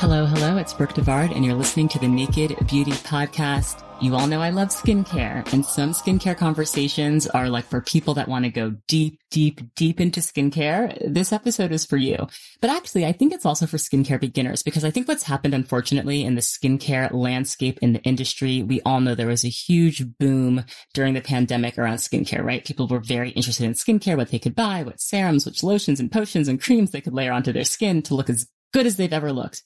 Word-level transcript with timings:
Hello, 0.00 0.26
hello, 0.26 0.58
it's 0.58 0.74
Brooke 0.74 0.92
Devard, 0.92 1.34
and 1.34 1.42
you're 1.42 1.54
listening 1.54 1.88
to 1.88 1.98
the 1.98 2.06
Naked 2.06 2.54
Beauty 2.66 2.90
Podcast. 2.90 3.82
You 4.02 4.14
all 4.14 4.26
know 4.26 4.42
I 4.42 4.50
love 4.50 4.68
skincare, 4.68 5.50
and 5.54 5.64
some 5.64 5.92
skincare 5.92 6.36
conversations 6.36 7.26
are 7.26 7.48
like 7.48 7.64
for 7.64 7.80
people 7.80 8.12
that 8.12 8.28
want 8.28 8.44
to 8.44 8.50
go 8.50 8.76
deep, 8.88 9.18
deep, 9.30 9.58
deep 9.74 9.98
into 9.98 10.20
skincare. 10.20 10.98
This 11.02 11.32
episode 11.32 11.72
is 11.72 11.86
for 11.86 11.96
you. 11.96 12.28
But 12.60 12.68
actually, 12.68 13.06
I 13.06 13.12
think 13.12 13.32
it's 13.32 13.46
also 13.46 13.66
for 13.66 13.78
skincare 13.78 14.20
beginners 14.20 14.62
because 14.62 14.84
I 14.84 14.90
think 14.90 15.08
what's 15.08 15.22
happened, 15.22 15.54
unfortunately, 15.54 16.24
in 16.24 16.34
the 16.34 16.42
skincare 16.42 17.10
landscape 17.10 17.78
in 17.80 17.94
the 17.94 18.02
industry, 18.02 18.62
we 18.62 18.82
all 18.82 19.00
know 19.00 19.14
there 19.14 19.26
was 19.26 19.46
a 19.46 19.48
huge 19.48 20.04
boom 20.18 20.66
during 20.92 21.14
the 21.14 21.22
pandemic 21.22 21.78
around 21.78 21.96
skincare, 21.96 22.44
right? 22.44 22.66
People 22.66 22.86
were 22.86 23.00
very 23.00 23.30
interested 23.30 23.64
in 23.64 23.72
skincare, 23.72 24.18
what 24.18 24.30
they 24.30 24.38
could 24.38 24.54
buy, 24.54 24.82
what 24.82 25.00
serums, 25.00 25.46
which 25.46 25.62
lotions 25.62 26.00
and 26.00 26.12
potions 26.12 26.48
and 26.48 26.62
creams 26.62 26.90
they 26.90 27.00
could 27.00 27.14
layer 27.14 27.32
onto 27.32 27.50
their 27.50 27.64
skin 27.64 28.02
to 28.02 28.14
look 28.14 28.28
as 28.28 28.46
good 28.74 28.84
as 28.84 28.96
they've 28.96 29.10
ever 29.10 29.32
looked. 29.32 29.62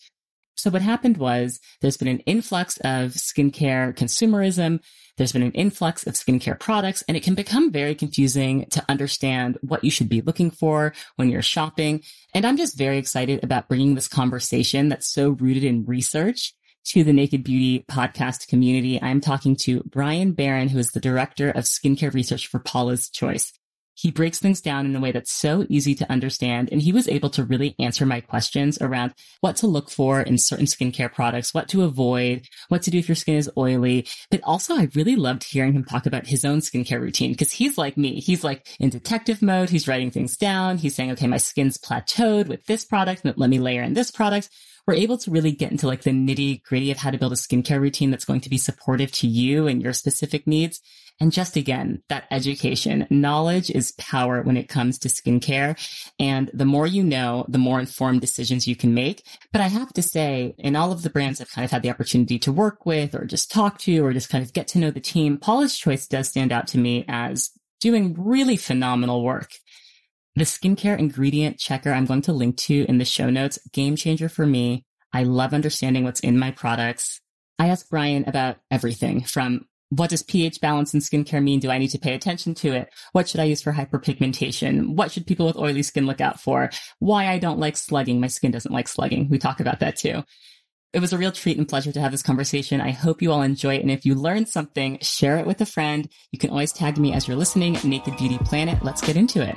So 0.61 0.71
what 0.71 0.83
happened 0.83 1.17
was 1.17 1.59
there's 1.81 1.97
been 1.97 2.09
an 2.09 2.21
influx 2.21 2.77
of 2.79 3.13
skincare 3.13 3.97
consumerism. 3.97 4.81
There's 5.17 5.33
been 5.33 5.43
an 5.43 5.53
influx 5.53 6.07
of 6.07 6.15
skincare 6.15 6.59
products 6.59 7.03
and 7.09 7.17
it 7.17 7.23
can 7.23 7.35
become 7.35 7.73
very 7.73 7.95
confusing 7.95 8.67
to 8.71 8.85
understand 8.89 9.59
what 9.63 9.83
you 9.85 9.91
should 9.91 10.09
be 10.09 10.21
looking 10.21 10.51
for 10.51 10.93
when 11.17 11.31
you're 11.31 11.41
shopping. 11.41 12.03
And 12.35 12.45
I'm 12.45 12.59
just 12.59 12.77
very 12.77 12.99
excited 12.99 13.43
about 13.43 13.69
bringing 13.69 13.95
this 13.95 14.09
conversation 14.09 14.91
that's 14.91 15.09
so 15.09 15.31
rooted 15.31 15.65
in 15.65 15.87
research 15.87 16.55
to 16.87 17.05
the 17.05 17.13
Naked 17.13 17.45
Beauty 17.45 17.85
podcast 17.91 18.49
community. 18.49 19.01
I'm 19.01 19.21
talking 19.21 19.57
to 19.63 19.83
Bryan 19.85 20.33
Barron, 20.33 20.69
who 20.69 20.79
is 20.79 20.91
the 20.91 21.01
director 21.01 21.51
of 21.51 21.65
skincare 21.65 22.13
research 22.13 22.47
for 22.49 22.59
Paula's 22.59 23.09
Choice. 23.09 23.53
He 24.01 24.11
breaks 24.11 24.39
things 24.39 24.63
down 24.63 24.87
in 24.87 24.97
a 24.97 25.01
way 25.01 25.13
that's 25.13 25.31
so 25.31 25.67
easy 25.69 25.95
to 25.97 26.11
understand. 26.11 26.71
And 26.73 26.81
he 26.81 26.91
was 26.91 27.07
able 27.07 27.29
to 27.31 27.45
really 27.45 27.75
answer 27.79 28.07
my 28.07 28.23
questions 28.23 28.79
around 28.81 29.13
what 29.43 29.57
to 29.57 29.67
look 29.67 29.91
for 29.91 30.23
in 30.23 30.39
certain 30.39 30.65
skincare 30.65 31.13
products, 31.13 31.53
what 31.53 31.69
to 31.69 31.83
avoid, 31.83 32.47
what 32.69 32.81
to 32.83 32.91
do 32.91 32.99
if 32.99 33.09
your 33.09 33.17
skin 33.17 33.37
is 33.37 33.51
oily. 33.59 34.09
But 34.31 34.41
also 34.43 34.75
I 34.75 34.89
really 34.95 35.17
loved 35.17 35.45
hearing 35.45 35.75
him 35.75 35.85
talk 35.85 36.07
about 36.07 36.27
his 36.27 36.47
own 36.47 36.61
skincare 36.61 36.99
routine 36.99 37.33
because 37.33 37.53
he's 37.53 37.77
like 37.77 37.99
me. 37.99 38.21
He's 38.21 38.43
like 38.43 38.67
in 38.81 38.89
detective 38.89 39.43
mode. 39.43 39.69
He's 39.69 39.87
writing 39.87 40.11
things 40.11 40.35
down. 40.39 40.79
He's 40.79 40.95
saying, 40.95 41.11
okay, 41.13 41.27
my 41.27 41.37
skin's 41.37 41.77
plateaued 41.77 42.49
with 42.49 42.65
this 42.65 42.87
product. 42.87 43.23
Let 43.25 43.51
me 43.51 43.59
layer 43.59 43.83
in 43.83 43.93
this 43.93 44.11
product 44.11 44.49
we're 44.87 44.95
able 44.95 45.19
to 45.19 45.31
really 45.31 45.53
get 45.53 45.71
into 45.71 45.87
like 45.87 46.03
the 46.03 46.11
nitty 46.11 46.63
gritty 46.65 46.91
of 46.91 46.99
how 46.99 47.11
to 47.11 47.19
build 47.19 47.33
a 47.33 47.37
skincare 47.37 47.81
routine 47.81 48.11
that's 48.11 48.25
going 48.25 48.41
to 48.41 48.51
be 48.51 48.59
supportive 48.59 49.13
to 49.13 49.29
you 49.29 49.67
and 49.67 49.81
your 49.81 49.93
specific 49.93 50.47
needs. 50.47 50.81
And 51.21 51.33
just 51.33 51.57
again, 51.57 52.03
that 52.09 52.25
education, 52.31 53.07
knowledge 53.11 53.71
is 53.71 53.93
power 53.93 54.41
when 54.41 54.57
it 54.57 54.71
comes 54.71 54.99
to 55.01 55.09
skincare. 55.09 55.79
And 56.19 56.51
the 56.55 56.65
more 56.65 56.87
you 56.87 57.03
know, 57.03 57.45
the 57.47 57.59
more 57.59 57.79
informed 57.79 58.23
decisions 58.23 58.67
you 58.67 58.75
can 58.75 58.95
make. 58.95 59.27
But 59.53 59.61
I 59.61 59.69
have 59.69 59.93
to 59.93 60.03
say, 60.03 60.55
in 60.57 60.77
all 60.77 60.93
of 60.93 61.03
the 61.03 61.11
brands 61.11 61.41
I've 61.41 61.51
kind 61.51 61.65
of 61.65 61.71
had 61.71 61.83
the 61.83 61.91
opportunity 61.91 62.39
to 62.41 62.53
work 62.53 62.87
with 62.87 63.15
or 63.15 63.27
just 63.27 63.53
talk 63.53 63.79
to 63.81 64.05
or 64.05 64.15
just 64.15 64.31
kind 64.31 64.43
of 64.43 64.55
get 64.55 64.69
to 64.69 64.79
know 64.79 64.91
the 64.91 65.01
team, 65.01 65.37
Paula's 65.37 65.77
Choice 65.77 66.07
does 66.07 66.29
stand 66.29 66.53
out 66.53 66.67
to 66.69 66.79
me 66.79 67.05
as 67.07 67.51
doing 67.81 68.15
really 68.19 68.57
phenomenal 68.57 69.23
work. 69.23 69.51
The 70.37 70.45
skincare 70.45 70.99
ingredient 70.99 71.59
checker 71.59 71.93
I'm 71.93 72.07
going 72.07 72.23
to 72.23 72.33
link 72.33 72.57
to 72.59 72.87
in 72.89 72.97
the 72.97 73.05
show 73.05 73.29
notes, 73.29 73.59
game 73.73 73.97
changer 73.97 74.31
for 74.31 74.47
me. 74.47 74.85
I 75.13 75.25
love 75.25 75.53
understanding 75.53 76.05
what's 76.05 76.21
in 76.21 76.39
my 76.39 76.51
products. 76.51 77.21
I 77.59 77.69
asked 77.69 77.91
Bryan 77.91 78.25
about 78.27 78.57
everything 78.71 79.23
from 79.23 79.67
what 79.91 80.11
does 80.11 80.23
pH 80.23 80.61
balance 80.61 80.95
in 80.95 81.01
skincare 81.01 81.43
mean? 81.43 81.61
Do 81.61 81.71
I 81.71 81.79
need 81.79 81.89
to 81.89 81.99
pay 81.99 82.15
attention 82.15 82.55
to 82.57 82.73
it? 82.73 82.93
What 83.13 83.29
should 83.29 83.41
I 83.41 83.45
use 83.45 83.61
for 83.61 83.73
hyperpigmentation? 83.73 84.95
What 84.95 85.11
should 85.11 85.27
people 85.27 85.47
with 85.47 85.57
oily 85.57 85.83
skin 85.83 86.07
look 86.07 86.21
out 86.21 86.41
for? 86.41 86.71
Why 87.01 87.27
I 87.27 87.39
don't 87.39 87.59
like 87.59 87.77
slugging. 87.77 88.21
My 88.21 88.29
skin 88.29 88.53
doesn't 88.53 88.73
like 88.73 88.89
slugging. 88.89 89.29
We 89.29 89.39
talk 89.39 89.61
about 89.61 89.81
that 89.81 89.97
too. 89.97 90.25
It 90.93 91.01
was 91.01 91.13
a 91.13 91.19
real 91.19 91.33
treat 91.33 91.59
and 91.59 91.69
pleasure 91.69 91.93
to 91.93 92.01
have 92.01 92.13
this 92.13 92.23
conversation. 92.23 92.81
I 92.81 92.91
hope 92.91 93.23
you 93.23 93.31
all 93.31 93.43
enjoy 93.43 93.77
it. 93.77 93.83
And 93.83 93.91
if 93.91 94.05
you 94.05 94.15
learned 94.15 94.49
something, 94.49 94.99
share 95.01 95.39
it 95.39 95.47
with 95.47 95.61
a 95.61 95.67
friend. 95.67 96.09
You 96.33 96.39
can 96.39 96.51
always 96.51 96.73
tag 96.73 96.99
me 96.99 97.13
as 97.13 97.29
you're 97.29 97.37
listening, 97.37 97.77
Naked 97.85 98.17
Beauty 98.17 98.39
Planet. 98.39 98.83
Let's 98.83 99.01
get 99.01 99.17
into 99.17 99.43
it. 99.43 99.57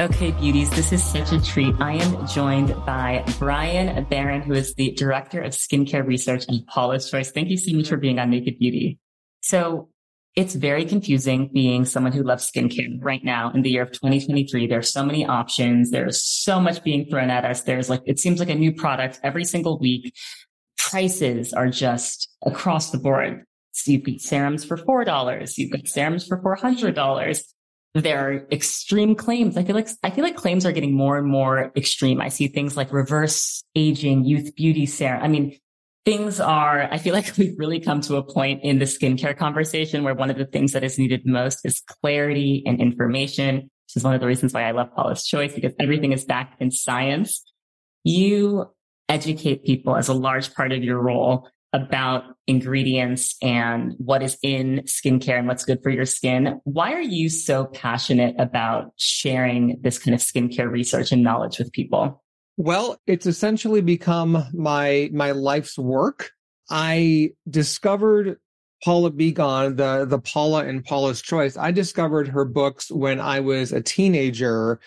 Okay, 0.00 0.30
beauties, 0.30 0.70
this 0.70 0.92
is 0.92 1.02
such 1.02 1.32
a 1.32 1.42
treat. 1.42 1.74
I 1.80 1.94
am 1.94 2.24
joined 2.28 2.68
by 2.86 3.24
Bryan 3.40 4.04
Barron, 4.04 4.42
who 4.42 4.52
is 4.52 4.72
the 4.74 4.92
Director 4.92 5.42
of 5.42 5.50
Skincare 5.50 6.06
Research 6.06 6.44
and 6.46 6.64
Paula's 6.68 7.10
Choice. 7.10 7.32
Thank 7.32 7.48
you 7.48 7.56
so 7.56 7.74
much 7.74 7.88
for 7.88 7.96
being 7.96 8.20
on 8.20 8.30
Naked 8.30 8.60
Beauty. 8.60 9.00
So 9.40 9.88
it's 10.36 10.54
very 10.54 10.84
confusing 10.84 11.50
being 11.52 11.84
someone 11.84 12.12
who 12.12 12.22
loves 12.22 12.48
skincare 12.48 12.96
right 13.00 13.24
now 13.24 13.50
in 13.50 13.62
the 13.62 13.70
year 13.70 13.82
of 13.82 13.90
2023. 13.90 14.68
There's 14.68 14.92
so 14.92 15.04
many 15.04 15.26
options. 15.26 15.90
There's 15.90 16.22
so 16.22 16.60
much 16.60 16.84
being 16.84 17.06
thrown 17.10 17.30
at 17.30 17.44
us. 17.44 17.62
There's 17.62 17.90
like, 17.90 18.02
it 18.06 18.20
seems 18.20 18.38
like 18.38 18.50
a 18.50 18.54
new 18.54 18.72
product 18.72 19.18
every 19.24 19.44
single 19.44 19.80
week. 19.80 20.14
Prices 20.76 21.52
are 21.52 21.70
just 21.70 22.30
across 22.46 22.92
the 22.92 22.98
board. 22.98 23.42
So 23.72 23.90
you've 23.90 24.04
got 24.04 24.20
serums 24.20 24.64
for 24.64 24.76
$4. 24.76 25.58
You've 25.58 25.72
got 25.72 25.88
serums 25.88 26.24
for 26.24 26.40
$400 26.40 27.42
there 27.94 28.18
are 28.18 28.46
extreme 28.52 29.14
claims. 29.14 29.56
I 29.56 29.64
feel 29.64 29.74
like 29.74 29.88
I 30.02 30.10
feel 30.10 30.24
like 30.24 30.36
claims 30.36 30.66
are 30.66 30.72
getting 30.72 30.94
more 30.94 31.18
and 31.18 31.26
more 31.26 31.72
extreme. 31.76 32.20
I 32.20 32.28
see 32.28 32.48
things 32.48 32.76
like 32.76 32.92
reverse 32.92 33.62
aging, 33.74 34.24
youth 34.24 34.54
beauty 34.54 34.86
serum. 34.86 35.22
I 35.22 35.28
mean, 35.28 35.58
things 36.04 36.40
are. 36.40 36.82
I 36.92 36.98
feel 36.98 37.14
like 37.14 37.32
we've 37.38 37.58
really 37.58 37.80
come 37.80 38.00
to 38.02 38.16
a 38.16 38.22
point 38.22 38.62
in 38.62 38.78
the 38.78 38.84
skincare 38.84 39.36
conversation 39.36 40.04
where 40.04 40.14
one 40.14 40.30
of 40.30 40.36
the 40.36 40.46
things 40.46 40.72
that 40.72 40.84
is 40.84 40.98
needed 40.98 41.22
most 41.24 41.60
is 41.64 41.82
clarity 42.02 42.62
and 42.66 42.80
information. 42.80 43.56
Which 43.86 43.96
is 43.96 44.04
one 44.04 44.14
of 44.14 44.20
the 44.20 44.26
reasons 44.26 44.52
why 44.52 44.64
I 44.64 44.72
love 44.72 44.88
Paula's 44.94 45.24
Choice 45.24 45.54
because 45.54 45.72
everything 45.80 46.12
is 46.12 46.24
backed 46.24 46.60
in 46.60 46.70
science. 46.70 47.42
You 48.04 48.66
educate 49.08 49.64
people 49.64 49.96
as 49.96 50.08
a 50.08 50.12
large 50.12 50.52
part 50.52 50.72
of 50.72 50.84
your 50.84 51.00
role 51.00 51.48
about 51.72 52.24
ingredients 52.46 53.36
and 53.42 53.94
what 53.98 54.22
is 54.22 54.38
in 54.42 54.82
skincare 54.86 55.38
and 55.38 55.46
what's 55.46 55.64
good 55.64 55.82
for 55.82 55.90
your 55.90 56.06
skin. 56.06 56.60
Why 56.64 56.94
are 56.94 57.00
you 57.00 57.28
so 57.28 57.66
passionate 57.66 58.34
about 58.38 58.92
sharing 58.96 59.78
this 59.82 59.98
kind 59.98 60.14
of 60.14 60.20
skincare 60.20 60.70
research 60.70 61.12
and 61.12 61.22
knowledge 61.22 61.58
with 61.58 61.72
people? 61.72 62.22
Well, 62.56 62.98
it's 63.06 63.26
essentially 63.26 63.82
become 63.82 64.44
my 64.52 65.10
my 65.12 65.32
life's 65.32 65.78
work. 65.78 66.30
I 66.70 67.30
discovered 67.48 68.38
Paula 68.84 69.10
Begoun, 69.10 69.76
the 69.76 70.06
the 70.06 70.18
Paula 70.18 70.64
and 70.64 70.84
Paula's 70.84 71.22
Choice. 71.22 71.56
I 71.56 71.70
discovered 71.70 72.28
her 72.28 72.44
books 72.44 72.90
when 72.90 73.20
I 73.20 73.40
was 73.40 73.72
a 73.72 73.80
teenager. 73.80 74.80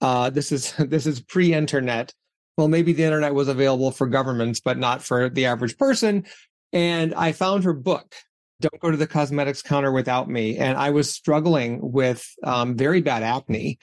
Uh, 0.00 0.30
this 0.30 0.50
is 0.52 0.72
this 0.78 1.06
is 1.06 1.20
pre-internet, 1.20 2.14
well, 2.60 2.68
maybe 2.68 2.92
the 2.92 3.04
internet 3.04 3.34
was 3.34 3.48
available 3.48 3.90
for 3.90 4.06
governments, 4.06 4.60
but 4.60 4.76
not 4.76 5.02
for 5.02 5.30
the 5.30 5.46
average 5.46 5.78
person. 5.78 6.26
And 6.74 7.14
I 7.14 7.32
found 7.32 7.64
her 7.64 7.72
book, 7.72 8.14
Don't 8.60 8.78
Go 8.80 8.90
to 8.90 8.98
the 8.98 9.06
Cosmetics 9.06 9.62
Counter 9.62 9.90
Without 9.90 10.28
Me. 10.28 10.58
And 10.58 10.76
I 10.76 10.90
was 10.90 11.10
struggling 11.10 11.78
with 11.80 12.22
um, 12.44 12.76
very 12.76 13.00
bad 13.00 13.22
acne. 13.22 13.78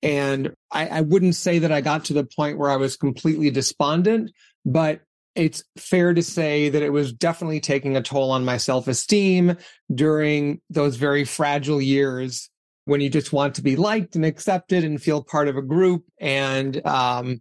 And 0.00 0.54
I, 0.70 0.86
I 0.86 1.00
wouldn't 1.00 1.34
say 1.34 1.58
that 1.58 1.72
I 1.72 1.80
got 1.80 2.04
to 2.04 2.12
the 2.12 2.22
point 2.22 2.56
where 2.56 2.70
I 2.70 2.76
was 2.76 2.96
completely 2.96 3.50
despondent, 3.50 4.30
but 4.64 5.00
it's 5.34 5.64
fair 5.76 6.14
to 6.14 6.22
say 6.22 6.68
that 6.68 6.84
it 6.84 6.90
was 6.90 7.12
definitely 7.12 7.58
taking 7.58 7.96
a 7.96 8.02
toll 8.02 8.30
on 8.30 8.44
my 8.44 8.58
self 8.58 8.86
esteem 8.86 9.56
during 9.92 10.60
those 10.70 10.94
very 10.94 11.24
fragile 11.24 11.82
years 11.82 12.48
when 12.84 13.00
you 13.00 13.10
just 13.10 13.32
want 13.32 13.56
to 13.56 13.62
be 13.62 13.74
liked 13.74 14.14
and 14.14 14.24
accepted 14.24 14.84
and 14.84 15.02
feel 15.02 15.20
part 15.24 15.48
of 15.48 15.56
a 15.56 15.62
group. 15.62 16.04
And 16.20 16.86
um, 16.86 17.40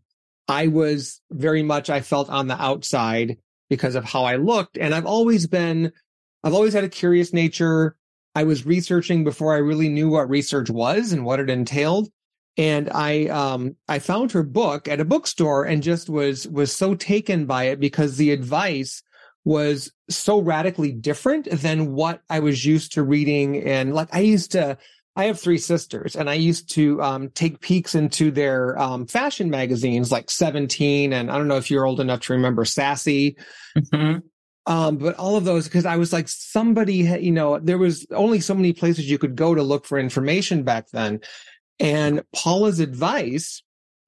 I 0.50 0.68
was 0.68 1.22
very 1.32 1.64
much, 1.64 1.90
I 1.90 2.02
felt 2.02 2.30
on 2.30 2.48
the 2.48 2.62
outside 2.62 3.38
because 3.70 3.96
of 3.96 4.04
how 4.04 4.24
I 4.24 4.36
looked. 4.36 4.78
And 4.78 4.94
I've 4.96 5.06
always 5.06 5.48
been, 5.48 5.92
I've 6.44 6.54
always 6.54 6.74
had 6.74 6.84
a 6.84 6.90
curious 6.90 7.32
nature. 7.32 7.96
I 8.36 8.44
was 8.44 8.66
researching 8.66 9.24
before 9.24 9.54
I 9.54 9.60
really 9.60 9.90
knew 9.90 10.10
what 10.10 10.30
research 10.30 10.70
was 10.70 11.14
and 11.14 11.24
what 11.24 11.40
it 11.40 11.50
entailed 11.50 12.10
and 12.60 12.90
I 12.90 13.28
um 13.28 13.78
I 13.88 14.00
found 14.00 14.34
her 14.34 14.44
book 14.44 14.88
at 14.90 15.00
a 15.00 15.06
bookstore 15.06 15.64
and 15.64 15.82
just 15.82 16.10
was 16.10 16.46
was 16.48 16.76
so 16.76 16.94
taken 16.94 17.46
by 17.46 17.66
it 17.66 17.80
because 17.80 18.18
the 18.18 18.32
advice 18.32 19.02
was 19.46 19.92
so 20.10 20.42
radically 20.42 20.92
different 20.92 21.50
than 21.50 21.94
what 21.94 22.22
I 22.30 22.42
was 22.42 22.66
used 22.66 22.92
to 22.94 23.04
reading 23.04 23.64
and 23.64 23.94
like 23.94 24.10
I 24.12 24.20
used 24.20 24.52
to 24.52 24.78
I 25.20 25.26
have 25.26 25.38
three 25.38 25.58
sisters 25.58 26.16
and 26.16 26.30
I 26.30 26.36
used 26.36 26.70
to 26.76 27.02
um, 27.02 27.30
take 27.32 27.60
peeks 27.60 27.94
into 27.94 28.32
their 28.32 28.80
um, 28.80 29.06
fashion 29.06 29.50
magazines 29.50 30.14
like 30.14 30.32
17 30.32 31.12
and 31.12 31.30
I 31.30 31.38
don't 31.38 31.50
know 31.50 31.58
if 31.58 31.70
you're 31.70 31.86
old 31.86 32.00
enough 32.00 32.22
to 32.22 32.34
remember 32.34 32.64
Sassy. 32.64 33.36
Mm-hmm. 33.78 34.20
Um, 34.66 34.98
but 34.98 35.16
all 35.16 35.36
of 35.36 35.44
those, 35.44 35.66
because 35.66 35.86
I 35.86 35.98
was 35.98 36.14
like, 36.14 36.30
somebody, 36.30 36.96
you 36.96 37.34
know, 37.34 37.60
there 37.60 37.78
was 37.78 38.08
only 38.12 38.40
so 38.40 38.56
many 38.56 38.72
places 38.72 39.12
you 39.12 39.18
could 39.18 39.36
go 39.36 39.54
to 39.54 39.62
look 39.62 39.86
for 39.86 40.00
information 40.00 40.64
back 40.64 40.86
then. 40.94 41.20
And 41.82 42.24
Paula's 42.34 42.80
advice 42.80 43.62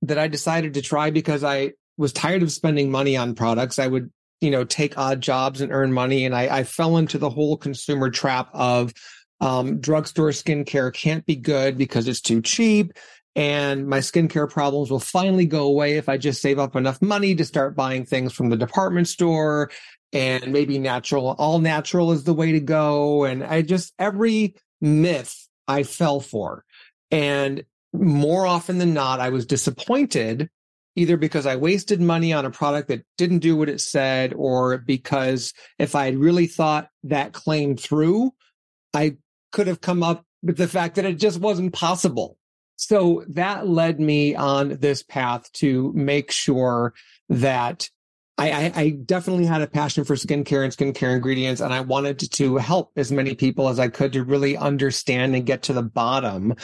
that 0.03 0.17
I 0.17 0.29
decided 0.29 0.75
to 0.75 0.81
try 0.81 1.09
because 1.09 1.43
I 1.43 1.73
was 1.97 2.13
tired 2.13 2.41
of 2.41 2.53
spending 2.53 2.89
money 2.89 3.17
on 3.17 3.35
products. 3.35 3.79
I 3.79 3.87
would, 3.87 4.13
you 4.39 4.49
know, 4.49 4.63
take 4.63 4.97
odd 4.97 5.19
jobs 5.19 5.59
and 5.59 5.73
earn 5.73 5.91
money. 5.91 6.23
And 6.23 6.33
I, 6.33 6.59
I 6.59 6.63
fell 6.63 6.95
into 6.95 7.17
the 7.17 7.29
whole 7.29 7.57
consumer 7.57 8.09
trap 8.09 8.47
of 8.53 8.93
um, 9.41 9.79
drugstore 9.79 10.29
skincare 10.29 10.93
can't 10.93 11.25
be 11.25 11.35
good 11.35 11.77
because 11.77 12.07
it's 12.07 12.21
too 12.21 12.41
cheap. 12.41 12.93
And 13.35 13.87
my 13.87 13.99
skincare 13.99 14.49
problems 14.49 14.91
will 14.91 14.99
finally 14.99 15.45
go 15.45 15.63
away 15.63 15.97
if 15.97 16.09
I 16.09 16.17
just 16.17 16.41
save 16.41 16.59
up 16.59 16.75
enough 16.75 17.01
money 17.01 17.33
to 17.35 17.45
start 17.45 17.75
buying 17.75 18.05
things 18.05 18.33
from 18.33 18.49
the 18.49 18.57
department 18.57 19.07
store 19.07 19.71
and 20.13 20.51
maybe 20.51 20.77
natural, 20.77 21.35
all 21.37 21.59
natural 21.59 22.11
is 22.11 22.25
the 22.25 22.33
way 22.33 22.51
to 22.51 22.59
go. 22.59 23.23
And 23.23 23.43
I 23.43 23.61
just, 23.61 23.93
every 23.97 24.55
myth 24.81 25.47
I 25.67 25.83
fell 25.83 26.19
for. 26.19 26.65
And 27.09 27.63
more 27.93 28.45
often 28.45 28.77
than 28.77 28.93
not, 28.93 29.21
I 29.21 29.29
was 29.29 29.45
disappointed 29.45 30.49
either 30.97 31.15
because 31.15 31.45
I 31.45 31.55
wasted 31.55 32.01
money 32.01 32.33
on 32.33 32.45
a 32.45 32.51
product 32.51 32.89
that 32.89 33.05
didn't 33.17 33.39
do 33.39 33.55
what 33.55 33.69
it 33.69 33.79
said, 33.79 34.33
or 34.33 34.77
because 34.77 35.53
if 35.79 35.95
I 35.95 36.05
had 36.05 36.17
really 36.17 36.47
thought 36.47 36.89
that 37.03 37.31
claim 37.31 37.77
through, 37.77 38.31
I 38.93 39.15
could 39.51 39.67
have 39.67 39.81
come 39.81 40.03
up 40.03 40.25
with 40.41 40.57
the 40.57 40.67
fact 40.67 40.95
that 40.95 41.05
it 41.05 41.19
just 41.19 41.39
wasn't 41.39 41.73
possible. 41.73 42.37
So 42.77 43.23
that 43.29 43.67
led 43.67 43.99
me 43.99 44.35
on 44.35 44.77
this 44.79 45.03
path 45.03 45.51
to 45.53 45.91
make 45.93 46.31
sure 46.31 46.93
that 47.29 47.89
I, 48.37 48.71
I, 48.73 48.89
definitely 48.89 49.45
had 49.45 49.61
a 49.61 49.67
passion 49.67 50.03
for 50.03 50.15
skincare 50.15 50.63
and 50.63 50.73
skincare 50.73 51.13
ingredients, 51.13 51.61
and 51.61 51.71
I 51.71 51.81
wanted 51.81 52.17
to 52.19 52.57
help 52.57 52.91
as 52.95 53.11
many 53.11 53.35
people 53.35 53.69
as 53.69 53.77
I 53.77 53.87
could 53.87 54.13
to 54.13 54.23
really 54.23 54.57
understand 54.57 55.35
and 55.35 55.45
get 55.45 55.61
to 55.63 55.73
the 55.73 55.83
bottom 55.83 56.55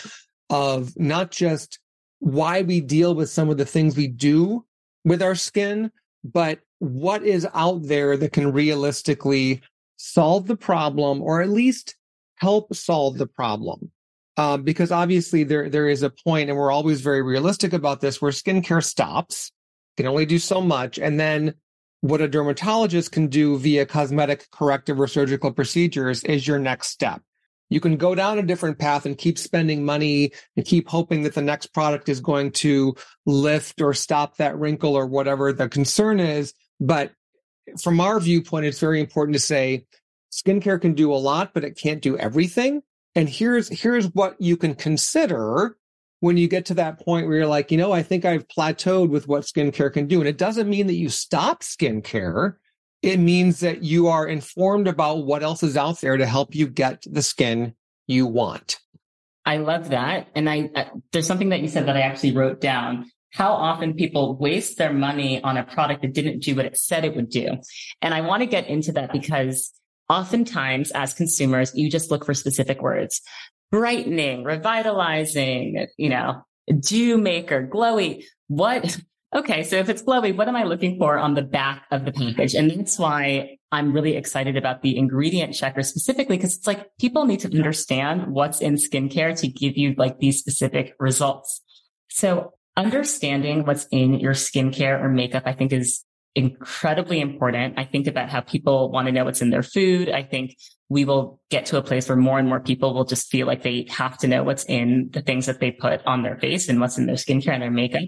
of 0.49 0.97
not 0.97 1.29
just 1.29 1.77
why 2.19 2.63
we 2.63 2.81
deal 2.81 3.13
with 3.13 3.29
some 3.29 3.49
of 3.49 3.57
the 3.57 3.65
things 3.65 3.95
we 3.95 4.07
do 4.07 4.65
with 5.05 5.21
our 5.21 5.35
skin, 5.35 5.91
but 6.23 6.59
what 6.79 7.23
is 7.23 7.47
out 7.53 7.83
there 7.83 8.17
that 8.17 8.33
can 8.33 8.51
realistically 8.51 9.61
solve 9.97 10.47
the 10.47 10.57
problem 10.57 11.21
or 11.21 11.41
at 11.41 11.49
least 11.49 11.95
help 12.37 12.73
solve 12.75 13.17
the 13.17 13.27
problem. 13.27 13.91
Um, 14.37 14.63
because 14.63 14.91
obviously 14.91 15.43
there 15.43 15.67
there 15.69 15.89
is 15.89 16.03
a 16.03 16.11
point, 16.11 16.49
and 16.49 16.57
we're 16.57 16.71
always 16.71 17.01
very 17.01 17.23
realistic 17.23 17.73
about 17.73 18.01
this, 18.01 18.21
where 18.21 18.31
skincare 18.31 18.83
stops, 18.83 19.51
can 19.97 20.05
only 20.05 20.25
do 20.25 20.37
so 20.37 20.61
much, 20.61 20.99
and 20.99 21.19
then 21.19 21.55
what 22.01 22.21
a 22.21 22.27
dermatologist 22.27 23.11
can 23.11 23.27
do 23.27 23.57
via 23.57 23.85
cosmetic 23.85 24.49
corrective 24.51 24.99
or 24.99 25.07
surgical 25.07 25.51
procedures 25.51 26.23
is 26.23 26.47
your 26.47 26.59
next 26.59 26.89
step. 26.89 27.21
You 27.69 27.79
can 27.79 27.97
go 27.97 28.15
down 28.15 28.39
a 28.39 28.43
different 28.43 28.79
path 28.79 29.05
and 29.05 29.17
keep 29.17 29.37
spending 29.37 29.83
money 29.83 30.31
and 30.55 30.65
keep 30.65 30.87
hoping 30.87 31.23
that 31.23 31.33
the 31.33 31.41
next 31.41 31.73
product 31.73 32.07
is 32.07 32.21
going 32.21 32.51
to 32.51 32.95
lift 33.25 33.81
or 33.81 33.93
stop 33.93 34.37
that 34.37 34.57
wrinkle 34.57 34.95
or 34.95 35.05
whatever 35.05 35.51
the 35.51 35.67
concern 35.67 36.19
is. 36.19 36.53
But 36.79 37.11
from 37.81 37.99
our 37.99 38.19
viewpoint, 38.19 38.65
it's 38.65 38.79
very 38.79 39.01
important 39.01 39.35
to 39.35 39.41
say 39.41 39.85
skincare 40.31 40.81
can 40.81 40.93
do 40.93 41.11
a 41.11 41.15
lot, 41.15 41.53
but 41.53 41.63
it 41.63 41.77
can't 41.77 42.01
do 42.01 42.17
everything. 42.17 42.81
And 43.15 43.27
here's, 43.27 43.67
here's 43.69 44.07
what 44.13 44.35
you 44.39 44.57
can 44.57 44.75
consider 44.75 45.77
when 46.19 46.37
you 46.37 46.47
get 46.47 46.65
to 46.65 46.73
that 46.75 46.99
point 46.99 47.27
where 47.27 47.37
you're 47.37 47.47
like, 47.47 47.71
you 47.71 47.77
know, 47.77 47.91
I 47.91 48.03
think 48.03 48.25
I've 48.25 48.47
plateaued 48.47 49.09
with 49.09 49.27
what 49.27 49.43
skincare 49.43 49.91
can 49.91 50.07
do. 50.07 50.19
And 50.19 50.27
it 50.27 50.37
doesn't 50.37 50.69
mean 50.69 50.87
that 50.87 50.95
you 50.95 51.09
stop 51.09 51.61
skincare 51.61 52.55
it 53.01 53.19
means 53.19 53.59
that 53.59 53.83
you 53.83 54.07
are 54.07 54.27
informed 54.27 54.87
about 54.87 55.25
what 55.25 55.43
else 55.43 55.63
is 55.63 55.77
out 55.77 56.01
there 56.01 56.17
to 56.17 56.25
help 56.25 56.55
you 56.55 56.67
get 56.67 57.03
the 57.05 57.21
skin 57.21 57.75
you 58.07 58.25
want. 58.25 58.79
I 59.45 59.57
love 59.57 59.89
that. 59.89 60.27
And 60.35 60.49
I, 60.49 60.91
there's 61.11 61.27
something 61.27 61.49
that 61.49 61.61
you 61.61 61.67
said 61.67 61.87
that 61.87 61.95
I 61.95 62.01
actually 62.01 62.33
wrote 62.33 62.59
down. 62.59 63.09
How 63.33 63.53
often 63.53 63.93
people 63.93 64.35
waste 64.35 64.77
their 64.77 64.91
money 64.91 65.41
on 65.41 65.57
a 65.57 65.63
product 65.63 66.01
that 66.01 66.13
didn't 66.13 66.39
do 66.39 66.55
what 66.55 66.65
it 66.65 66.77
said 66.77 67.05
it 67.05 67.15
would 67.15 67.29
do. 67.29 67.57
And 68.01 68.13
I 68.13 68.21
want 68.21 68.41
to 68.41 68.47
get 68.47 68.67
into 68.67 68.91
that 68.93 69.11
because 69.11 69.71
oftentimes 70.09 70.91
as 70.91 71.13
consumers, 71.13 71.71
you 71.75 71.89
just 71.89 72.11
look 72.11 72.25
for 72.25 72.33
specific 72.33 72.81
words. 72.81 73.21
Brightening, 73.71 74.43
revitalizing, 74.43 75.87
you 75.97 76.09
know, 76.09 76.41
dew 76.79 77.17
maker, 77.17 77.67
glowy. 77.67 78.23
What, 78.47 78.97
okay, 79.35 79.63
so 79.63 79.77
if 79.77 79.89
it's 79.89 80.03
glowy, 80.03 80.35
what 80.35 80.47
am 80.47 80.55
I 80.55 80.63
looking 80.63 80.97
for 80.97 81.17
on 81.17 81.33
the 81.33 81.41
back 81.41 81.85
of 81.91 82.05
the 82.05 82.11
package? 82.11 82.53
And 82.53 82.71
that's 82.71 82.97
why 82.97 83.57
I'm 83.71 83.91
really 83.91 84.15
excited 84.15 84.55
about 84.55 84.81
the 84.81 84.97
ingredient 84.97 85.53
checker 85.53 85.83
specifically, 85.83 86.37
because 86.37 86.55
it's 86.55 86.67
like 86.67 86.87
people 86.99 87.25
need 87.25 87.41
to 87.41 87.53
understand 87.57 88.27
what's 88.27 88.61
in 88.61 88.75
skincare 88.75 89.37
to 89.41 89.47
give 89.47 89.77
you 89.77 89.93
like 89.97 90.19
these 90.19 90.39
specific 90.39 90.93
results. 90.99 91.61
So 92.09 92.53
understanding 92.77 93.65
what's 93.65 93.87
in 93.91 94.19
your 94.19 94.33
skincare 94.33 95.01
or 95.01 95.09
makeup, 95.09 95.43
I 95.45 95.53
think 95.53 95.73
is 95.73 96.05
incredibly 96.37 97.19
important. 97.19 97.79
I 97.79 97.83
think 97.83 98.05
about 98.05 98.29
how 98.29 98.41
people 98.41 98.91
want 98.91 99.07
to 99.07 99.11
know 99.11 99.25
what's 99.25 99.41
in 99.41 99.49
their 99.49 99.63
food. 99.63 100.09
I 100.09 100.21
think 100.21 100.55
we 100.87 101.03
will 101.03 101.41
get 101.49 101.65
to 101.67 101.77
a 101.77 101.81
place 101.81 102.07
where 102.07 102.15
more 102.15 102.37
and 102.37 102.47
more 102.47 102.59
people 102.59 102.93
will 102.93 103.05
just 103.05 103.29
feel 103.29 103.47
like 103.47 103.63
they 103.63 103.87
have 103.89 104.17
to 104.19 104.27
know 104.27 104.43
what's 104.43 104.63
in 104.65 105.09
the 105.11 105.21
things 105.21 105.47
that 105.47 105.59
they 105.59 105.71
put 105.71 106.05
on 106.05 106.21
their 106.21 106.37
face 106.37 106.69
and 106.69 106.79
what's 106.79 106.97
in 106.97 107.07
their 107.07 107.15
skincare 107.15 107.53
and 107.53 107.63
their 107.63 107.71
makeup. 107.71 108.03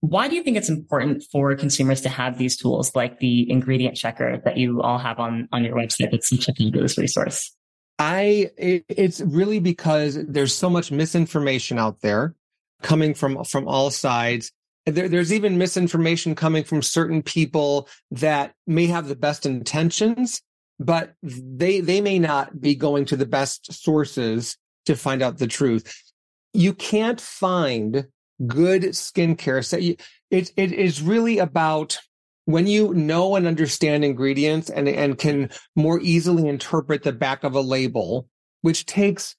Why 0.00 0.28
do 0.28 0.34
you 0.34 0.42
think 0.42 0.56
it's 0.56 0.68
important 0.68 1.24
for 1.30 1.54
consumers 1.54 2.00
to 2.02 2.08
have 2.08 2.36
these 2.36 2.56
tools 2.56 2.94
like 2.96 3.20
the 3.20 3.48
ingredient 3.50 3.96
checker 3.96 4.40
that 4.44 4.56
you 4.56 4.82
all 4.82 4.98
have 4.98 5.20
on, 5.20 5.48
on 5.52 5.62
your 5.64 5.76
website? 5.76 6.10
That's 6.10 6.28
such 6.28 6.48
a 6.48 6.54
fabulous 6.54 6.98
resource. 6.98 7.54
I, 8.00 8.50
it, 8.56 8.84
it's 8.88 9.20
really 9.20 9.60
because 9.60 10.18
there's 10.26 10.54
so 10.54 10.68
much 10.68 10.90
misinformation 10.90 11.78
out 11.78 12.00
there 12.00 12.34
coming 12.82 13.14
from, 13.14 13.44
from 13.44 13.66
all 13.66 13.90
sides. 13.90 14.52
There, 14.90 15.08
there's 15.08 15.32
even 15.32 15.58
misinformation 15.58 16.34
coming 16.34 16.64
from 16.64 16.82
certain 16.82 17.22
people 17.22 17.88
that 18.10 18.54
may 18.66 18.86
have 18.86 19.08
the 19.08 19.16
best 19.16 19.46
intentions, 19.46 20.40
but 20.78 21.14
they, 21.22 21.80
they 21.80 22.00
may 22.00 22.18
not 22.18 22.60
be 22.60 22.74
going 22.74 23.04
to 23.06 23.16
the 23.16 23.26
best 23.26 23.72
sources 23.72 24.56
to 24.86 24.96
find 24.96 25.22
out 25.22 25.38
the 25.38 25.46
truth. 25.46 26.12
You 26.54 26.72
can't 26.72 27.20
find 27.20 28.06
good 28.46 28.82
skincare. 28.82 29.64
So 29.64 29.76
you, 29.76 29.96
it, 30.30 30.52
it 30.56 30.72
is 30.72 31.02
really 31.02 31.38
about 31.38 31.98
when 32.44 32.66
you 32.66 32.94
know 32.94 33.36
and 33.36 33.46
understand 33.46 34.04
ingredients 34.04 34.70
and, 34.70 34.88
and 34.88 35.18
can 35.18 35.50
more 35.76 36.00
easily 36.00 36.48
interpret 36.48 37.02
the 37.02 37.12
back 37.12 37.44
of 37.44 37.54
a 37.54 37.60
label, 37.60 38.26
which 38.62 38.86
takes 38.86 39.36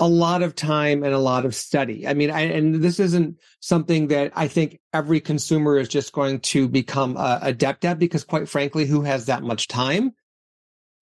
a 0.00 0.08
lot 0.08 0.42
of 0.42 0.54
time 0.54 1.04
and 1.04 1.12
a 1.12 1.18
lot 1.18 1.44
of 1.44 1.54
study. 1.54 2.08
I 2.08 2.14
mean, 2.14 2.30
I, 2.30 2.40
and 2.40 2.76
this 2.76 2.98
isn't 2.98 3.38
something 3.60 4.08
that 4.08 4.32
I 4.34 4.48
think 4.48 4.80
every 4.94 5.20
consumer 5.20 5.78
is 5.78 5.88
just 5.88 6.12
going 6.12 6.40
to 6.40 6.68
become 6.68 7.16
uh, 7.18 7.38
adept 7.42 7.84
at 7.84 7.98
because 7.98 8.24
quite 8.24 8.48
frankly, 8.48 8.86
who 8.86 9.02
has 9.02 9.26
that 9.26 9.42
much 9.42 9.68
time? 9.68 10.12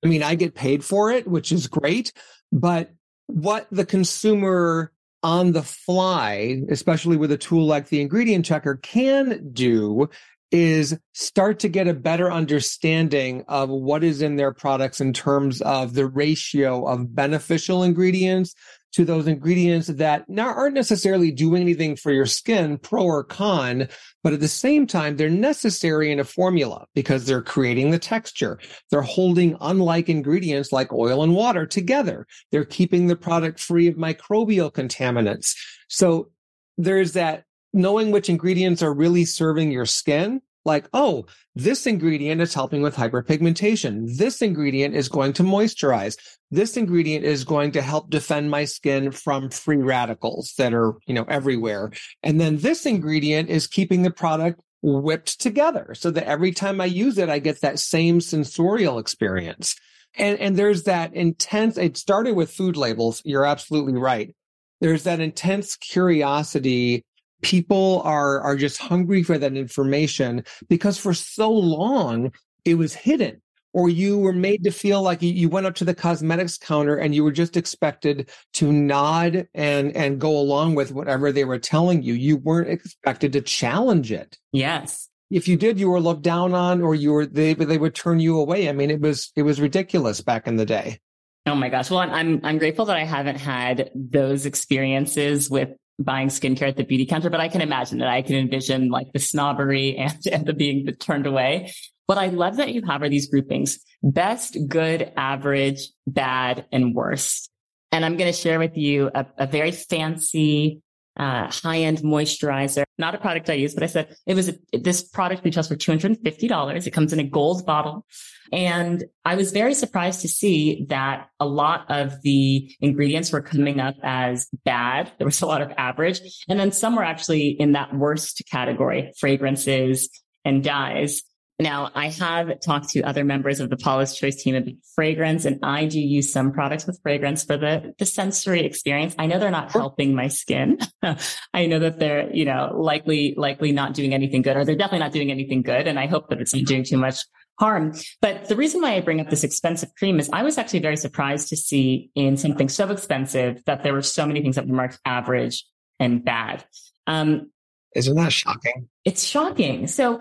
I 0.05 0.09
mean, 0.09 0.25
I 0.25 0.35
get 0.35 0.55
paid 0.55 0.85
for 0.85 1.13
it, 1.13 1.29
which 1.29 1.53
is 1.53 1.69
great, 1.69 2.13
but 2.53 2.91
what 3.27 3.69
the 3.71 3.87
consumer 3.87 4.93
on 5.23 5.53
the 5.53 5.63
fly, 5.63 6.63
especially 6.69 7.17
with 7.17 7.33
a 7.33 7.39
tool 7.39 7.67
like 7.67 7.89
the 7.89 8.01
ingredient 8.01 8.45
checker 8.45 8.77
can 8.77 9.51
do 9.53 10.09
is 10.51 10.99
start 11.13 11.59
to 11.61 11.69
get 11.69 11.89
a 11.89 11.95
better 11.95 12.33
understanding 12.33 13.45
of 13.49 13.69
what 13.69 14.03
is 14.03 14.23
in 14.23 14.37
their 14.37 14.53
products 14.53 15.01
in 15.01 15.13
terms 15.13 15.61
of 15.61 15.95
the 15.95 16.07
ratio 16.07 16.87
of 16.87 17.15
beneficial 17.15 17.83
ingredients 17.83 18.55
to 18.93 19.05
those 19.05 19.27
ingredients 19.27 19.89
that 19.89 20.29
now 20.29 20.49
aren't 20.49 20.75
necessarily 20.75 21.31
doing 21.31 21.63
anything 21.63 21.97
for 21.97 22.11
your 22.11 22.27
skin, 22.27 22.79
pro 22.79 23.05
or 23.05 23.25
con, 23.25 23.89
but 24.23 24.33
at 24.33 24.41
the 24.41 24.49
same 24.49 24.87
time, 24.87 25.17
they're 25.17 25.29
necessary 25.29 26.11
in 26.11 26.21
a 26.21 26.25
formula 26.25 26.87
because 26.95 27.27
they're 27.27 27.43
creating 27.43 27.91
the 27.91 27.99
texture. 27.99 28.59
They're 28.91 29.03
holding 29.03 29.57
unlike 29.61 30.09
ingredients 30.09 30.73
like 30.73 30.93
oil 30.93 31.23
and 31.23 31.35
water 31.35 31.67
together. 31.67 32.27
They're 32.51 32.65
keeping 32.65 33.07
the 33.07 33.17
product 33.17 33.61
free 33.61 33.89
of 33.89 33.97
microbial 33.97 34.73
contaminants. 34.73 35.55
So 35.89 36.31
there's 36.77 37.13
that 37.13 37.45
knowing 37.73 38.11
which 38.11 38.29
ingredients 38.29 38.83
are 38.83 38.95
really 38.95 39.25
serving 39.25 39.71
your 39.71 39.87
skin 39.87 40.41
like, 40.69 40.87
oh, 40.93 41.27
this 41.57 41.85
ingredient 41.87 42.41
is 42.41 42.55
helping 42.55 42.83
with 42.83 42.95
hyperpigmentation. 42.95 44.17
This 44.17 44.41
ingredient 44.41 44.95
is 44.95 45.09
going 45.09 45.33
to 45.33 45.43
moisturize. 45.43 46.17
This 46.53 46.77
ingredient 46.77 47.25
is 47.25 47.43
going 47.43 47.73
to 47.73 47.83
help 47.83 48.11
defend 48.11 48.53
my 48.53 48.65
skin 48.65 49.11
from 49.11 49.51
free 49.51 49.79
radicals 49.79 50.55
that 50.59 50.73
are, 50.73 50.95
you 51.07 51.15
know, 51.15 51.25
everywhere. 51.29 51.91
And 52.23 52.41
then 52.41 52.59
this 52.59 52.87
ingredient 52.87 53.51
is 53.51 53.67
keeping 53.67 54.03
the 54.03 54.13
product 54.13 54.61
whipped 54.81 55.41
together 55.41 55.95
so 55.95 56.13
that 56.13 56.29
every 56.29 56.53
time 56.53 56.81
I 56.81 56.85
use 56.85 57.19
it, 57.19 57.29
I 57.29 57.41
get 57.41 57.61
that 57.63 57.81
same 57.81 58.21
sensorial 58.21 59.01
experience. 59.01 59.75
And, 60.17 60.39
and 60.39 60.57
there's 60.57 60.85
that 60.85 61.15
intense, 61.15 61.77
it 61.77 61.97
started 61.97 62.37
with 62.37 62.53
food 62.53 62.77
labels. 62.77 63.21
You're 63.25 63.45
absolutely 63.45 63.95
right. 63.95 64.35
There's 64.81 65.03
that 65.05 65.21
intense 65.21 65.77
curiosity 65.77 67.05
people 67.43 68.03
are 68.05 68.41
are 68.41 68.57
just 68.57 68.79
hungry 68.79 69.23
for 69.23 69.39
that 69.39 69.57
information 69.57 70.45
because 70.69 70.99
for 70.99 71.15
so 71.15 71.51
long 71.51 72.33
it 72.65 72.75
was 72.75 72.95
hidden 72.95 73.41
or 73.73 73.89
you 73.89 74.19
were 74.19 74.33
mm-hmm. 74.33 74.41
made 74.41 74.65
to 74.65 74.71
feel 74.71 75.03
like 75.03 75.23
you 75.23 75.49
went 75.49 75.67
up 75.67 75.75
to 75.77 75.85
the 75.85 75.95
cosmetics 75.95 76.59
counter 76.59 76.97
and 76.97 77.15
you 77.15 77.23
were 77.23 77.33
just 77.33 77.57
expected 77.57 78.31
to 78.55 78.73
nod 78.73 79.47
and 79.55 79.95
and 79.97 80.21
go 80.21 80.37
along 80.37 80.75
with 80.75 80.93
whatever 80.93 81.33
they 81.33 81.45
were 81.45 81.59
telling 81.59 82.03
you. 82.03 82.15
You 82.15 82.39
weren't 82.39 82.71
expected 82.71 83.33
to 83.35 83.41
challenge 83.41 84.11
it. 84.11 84.39
Yes. 84.53 85.09
If 85.31 85.47
you 85.47 85.57
did 85.57 85.79
you 85.79 85.91
were 85.91 86.01
looked 86.01 86.23
down 86.23 86.55
on 86.55 86.83
or 86.83 86.95
you 86.95 87.13
were 87.13 87.27
they 87.27 87.55
they 87.55 87.79
would 87.79 87.95
turn 87.95 88.21
you 88.21 88.39
away. 88.41 88.69
I 88.69 88.73
mean 88.73 88.91
it 88.91 89.01
was 89.01 89.31
it 89.37 89.43
was 89.43 89.61
ridiculous 89.61 90.21
back 90.21 90.47
in 90.47 90.57
the 90.57 90.67
day. 90.67 91.01
Oh 91.47 91.55
my 91.55 91.69
gosh. 91.69 91.91
Well, 91.91 92.01
I'm 92.01 92.41
I'm 92.45 92.59
grateful 92.59 92.87
that 92.87 92.97
I 92.97 93.05
haven't 93.05 93.37
had 93.39 93.91
those 93.95 94.45
experiences 94.45 95.49
with 95.49 95.71
buying 95.99 96.29
skincare 96.29 96.69
at 96.69 96.77
the 96.77 96.85
beauty 96.85 97.07
counter, 97.07 97.31
but 97.31 97.41
I 97.41 97.49
can 97.49 97.61
imagine 97.61 97.99
that 97.99 98.09
I 98.09 98.23
can 98.23 98.37
envision 98.37 98.89
like 98.89 99.13
the 99.13 99.19
snobbery 99.19 99.97
and, 99.99 100.19
and 100.31 100.47
the 100.47 100.53
being 100.53 100.87
turned 100.99 101.27
away. 101.27 101.73
What 102.07 102.19
I 102.19 102.29
love 102.29 102.57
that 102.57 102.73
you 102.73 102.83
have 102.87 103.03
are 103.03 103.09
these 103.09 103.29
groupings, 103.29 103.81
best, 104.03 104.57
good, 104.67 105.13
average, 105.17 105.89
bad, 106.07 106.65
and 106.73 106.95
worst. 106.95 107.51
And 107.93 108.05
I'm 108.05 108.17
going 108.17 108.33
to 108.33 108.39
share 108.39 108.59
with 108.59 108.77
you 108.77 109.11
a, 109.15 109.27
a 109.37 109.47
very 109.47 109.73
fancy, 109.73 110.81
uh, 111.19 111.51
high 111.51 111.79
end 111.79 111.99
moisturizer, 111.99 112.85
not 112.99 113.15
a 113.15 113.19
product 113.19 113.51
I 113.51 113.55
use, 113.55 113.75
but 113.75 113.83
I 113.83 113.87
said 113.87 114.15
it 114.27 114.35
was 114.35 114.49
a, 114.49 114.55
this 114.73 115.03
product 115.03 115.45
retails 115.45 115.69
for 115.69 115.77
$250. 115.77 116.87
It 116.87 116.91
comes 116.91 117.13
in 117.13 117.21
a 117.21 117.25
gold 117.25 117.67
bottle. 117.67 118.07
And 118.53 119.05
I 119.25 119.35
was 119.35 119.53
very 119.53 119.75
surprised 119.75 120.23
to 120.23 120.29
see 120.29 120.87
that 120.89 121.29
a 121.39 121.47
lot 121.47 121.91
of 121.91 122.23
the 122.23 122.71
ingredients 122.81 123.31
were 123.31 123.43
coming 123.43 123.79
up 123.79 123.97
as 124.03 124.49
bad. 124.65 125.13
There 125.19 125.27
was 125.27 125.43
a 125.43 125.47
lot 125.47 125.61
of 125.61 125.73
average. 125.77 126.21
And 126.49 126.59
then 126.59 126.73
some 126.73 126.97
were 126.97 127.05
actually 127.05 127.49
in 127.49 127.73
that 127.73 127.95
worst 127.95 128.43
category, 128.51 129.13
fragrances 129.19 130.09
and 130.45 130.65
dyes. 130.65 131.23
Now, 131.61 131.91
I 131.93 132.11
have 132.11 132.61
talked 132.61 132.91
to 132.91 133.03
other 133.03 133.25
members 133.25 133.59
of 133.59 133.69
the 133.69 133.77
Paula's 133.77 134.17
Choice 134.17 134.41
team 134.41 134.55
about 134.55 134.75
fragrance, 134.95 135.45
and 135.45 135.59
I 135.65 135.87
do 135.87 136.01
use 136.01 136.33
some 136.33 136.53
products 136.53 136.87
with 136.87 137.01
fragrance 137.03 137.43
for 137.43 137.57
the, 137.57 137.95
the 137.99 138.07
sensory 138.07 138.65
experience. 138.65 139.17
I 139.19 139.27
know 139.27 139.41
they're 139.41 139.51
not 139.51 139.73
helping 139.73 140.15
my 140.15 140.29
skin. 140.29 140.79
I 141.55 141.67
know 141.67 141.81
that 141.81 141.99
they're, 141.99 142.33
you 142.33 142.45
know, 142.45 142.73
likely, 142.77 143.35
likely 143.37 143.73
not 143.73 143.95
doing 143.95 144.15
anything 144.15 144.43
good, 144.43 144.57
or 144.57 144.65
they're 144.65 144.77
definitely 144.77 145.01
not 145.01 145.13
doing 145.13 145.33
anything 145.33 145.63
good. 145.63 145.89
And 145.89 145.99
I 145.99 146.07
hope 146.07 146.29
that 146.29 146.41
it's 146.41 146.55
not 146.55 146.65
doing 146.65 146.85
too 146.85 146.97
much 146.97 147.25
harm. 147.59 147.93
But 148.21 148.49
the 148.49 148.55
reason 148.55 148.81
why 148.81 148.95
I 148.95 149.01
bring 149.01 149.21
up 149.21 149.29
this 149.29 149.43
expensive 149.43 149.93
cream 149.97 150.21
is 150.21 150.31
I 150.33 150.45
was 150.45 150.59
actually 150.59 150.79
very 150.79 150.97
surprised 150.97 151.49
to 151.49 151.57
see 151.57 152.11
in 152.15 152.37
something 152.37 152.69
so 152.69 152.89
expensive 152.91 153.65
that 153.67 153.83
there 153.83 153.93
were 153.93 154.03
so 154.03 154.27
many 154.27 154.43
things 154.43 154.55
that 154.55 154.69
were 154.69 154.77
marked 154.77 155.01
average 155.05 155.67
and 155.99 156.25
bad. 156.25 156.65
Um, 157.09 157.51
Isn't 157.97 158.15
that 158.15 158.33
shocking? 158.33 158.89
It's 159.05 159.25
shocking. 159.25 159.89
So 159.89 160.21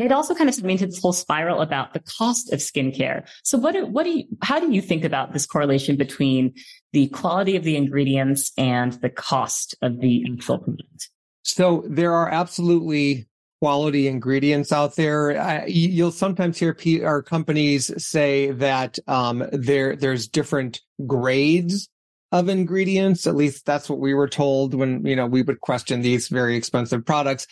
it 0.00 0.12
also 0.12 0.34
kind 0.34 0.48
of 0.48 0.54
sent 0.54 0.66
me 0.66 0.74
into 0.74 0.86
this 0.86 1.00
whole 1.00 1.12
spiral 1.12 1.60
about 1.60 1.92
the 1.92 2.00
cost 2.00 2.52
of 2.52 2.60
skincare. 2.60 3.28
So 3.42 3.58
what 3.58 3.72
do, 3.72 3.86
what 3.86 4.04
do 4.04 4.10
you, 4.10 4.24
how 4.42 4.60
do 4.60 4.70
you 4.72 4.80
think 4.80 5.04
about 5.04 5.32
this 5.32 5.46
correlation 5.46 5.96
between 5.96 6.54
the 6.92 7.08
quality 7.08 7.56
of 7.56 7.64
the 7.64 7.76
ingredients 7.76 8.52
and 8.56 8.92
the 8.94 9.10
cost 9.10 9.74
of 9.82 10.00
the 10.00 10.24
actual 10.32 10.58
product? 10.58 11.10
So 11.42 11.84
there 11.88 12.12
are 12.12 12.28
absolutely 12.28 13.28
quality 13.60 14.06
ingredients 14.06 14.72
out 14.72 14.96
there. 14.96 15.40
I, 15.40 15.66
you'll 15.66 16.12
sometimes 16.12 16.58
hear 16.58 16.74
P, 16.74 17.02
our 17.02 17.22
companies 17.22 17.90
say 18.02 18.50
that 18.52 18.98
um, 19.06 19.44
there 19.52 19.96
there's 19.96 20.28
different 20.28 20.80
grades 21.06 21.88
of 22.30 22.48
ingredients. 22.48 23.26
At 23.26 23.34
least 23.34 23.66
that's 23.66 23.88
what 23.88 23.98
we 23.98 24.14
were 24.14 24.28
told 24.28 24.74
when 24.74 25.04
you 25.04 25.16
know 25.16 25.26
we 25.26 25.42
would 25.42 25.60
question 25.60 26.02
these 26.02 26.28
very 26.28 26.56
expensive 26.56 27.04
products. 27.04 27.46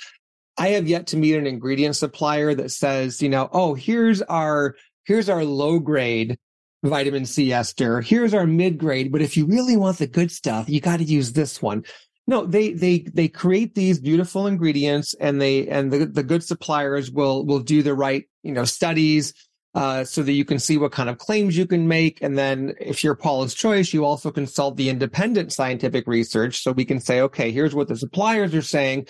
I 0.59 0.69
have 0.69 0.89
yet 0.89 1.09
to 1.09 1.17
meet 1.17 1.35
an 1.35 1.47
ingredient 1.47 1.97
supplier 1.97 2.55
that 2.55 2.71
says, 2.71 3.21
you 3.21 3.29
know, 3.29 3.49
oh, 3.53 3.75
here's 3.75 4.23
our 4.23 4.77
here's 5.05 5.29
our 5.29 5.45
low 5.45 5.79
grade 5.79 6.39
vitamin 6.83 7.27
C 7.27 7.53
ester. 7.53 8.01
Here's 8.01 8.35
our 8.35 8.47
mid 8.47 8.79
grade, 8.79 9.13
but 9.13 9.23
if 9.23 9.37
you 9.37 9.47
really 9.47 9.77
want 9.77 9.99
the 9.99 10.07
good 10.07 10.31
stuff, 10.31 10.69
you 10.69 10.81
got 10.81 10.99
to 10.99 11.05
use 11.05 11.33
this 11.33 11.61
one. 11.61 11.85
No, 12.27 12.45
they 12.45 12.73
they 12.73 13.01
they 13.13 13.29
create 13.29 13.75
these 13.75 14.01
beautiful 14.01 14.47
ingredients, 14.47 15.15
and 15.21 15.41
they 15.41 15.69
and 15.69 15.93
the 15.93 16.07
the 16.07 16.23
good 16.23 16.43
suppliers 16.43 17.11
will 17.11 17.45
will 17.47 17.61
do 17.61 17.83
the 17.83 17.95
right 17.95 18.25
you 18.43 18.53
know 18.53 18.65
studies 18.65 19.33
uh, 19.77 20.03
so 20.05 20.23
that 20.23 20.33
you 20.33 20.45
can 20.45 20.59
see 20.59 20.79
what 20.79 20.91
kind 20.91 21.11
of 21.11 21.19
claims 21.19 21.57
you 21.57 21.67
can 21.67 21.87
make. 21.87 22.23
And 22.23 22.37
then 22.37 22.75
if 22.81 23.05
you're 23.05 23.15
Paula's 23.15 23.53
choice, 23.53 23.93
you 23.93 24.07
also 24.07 24.31
consult 24.31 24.77
the 24.77 24.89
independent 24.89 25.53
scientific 25.53 26.07
research. 26.07 26.63
So 26.63 26.73
we 26.73 26.87
can 26.87 26.99
say, 26.99 27.21
okay, 27.21 27.51
here's 27.51 27.75
what 27.75 27.87
the 27.87 27.97
suppliers 27.97 28.55
are 28.55 28.63
saying. 28.63 29.07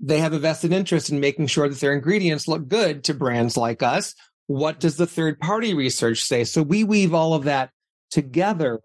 They 0.00 0.20
have 0.20 0.32
a 0.32 0.38
vested 0.38 0.72
interest 0.72 1.10
in 1.10 1.20
making 1.20 1.46
sure 1.46 1.68
that 1.68 1.80
their 1.80 1.94
ingredients 1.94 2.48
look 2.48 2.68
good 2.68 3.04
to 3.04 3.14
brands 3.14 3.56
like 3.56 3.82
us. 3.82 4.14
What 4.46 4.78
does 4.78 4.96
the 4.96 5.06
third 5.06 5.40
party 5.40 5.74
research 5.74 6.22
say? 6.22 6.44
So 6.44 6.62
we 6.62 6.84
weave 6.84 7.14
all 7.14 7.34
of 7.34 7.44
that 7.44 7.70
together. 8.10 8.80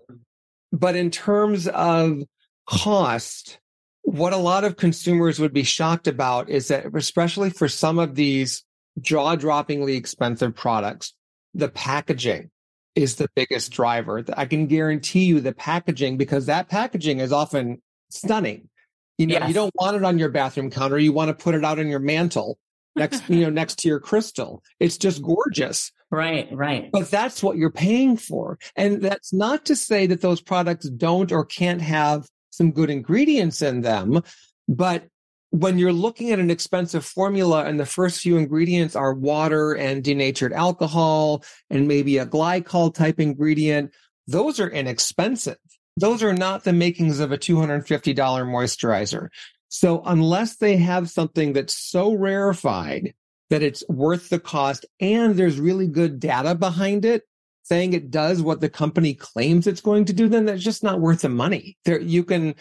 But 0.72 0.96
in 0.96 1.12
terms 1.12 1.68
of 1.68 2.22
cost, 2.68 3.60
what 4.04 4.34
a 4.34 4.38
lot 4.38 4.64
of 4.64 4.78
consumers 4.78 5.40
would 5.40 5.54
be 5.54 5.64
shocked 5.64 6.08
about 6.08 6.50
is 6.50 6.70
that, 6.70 6.96
especially 6.96 7.50
for 7.50 7.68
some 7.68 8.00
of 8.00 8.16
these 8.16 8.64
jaw 9.00 9.36
droppingly 9.36 9.96
expensive 9.96 10.56
products, 10.56 11.14
the 11.54 11.70
packaging 11.70 12.50
is 12.96 13.16
the 13.16 13.30
biggest 13.36 13.72
driver. 13.72 14.24
I 14.36 14.46
can 14.46 14.68
guarantee 14.68 15.26
you 15.26 15.40
the 15.40 15.54
packaging 15.54 16.18
because 16.18 16.48
that 16.48 16.70
packaging 16.70 17.20
is 17.20 17.32
often 17.32 17.82
stunning. 18.10 18.70
You 19.18 19.28
know, 19.28 19.34
yes. 19.34 19.48
you 19.48 19.54
don't 19.54 19.74
want 19.76 19.96
it 19.96 20.04
on 20.04 20.18
your 20.18 20.30
bathroom 20.30 20.72
counter. 20.72 20.98
You 20.98 21.14
want 21.14 21.30
to 21.30 21.44
put 21.44 21.56
it 21.56 21.64
out 21.64 21.80
on 21.80 21.88
your 21.88 22.00
mantle 22.00 22.58
next, 22.96 23.30
you 23.30 23.42
know, 23.42 23.50
next 23.50 23.80
to 23.80 23.88
your 23.88 24.00
crystal. 24.00 24.64
It's 24.80 24.98
just 24.98 25.22
gorgeous. 25.24 25.92
Right, 26.10 26.50
right. 26.52 26.90
But 26.92 27.10
that's 27.10 27.42
what 27.42 27.58
you're 27.58 27.72
paying 27.72 28.18
for. 28.18 28.60
And 28.76 29.02
that's 29.02 29.32
not 29.32 29.66
to 29.66 29.76
say 29.76 30.08
that 30.08 30.22
those 30.22 30.42
products 30.42 30.90
don't 30.90 31.32
or 31.32 31.46
can't 31.46 31.82
have 31.82 32.28
some 32.50 32.72
good 32.72 32.90
ingredients 32.90 33.62
in 33.62 33.82
them. 33.82 34.22
But 34.68 35.08
when 35.52 35.78
you're 35.78 35.94
looking 35.94 36.32
at 36.32 36.40
an 36.40 36.52
expensive 36.52 37.06
formula 37.06 37.66
and 37.66 37.80
the 37.80 37.86
first 37.86 38.22
few 38.22 38.38
ingredients 38.38 38.96
are 38.96 39.14
water 39.14 39.74
and 39.74 40.04
denatured 40.04 40.54
alcohol 40.54 41.44
and 41.70 41.88
maybe 41.88 42.18
a 42.18 42.26
glycol 42.26 42.94
type 42.94 43.20
ingredient, 43.20 43.94
those 44.28 44.60
are 44.60 44.70
inexpensive. 44.70 45.58
Those 46.02 46.24
are 46.24 46.34
not 46.34 46.64
the 46.64 46.74
makings 46.74 47.20
of 47.20 47.32
a 47.32 47.38
$250 47.38 47.86
moisturizer. 48.16 49.30
So 49.70 50.02
unless 50.04 50.58
they 50.58 50.78
have 50.78 51.12
something 51.12 51.54
that's 51.54 51.78
so 51.78 52.14
rarefied 52.14 53.14
that 53.52 53.62
it's 53.62 53.88
worth 53.88 54.30
the 54.30 54.40
cost 54.40 54.84
and 55.00 55.36
there's 55.36 55.60
really 55.60 55.88
good 55.88 56.20
data 56.20 56.56
behind 56.56 57.06
it, 57.06 57.22
saying 57.62 57.94
it 57.94 58.10
does 58.10 58.42
what 58.42 58.62
the 58.62 58.70
company 58.70 59.14
claims 59.14 59.68
it's 59.68 59.80
going 59.80 60.06
to 60.06 60.14
do, 60.14 60.28
then 60.28 60.46
that's 60.46 60.64
just 60.64 60.82
not 60.82 61.00
worth 61.00 61.22
the 61.22 61.30
money. 61.30 61.78
There, 61.86 62.02
you 62.02 62.24
can, 62.24 62.56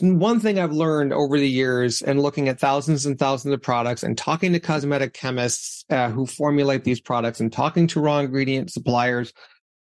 one 0.00 0.40
thing 0.40 0.58
I've 0.58 0.72
learned 0.72 1.12
over 1.12 1.38
the 1.38 1.48
years 1.48 2.00
and 2.00 2.22
looking 2.22 2.48
at 2.48 2.58
thousands 2.58 3.04
and 3.04 3.18
thousands 3.18 3.52
of 3.52 3.60
products 3.60 4.02
and 4.02 4.16
talking 4.16 4.54
to 4.54 4.60
cosmetic 4.60 5.12
chemists 5.12 5.84
uh, 5.90 6.08
who 6.08 6.24
formulate 6.24 6.84
these 6.84 7.02
products 7.02 7.38
and 7.38 7.52
talking 7.52 7.86
to 7.88 8.00
raw 8.00 8.20
ingredient 8.20 8.72
suppliers, 8.72 9.34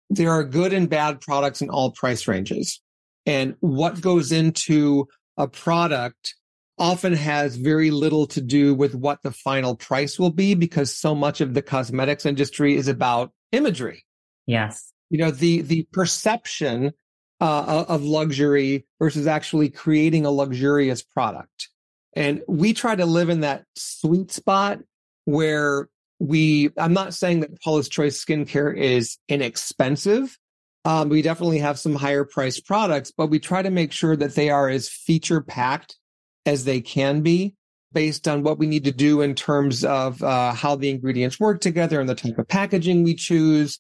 there 0.10 0.32
are 0.32 0.46
good 0.46 0.72
and 0.72 0.90
bad 0.90 1.20
products 1.20 1.62
in 1.62 1.70
all 1.70 1.92
price 1.92 2.30
ranges. 2.30 2.80
And 3.25 3.56
what 3.60 4.01
goes 4.01 4.32
into 4.32 5.08
a 5.38 5.48
product 5.48 6.36
often 6.77 7.13
has 7.13 7.56
very 7.56 7.92
little 7.92 8.27
to 8.27 8.42
do 8.42 8.74
with 8.74 8.96
what 8.96 9.22
the 9.24 9.32
final 9.32 9.75
price 9.75 10.20
will 10.20 10.32
be 10.32 10.56
because 10.56 10.96
so 10.96 11.13
much 11.13 11.39
of 11.39 11.53
the 11.53 11.62
cosmetics 11.62 12.25
industry 12.25 12.75
is 12.75 12.88
about 12.88 13.32
imagery 13.51 14.03
Yes. 14.46 14.92
You 15.10 15.20
know, 15.20 15.32
the 15.32 15.62
the 15.62 15.88
perception 15.92 16.92
uh, 17.39 17.86
of 17.88 18.03
luxury 18.03 18.86
versus 19.00 19.27
actually 19.27 19.70
creating 19.70 20.25
a 20.25 20.32
luxurious 20.32 21.01
product. 21.01 21.70
And 22.15 22.42
we 22.48 22.74
try 22.74 22.96
to 22.96 23.06
live 23.06 23.30
in 23.30 23.42
that 23.42 23.65
sweet 23.75 24.32
spot 24.32 24.80
where 25.25 25.89
we, 26.20 26.70
I'm 26.77 26.94
not 26.94 27.13
saying 27.13 27.42
that 27.42 27.62
Paula's 27.62 27.89
Choice 27.89 28.24
skincare 28.24 28.75
is 28.75 29.18
inexpensive. 29.27 30.38
Um, 30.86 31.10
we 31.10 31.22
definitely 31.22 31.60
have 31.60 31.80
some 31.80 31.96
higher 31.96 32.25
priced 32.25 32.66
products, 32.66 33.12
but 33.12 33.28
we 33.28 33.40
try 33.40 33.62
to 33.62 33.72
make 33.72 33.92
sure 33.92 34.16
that 34.18 34.36
they 34.36 34.50
are 34.50 34.68
as 34.70 34.90
feature 34.90 35.42
packed 35.42 35.98
as 36.46 36.66
they 36.66 36.82
can 36.82 37.22
be 37.22 37.56
based 37.94 38.28
on 38.28 38.44
what 38.44 38.58
we 38.58 38.66
need 38.66 38.84
to 38.84 38.92
do 38.92 39.22
in 39.22 39.36
terms 39.36 39.86
of 39.86 40.22
uh, 40.24 40.52
how 40.52 40.75
the 40.75 40.90
ingredients 40.90 41.40
work 41.40 41.62
together 41.62 42.00
and 42.02 42.10
the 42.10 42.16
type 42.16 42.38
of 42.38 42.48
packaging 42.48 43.04
we 43.04 43.16
choose. 43.16 43.80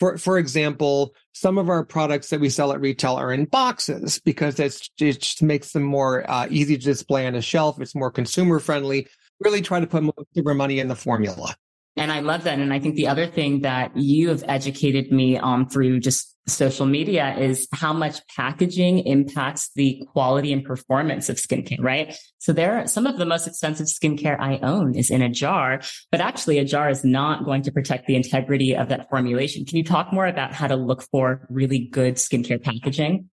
For, 0.00 0.18
for 0.18 0.36
example, 0.36 1.14
some 1.32 1.58
of 1.58 1.68
our 1.68 1.84
products 1.84 2.30
that 2.30 2.40
we 2.40 2.50
sell 2.50 2.72
at 2.72 2.80
retail 2.80 3.14
are 3.14 3.32
in 3.32 3.44
boxes 3.44 4.18
because 4.18 4.58
it's, 4.58 4.90
it 4.98 5.20
just 5.20 5.42
makes 5.42 5.72
them 5.72 5.84
more 5.84 6.28
uh, 6.28 6.48
easy 6.50 6.76
to 6.76 6.84
display 6.84 7.26
on 7.26 7.36
a 7.36 7.40
shelf. 7.40 7.80
It's 7.80 7.94
more 7.94 8.10
consumer 8.10 8.58
friendly. 8.58 9.06
Really 9.38 9.62
try 9.62 9.78
to 9.78 9.86
put 9.86 10.02
most 10.02 10.36
of 10.36 10.46
our 10.46 10.54
money 10.54 10.80
in 10.80 10.88
the 10.88 10.96
formula. 10.96 11.54
And 11.96 12.10
I 12.10 12.20
love 12.20 12.44
that. 12.44 12.58
And 12.58 12.72
I 12.72 12.80
think 12.80 12.96
the 12.96 13.06
other 13.06 13.26
thing 13.26 13.60
that 13.60 13.96
you 13.96 14.30
have 14.30 14.42
educated 14.48 15.12
me 15.12 15.38
on 15.38 15.68
through 15.68 16.00
just 16.00 16.31
social 16.46 16.86
media 16.86 17.36
is 17.36 17.68
how 17.72 17.92
much 17.92 18.20
packaging 18.34 19.00
impacts 19.00 19.70
the 19.74 20.02
quality 20.12 20.52
and 20.52 20.64
performance 20.64 21.28
of 21.28 21.36
skincare, 21.36 21.80
right? 21.80 22.16
So 22.38 22.52
there 22.52 22.78
are 22.78 22.86
some 22.86 23.06
of 23.06 23.18
the 23.18 23.26
most 23.26 23.46
expensive 23.46 23.86
skincare 23.86 24.38
I 24.40 24.58
own 24.58 24.94
is 24.96 25.10
in 25.10 25.22
a 25.22 25.28
jar, 25.28 25.80
but 26.10 26.20
actually 26.20 26.58
a 26.58 26.64
jar 26.64 26.90
is 26.90 27.04
not 27.04 27.44
going 27.44 27.62
to 27.62 27.72
protect 27.72 28.06
the 28.06 28.16
integrity 28.16 28.74
of 28.74 28.88
that 28.88 29.08
formulation. 29.08 29.64
Can 29.64 29.78
you 29.78 29.84
talk 29.84 30.12
more 30.12 30.26
about 30.26 30.52
how 30.52 30.66
to 30.66 30.76
look 30.76 31.02
for 31.02 31.46
really 31.48 31.78
good 31.78 32.16
skincare 32.16 32.62
packaging? 32.62 33.28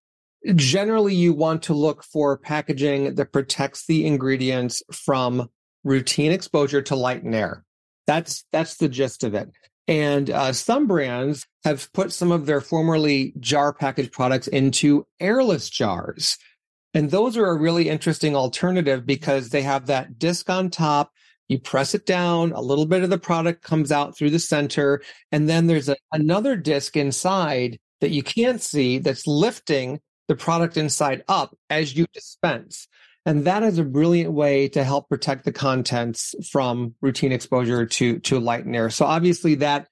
Generally, 0.55 1.15
you 1.15 1.33
want 1.33 1.63
to 1.63 1.73
look 1.73 2.03
for 2.03 2.37
packaging 2.37 3.15
that 3.15 3.33
protects 3.33 3.85
the 3.87 4.05
ingredients 4.05 4.81
from 4.91 5.49
routine 5.83 6.31
exposure 6.31 6.81
to 6.83 6.95
light 6.95 7.23
and 7.23 7.35
air. 7.35 7.65
That's 8.07 8.45
that's 8.51 8.77
the 8.77 8.87
gist 8.87 9.23
of 9.23 9.33
it. 9.33 9.49
And 9.89 10.29
uh, 10.29 10.53
some 10.53 10.85
brands 10.85 11.47
have 11.63 11.91
put 11.93 12.13
some 12.13 12.31
of 12.31 12.45
their 12.45 12.61
formerly 12.61 13.33
jar 13.39 13.73
packaged 13.73 14.11
products 14.11 14.47
into 14.47 15.07
airless 15.19 15.67
jars. 15.67 16.37
And 16.93 17.09
those 17.09 17.35
are 17.35 17.47
a 17.47 17.57
really 17.57 17.89
interesting 17.89 18.35
alternative 18.35 19.03
because 19.07 19.49
they 19.49 19.63
have 19.63 19.87
that 19.87 20.19
disc 20.19 20.47
on 20.47 20.69
top. 20.69 21.11
You 21.47 21.57
press 21.57 21.95
it 21.95 22.05
down, 22.05 22.51
a 22.51 22.61
little 22.61 22.85
bit 22.85 23.01
of 23.01 23.09
the 23.09 23.17
product 23.17 23.63
comes 23.63 23.91
out 23.91 24.15
through 24.15 24.29
the 24.29 24.37
center. 24.37 25.01
And 25.31 25.49
then 25.49 25.65
there's 25.65 25.89
a, 25.89 25.95
another 26.11 26.55
disc 26.55 26.95
inside 26.95 27.79
that 27.99 28.11
you 28.11 28.21
can't 28.21 28.61
see 28.61 28.99
that's 28.99 29.25
lifting 29.25 30.01
the 30.27 30.35
product 30.35 30.77
inside 30.77 31.23
up 31.27 31.57
as 31.71 31.95
you 31.95 32.05
dispense. 32.13 32.87
And 33.25 33.45
that 33.45 33.63
is 33.63 33.77
a 33.77 33.83
brilliant 33.83 34.31
way 34.31 34.69
to 34.69 34.83
help 34.83 35.09
protect 35.09 35.45
the 35.45 35.51
contents 35.51 36.33
from 36.51 36.95
routine 37.01 37.31
exposure 37.31 37.85
to, 37.85 38.19
to 38.19 38.39
light 38.39 38.65
and 38.65 38.75
air. 38.75 38.89
So 38.89 39.05
obviously 39.05 39.55
that 39.55 39.87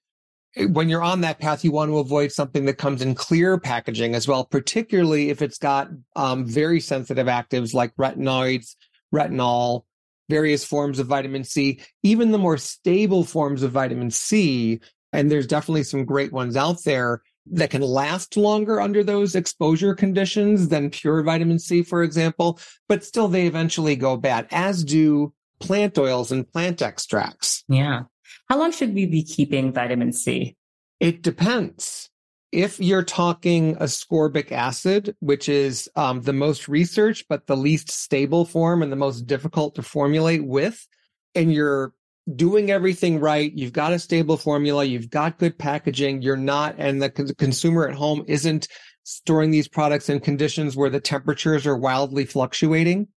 when 0.69 0.89
you're 0.89 1.03
on 1.03 1.22
that 1.22 1.39
path, 1.39 1.63
you 1.63 1.72
want 1.72 1.91
to 1.91 2.00
avoid 2.00 2.31
something 2.31 2.65
that 2.65 2.77
comes 2.77 3.01
in 3.01 3.15
clear 3.15 3.60
packaging 3.60 4.15
as 4.15 4.27
well, 4.27 4.46
particularly 4.46 5.29
if 5.29 5.41
it's 5.41 5.57
got 5.57 5.89
um, 6.15 6.46
very 6.46 6.79
sensitive 6.79 7.27
actives 7.27 7.74
like 7.74 7.93
retinoids, 7.96 8.75
retinol, 9.13 9.84
various 10.29 10.65
forms 10.65 11.00
of 11.00 11.07
vitamin 11.07 11.43
C, 11.43 11.79
even 12.03 12.31
the 12.31 12.38
more 12.38 12.57
stable 12.57 13.24
forms 13.24 13.62
of 13.62 13.72
vitamin 13.72 14.10
C. 14.10 14.79
And 15.13 15.31
there's 15.31 15.48
definitely 15.48 15.84
some 15.84 16.05
great 16.05 16.34
ones 16.34 16.55
out 16.55 16.84
there 16.84 17.22
that 17.51 17.70
can 17.70 17.82
last 17.82 18.38
longer 18.38 18.82
under 18.82 19.04
those 19.04 19.36
exposure 19.36 19.94
conditions 19.94 20.70
than 20.70 20.89
pure 20.89 21.24
vitamin 21.24 21.60
C, 21.60 21.84
for 21.84 22.04
example, 22.04 22.60
but 22.88 23.04
still 23.04 23.27
they 23.27 23.48
eventually 23.48 23.96
go 23.96 24.18
bad, 24.18 24.48
as 24.51 24.84
do 24.84 25.34
plant 25.60 25.98
oils 25.98 26.32
and 26.32 26.51
plant 26.51 26.82
extracts. 26.82 27.63
Yeah. 27.68 28.04
How 28.50 28.58
long 28.58 28.72
should 28.72 28.94
we 28.94 29.06
be 29.06 29.24
keeping 29.24 29.74
vitamin 29.74 30.13
C? 30.13 30.56
It 31.00 31.22
depends. 31.22 32.10
If 32.51 32.79
you're 32.79 33.03
talking 33.03 33.75
ascorbic 33.75 34.51
acid, 34.51 35.16
which 35.20 35.50
is 35.50 35.90
um, 35.96 36.22
the 36.22 36.33
most 36.33 36.70
researched, 36.70 37.25
but 37.27 37.46
the 37.46 37.57
least 37.57 37.92
stable 37.92 38.46
form 38.46 38.81
and 38.81 38.92
the 38.92 38.96
most 38.96 39.27
difficult 39.27 39.75
to 39.75 39.81
formulate 39.81 40.46
with, 40.46 40.88
and 41.36 41.53
you're 41.53 41.94
doing 42.35 42.72
everything 42.72 43.20
right. 43.20 43.51
You've 43.53 43.74
got 43.74 43.94
a 43.94 44.00
stable 44.00 44.37
formula. 44.37 44.83
You've 44.83 45.09
got 45.09 45.37
good 45.37 45.57
packaging. 45.57 46.22
You're 46.22 46.35
not, 46.37 46.75
and 46.77 47.01
the 47.01 47.09
consumer 47.09 47.87
at 47.87 47.96
home 47.96 48.24
isn't 48.27 48.68
storing 49.03 49.51
these 49.51 49.68
products 49.68 50.09
in 50.09 50.20
conditions 50.20 50.75
where 50.75 50.90
the 50.90 51.00
temperatures 51.00 51.66
are 51.66 51.77
wildly 51.77 52.25
fluctuating. 52.25 53.07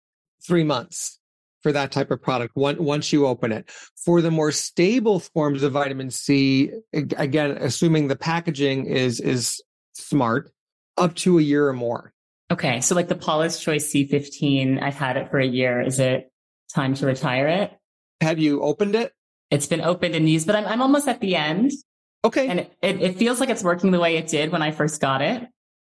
Three 0.46 0.64
months 0.64 1.18
for 1.62 1.73
that 1.73 1.92
type 1.92 2.11
of 2.11 2.23
product 2.23 2.57
once 2.57 3.12
you 3.12 3.27
open 3.27 3.53
it. 3.53 3.70
For 4.05 4.23
the 4.23 4.31
more 4.31 4.53
stable 4.53 5.20
forms 5.20 5.62
of 5.62 5.73
vitamin 5.73 6.11
C, 6.11 6.70
again, 6.92 7.51
assuming 7.51 8.09
the 8.09 8.16
packaging 8.16 8.87
is, 8.87 9.20
is 9.20 9.62
smart, 9.94 10.51
up 10.96 11.14
to 11.16 11.38
a 11.38 11.42
year 11.42 11.68
or 11.68 11.75
more. 11.75 12.14
Okay. 12.51 12.81
So 12.81 12.94
like 12.94 13.09
the 13.09 13.14
Paula's 13.14 13.61
Choice 13.61 13.92
C15, 13.92 14.83
I've 14.83 14.94
had 14.94 15.16
it 15.16 15.31
for 15.31 15.38
a 15.38 15.46
year. 15.46 15.83
Is 15.83 15.99
it 15.99 16.33
time 16.75 16.94
to 16.94 17.07
retire 17.07 17.49
it? 17.49 17.73
Have 18.20 18.38
you 18.38 18.62
opened 18.62 18.94
it? 18.94 19.12
It's 19.50 19.66
been 19.66 19.80
opened 19.80 20.14
and 20.14 20.28
used, 20.28 20.46
but 20.46 20.56
I'm, 20.56 20.66
I'm 20.66 20.83
almost 20.83 21.09
at 21.09 21.20
the 21.20 21.37
end. 21.37 21.72
Okay. 22.24 22.48
And 22.48 22.61
it, 22.61 22.76
it, 22.83 23.02
it 23.02 23.16
feels 23.16 23.40
like 23.40 23.48
it's 23.48 23.64
working 23.64 23.90
the 23.90 24.00
way 24.00 24.16
it 24.16 24.28
did 24.28 24.52
when 24.52 24.62
I 24.62 24.70
first 24.70 25.00
got 25.00 25.22
it. 25.22 25.46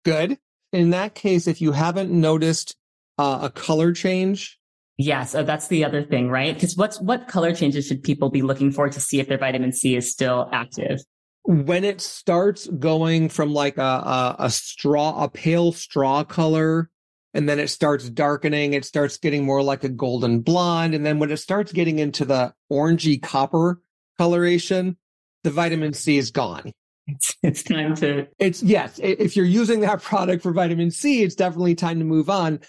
Good. 0.05 0.37
In 0.71 0.91
that 0.91 1.15
case, 1.15 1.47
if 1.47 1.61
you 1.61 1.71
haven't 1.71 2.11
noticed 2.11 2.75
uh, 3.17 3.39
a 3.43 3.49
color 3.49 3.91
change, 3.91 4.59
Yes, 5.01 5.33
uh, 5.33 5.43
that's 5.43 5.69
the 5.69 5.85
other 5.85 6.03
thing, 6.03 6.29
right? 6.29 6.53
Because 6.53 6.75
what's 6.75 6.99
what 6.99 7.29
color 7.29 7.55
changes 7.55 7.87
should 7.87 8.03
people 8.03 8.29
be 8.29 8.41
looking 8.41 8.69
for 8.69 8.89
to 8.89 8.99
see 8.99 9.21
if 9.21 9.29
their 9.29 9.37
vitamin 9.37 9.71
C 9.71 9.95
is 9.95 10.11
still 10.11 10.49
active? 10.51 10.99
When 11.45 11.85
it 11.85 12.01
starts 12.01 12.67
going 12.67 13.29
from 13.29 13.53
like 13.53 13.77
a, 13.77 13.81
a, 13.81 14.35
a 14.39 14.49
straw, 14.49 15.23
a 15.23 15.29
pale 15.29 15.71
straw 15.71 16.25
color 16.25 16.89
and 17.33 17.47
then 17.47 17.59
it 17.59 17.69
starts 17.69 18.09
darkening. 18.09 18.73
It 18.73 18.85
starts 18.85 19.17
getting 19.17 19.45
more 19.45 19.61
like 19.61 19.83
a 19.83 19.89
golden 19.89 20.41
blonde. 20.41 20.95
And 20.95 21.05
then 21.05 21.19
when 21.19 21.31
it 21.31 21.37
starts 21.37 21.71
getting 21.71 21.99
into 21.99 22.25
the 22.25 22.53
orangey 22.71 23.21
copper 23.21 23.81
coloration, 24.17 24.97
the 25.43 25.51
vitamin 25.51 25.93
C 25.93 26.17
is 26.17 26.31
gone. 26.31 26.73
It's, 27.07 27.35
it's 27.41 27.63
time 27.63 27.95
to. 27.97 28.27
It's 28.37 28.61
yes. 28.61 28.99
If 29.01 29.35
you're 29.35 29.45
using 29.45 29.81
that 29.81 30.01
product 30.03 30.43
for 30.43 30.51
vitamin 30.51 30.91
C, 30.91 31.23
it's 31.23 31.35
definitely 31.35 31.75
time 31.75 31.99
to 31.99 32.05
move 32.05 32.29
on. 32.29 32.59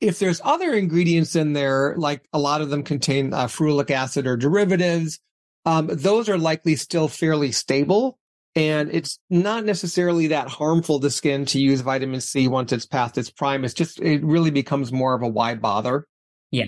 If 0.00 0.18
there's 0.18 0.40
other 0.44 0.74
ingredients 0.74 1.34
in 1.34 1.54
there, 1.54 1.94
like 1.96 2.22
a 2.32 2.38
lot 2.38 2.60
of 2.60 2.70
them 2.70 2.84
contain 2.84 3.32
uh, 3.32 3.46
ferulic 3.46 3.90
acid 3.90 4.26
or 4.26 4.36
derivatives, 4.36 5.18
um, 5.64 5.88
those 5.90 6.28
are 6.28 6.38
likely 6.38 6.76
still 6.76 7.08
fairly 7.08 7.50
stable. 7.50 8.17
And 8.54 8.90
it's 8.92 9.18
not 9.30 9.64
necessarily 9.64 10.28
that 10.28 10.48
harmful 10.48 10.98
to 11.00 11.10
skin 11.10 11.44
to 11.46 11.60
use 11.60 11.80
vitamin 11.80 12.20
C 12.20 12.48
once 12.48 12.72
it's 12.72 12.86
past 12.86 13.18
its 13.18 13.30
prime. 13.30 13.64
It's 13.64 13.74
just, 13.74 14.00
it 14.00 14.24
really 14.24 14.50
becomes 14.50 14.90
more 14.90 15.14
of 15.14 15.22
a 15.22 15.28
why 15.28 15.54
bother. 15.54 16.06
Yeah, 16.50 16.66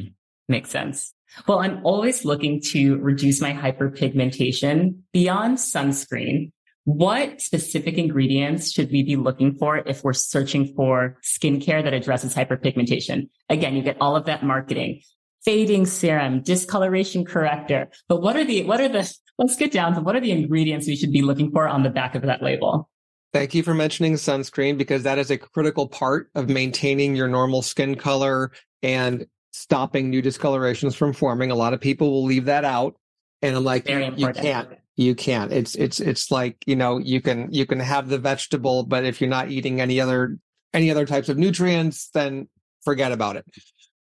makes 0.49 0.71
sense. 0.71 1.13
Well, 1.47 1.61
I'm 1.61 1.81
always 1.85 2.25
looking 2.25 2.61
to 2.71 2.97
reduce 2.99 3.41
my 3.41 3.53
hyperpigmentation 3.53 4.99
beyond 5.13 5.59
sunscreen. 5.59 6.53
What 6.85 7.41
specific 7.41 7.99
ingredients 7.99 8.73
should 8.73 8.91
we 8.91 9.03
be 9.03 9.17
looking 9.17 9.55
for 9.55 9.79
if 9.79 10.03
we're 10.03 10.13
searching 10.13 10.73
for 10.75 11.19
skincare 11.23 11.85
that 11.85 11.95
addresses 11.95 12.35
hyperpigmentation? 12.35 13.29
Again, 13.49 13.77
you 13.77 13.83
get 13.83 13.99
all 14.01 14.17
of 14.17 14.25
that 14.27 14.43
marketing, 14.43 15.03
fading 15.45 15.87
serum, 15.87 16.43
discoloration 16.43 17.25
corrector. 17.25 17.89
But 18.09 18.23
what 18.23 18.37
are 18.37 18.45
the, 18.45 18.65
what 18.65 18.81
are 18.81 18.89
the, 18.89 19.13
let's 19.41 19.57
get 19.57 19.73
down 19.73 19.95
to 19.95 20.01
what 20.03 20.15
are 20.15 20.21
the 20.21 20.31
ingredients 20.31 20.87
we 20.87 20.95
should 20.95 21.13
be 21.13 21.23
looking 21.23 21.51
for 21.51 21.67
on 21.67 21.83
the 21.83 21.91
back 21.91 22.15
of 22.15 22.23
that 22.23 22.43
label? 22.43 22.89
Thank 23.33 23.55
you 23.55 23.63
for 23.63 23.75
mentioning 23.75 24.15
sunscreen 24.15 24.77
because 24.77 25.03
that 25.05 25.19
is 25.19 25.31
a 25.31 25.39
critical 25.39 25.89
part 25.89 26.31
of 26.35 26.49
maintaining 26.49 27.17
your 27.17 27.27
normal 27.27 27.63
skin 27.63 27.95
color 27.95 28.53
and 28.83 29.27
stopping 29.53 30.11
new 30.11 30.21
discolorations 30.21 30.95
from 30.95 31.13
forming. 31.13 31.51
A 31.51 31.55
lot 31.55 31.73
of 31.73 31.81
people 31.81 32.11
will 32.11 32.25
leave 32.25 32.45
that 32.45 32.65
out. 32.65 32.97
And 33.41 33.57
I'm 33.57 33.65
like, 33.65 33.89
you, 33.89 34.13
you 34.17 34.33
can't, 34.33 34.69
you 34.97 35.15
can't. 35.15 35.53
It's, 35.53 35.75
it's, 35.75 36.01
it's 36.01 36.31
like, 36.31 36.59
you 36.67 36.77
know, 36.77 36.99
you 36.99 37.23
can, 37.23 37.51
you 37.51 37.65
can 37.65 37.81
have 37.81 38.09
the 38.09 38.19
vegetable, 38.19 38.83
but 38.83 39.05
if 39.05 39.21
you're 39.21 39.31
not 39.31 39.51
eating 39.51 39.81
any 39.81 40.01
other, 40.01 40.37
any 40.75 40.91
other 40.91 41.07
types 41.07 41.31
of 41.31 41.39
nutrients, 41.39 42.11
then 42.13 42.49
forget 42.83 43.11
about 43.11 43.37
it. 43.37 43.47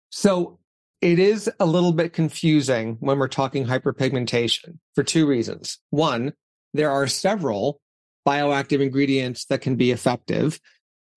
So 0.09 0.57
it 1.01 1.19
is 1.19 1.49
a 1.59 1.65
little 1.65 1.93
bit 1.93 2.13
confusing 2.13 2.97
when 2.99 3.19
we're 3.19 3.27
talking 3.27 3.65
hyperpigmentation 3.65 4.79
for 4.95 5.03
two 5.03 5.27
reasons. 5.27 5.79
One, 5.89 6.33
there 6.73 6.91
are 6.91 7.07
several 7.07 7.79
bioactive 8.27 8.81
ingredients 8.81 9.45
that 9.45 9.61
can 9.61 9.75
be 9.75 9.91
effective. 9.91 10.59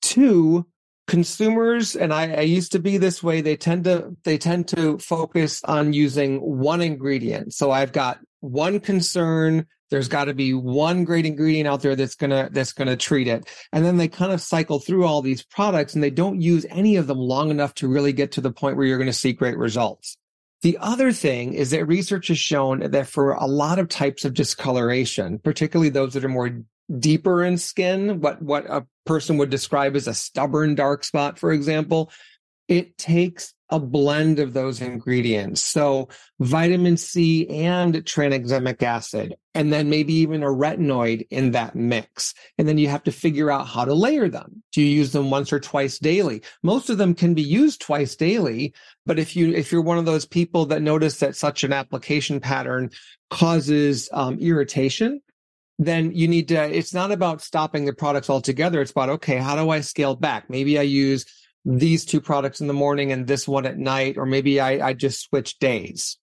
Two, 0.02 0.66
consumers, 1.06 1.96
and 1.96 2.14
I, 2.14 2.34
I, 2.34 2.40
used 2.42 2.72
to 2.72 2.78
be 2.78 2.96
this 2.96 3.20
way, 3.20 3.40
they 3.40 3.56
tend 3.56 3.84
to 3.84 4.16
they 4.22 4.38
tend 4.38 4.68
to 4.68 4.98
focus 4.98 5.60
on 5.64 5.92
using 5.92 6.38
one 6.38 6.80
ingredient. 6.80 7.52
So 7.52 7.70
I've 7.70 7.92
got 7.92 8.20
one 8.38 8.78
concern. 8.78 9.66
There's 9.90 10.08
got 10.08 10.24
to 10.24 10.34
be 10.34 10.54
one 10.54 11.04
great 11.04 11.26
ingredient 11.26 11.68
out 11.68 11.82
there 11.82 11.96
that's 11.96 12.14
going 12.14 12.30
to, 12.30 12.48
that's 12.52 12.72
to 12.72 12.96
treat 12.96 13.28
it. 13.28 13.48
And 13.72 13.84
then 13.84 13.96
they 13.96 14.08
kind 14.08 14.32
of 14.32 14.40
cycle 14.40 14.78
through 14.78 15.04
all 15.04 15.22
these 15.22 15.42
products 15.42 15.94
and 15.94 16.02
they 16.02 16.10
don't 16.10 16.40
use 16.40 16.64
any 16.70 16.96
of 16.96 17.06
them 17.06 17.18
long 17.18 17.50
enough 17.50 17.74
to 17.74 17.88
really 17.88 18.12
get 18.12 18.32
to 18.32 18.40
the 18.40 18.52
point 18.52 18.76
where 18.76 18.86
you're 18.86 18.98
going 18.98 19.06
to 19.06 19.12
see 19.12 19.32
great 19.32 19.58
results. 19.58 20.16
The 20.62 20.78
other 20.78 21.10
thing 21.10 21.54
is 21.54 21.70
that 21.70 21.86
research 21.86 22.28
has 22.28 22.38
shown 22.38 22.90
that 22.90 23.06
for 23.06 23.32
a 23.32 23.46
lot 23.46 23.78
of 23.78 23.88
types 23.88 24.24
of 24.24 24.34
discoloration, 24.34 25.38
particularly 25.38 25.88
those 25.88 26.12
that 26.14 26.24
are 26.24 26.28
more 26.28 26.50
deeper 26.98 27.42
in 27.42 27.56
skin, 27.56 28.20
what, 28.20 28.42
what 28.42 28.66
a 28.66 28.86
person 29.06 29.38
would 29.38 29.50
describe 29.50 29.96
as 29.96 30.06
a 30.06 30.14
stubborn 30.14 30.74
dark 30.74 31.04
spot, 31.04 31.38
for 31.38 31.52
example, 31.52 32.10
it 32.68 32.98
takes 32.98 33.54
a 33.70 33.78
blend 33.78 34.38
of 34.38 34.52
those 34.52 34.80
ingredients. 34.80 35.64
So 35.64 36.08
vitamin 36.40 36.96
C 36.96 37.48
and 37.48 37.94
tranexamic 37.94 38.82
acid, 38.82 39.36
and 39.54 39.72
then 39.72 39.88
maybe 39.88 40.12
even 40.14 40.42
a 40.42 40.46
retinoid 40.46 41.26
in 41.30 41.52
that 41.52 41.76
mix. 41.76 42.34
And 42.58 42.66
then 42.66 42.78
you 42.78 42.88
have 42.88 43.04
to 43.04 43.12
figure 43.12 43.50
out 43.50 43.68
how 43.68 43.84
to 43.84 43.94
layer 43.94 44.28
them. 44.28 44.62
Do 44.72 44.82
you 44.82 44.88
use 44.88 45.12
them 45.12 45.30
once 45.30 45.52
or 45.52 45.60
twice 45.60 45.98
daily? 45.98 46.42
Most 46.62 46.90
of 46.90 46.98
them 46.98 47.14
can 47.14 47.34
be 47.34 47.42
used 47.42 47.80
twice 47.80 48.16
daily. 48.16 48.74
But 49.06 49.18
if 49.18 49.36
you, 49.36 49.52
if 49.52 49.70
you're 49.70 49.82
one 49.82 49.98
of 49.98 50.04
those 50.04 50.26
people 50.26 50.66
that 50.66 50.82
notice 50.82 51.20
that 51.20 51.36
such 51.36 51.64
an 51.64 51.72
application 51.72 52.40
pattern 52.40 52.90
causes 53.30 54.08
um, 54.12 54.38
irritation, 54.38 55.20
then 55.78 56.12
you 56.12 56.28
need 56.28 56.48
to, 56.48 56.62
it's 56.62 56.92
not 56.92 57.10
about 57.10 57.40
stopping 57.40 57.86
the 57.86 57.92
products 57.94 58.28
altogether. 58.28 58.82
It's 58.82 58.90
about, 58.90 59.08
okay, 59.08 59.36
how 59.36 59.56
do 59.56 59.70
I 59.70 59.80
scale 59.80 60.14
back? 60.14 60.50
Maybe 60.50 60.78
I 60.78 60.82
use 60.82 61.24
these 61.64 62.04
two 62.04 62.20
products 62.20 62.60
in 62.60 62.66
the 62.66 62.72
morning 62.72 63.12
and 63.12 63.26
this 63.26 63.46
one 63.46 63.66
at 63.66 63.78
night, 63.78 64.16
or 64.16 64.26
maybe 64.26 64.60
I, 64.60 64.88
I 64.88 64.92
just 64.94 65.20
switch 65.20 65.58
days. 65.58 66.18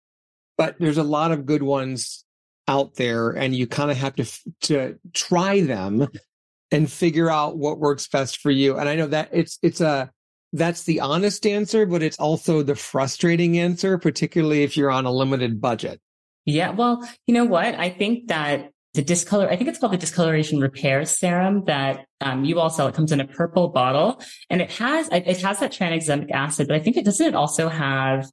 But 0.56 0.76
there's 0.78 0.98
a 0.98 1.02
lot 1.02 1.32
of 1.32 1.46
good 1.46 1.62
ones 1.62 2.24
out 2.68 2.94
there 2.94 3.30
and 3.30 3.54
you 3.54 3.66
kind 3.66 3.90
of 3.90 3.96
have 3.96 4.14
to, 4.16 4.24
to 4.62 4.98
try 5.12 5.60
them 5.60 6.08
and 6.70 6.90
figure 6.90 7.30
out 7.30 7.58
what 7.58 7.78
works 7.78 8.08
best 8.08 8.40
for 8.40 8.50
you. 8.50 8.78
And 8.78 8.88
I 8.88 8.96
know 8.96 9.08
that 9.08 9.30
it's, 9.32 9.58
it's 9.62 9.80
a, 9.80 10.10
that's 10.52 10.84
the 10.84 11.00
honest 11.00 11.46
answer, 11.46 11.84
but 11.84 12.02
it's 12.02 12.18
also 12.18 12.62
the 12.62 12.76
frustrating 12.76 13.58
answer, 13.58 13.98
particularly 13.98 14.62
if 14.62 14.76
you're 14.76 14.90
on 14.90 15.04
a 15.04 15.12
limited 15.12 15.60
budget. 15.60 16.00
Yeah. 16.46 16.70
Well, 16.70 17.06
you 17.26 17.34
know 17.34 17.44
what? 17.44 17.74
I 17.74 17.90
think 17.90 18.28
that 18.28 18.70
the 18.94 19.02
discolor, 19.02 19.50
I 19.50 19.56
think 19.56 19.68
it's 19.68 19.78
called 19.78 19.92
the 19.92 19.98
discoloration 19.98 20.60
repair 20.60 21.04
serum 21.04 21.64
that 21.64 22.06
um, 22.20 22.44
you 22.44 22.60
all 22.60 22.70
sell. 22.70 22.86
It 22.86 22.94
comes 22.94 23.12
in 23.12 23.20
a 23.20 23.26
purple 23.26 23.68
bottle 23.68 24.22
and 24.48 24.62
it 24.62 24.70
has, 24.72 25.08
it 25.10 25.40
has 25.40 25.60
that 25.60 25.72
tranexamic 25.72 26.30
acid, 26.30 26.68
but 26.68 26.76
I 26.76 26.80
think 26.80 26.96
it 26.96 27.04
doesn't 27.04 27.26
it 27.26 27.34
also 27.34 27.68
have 27.68 28.30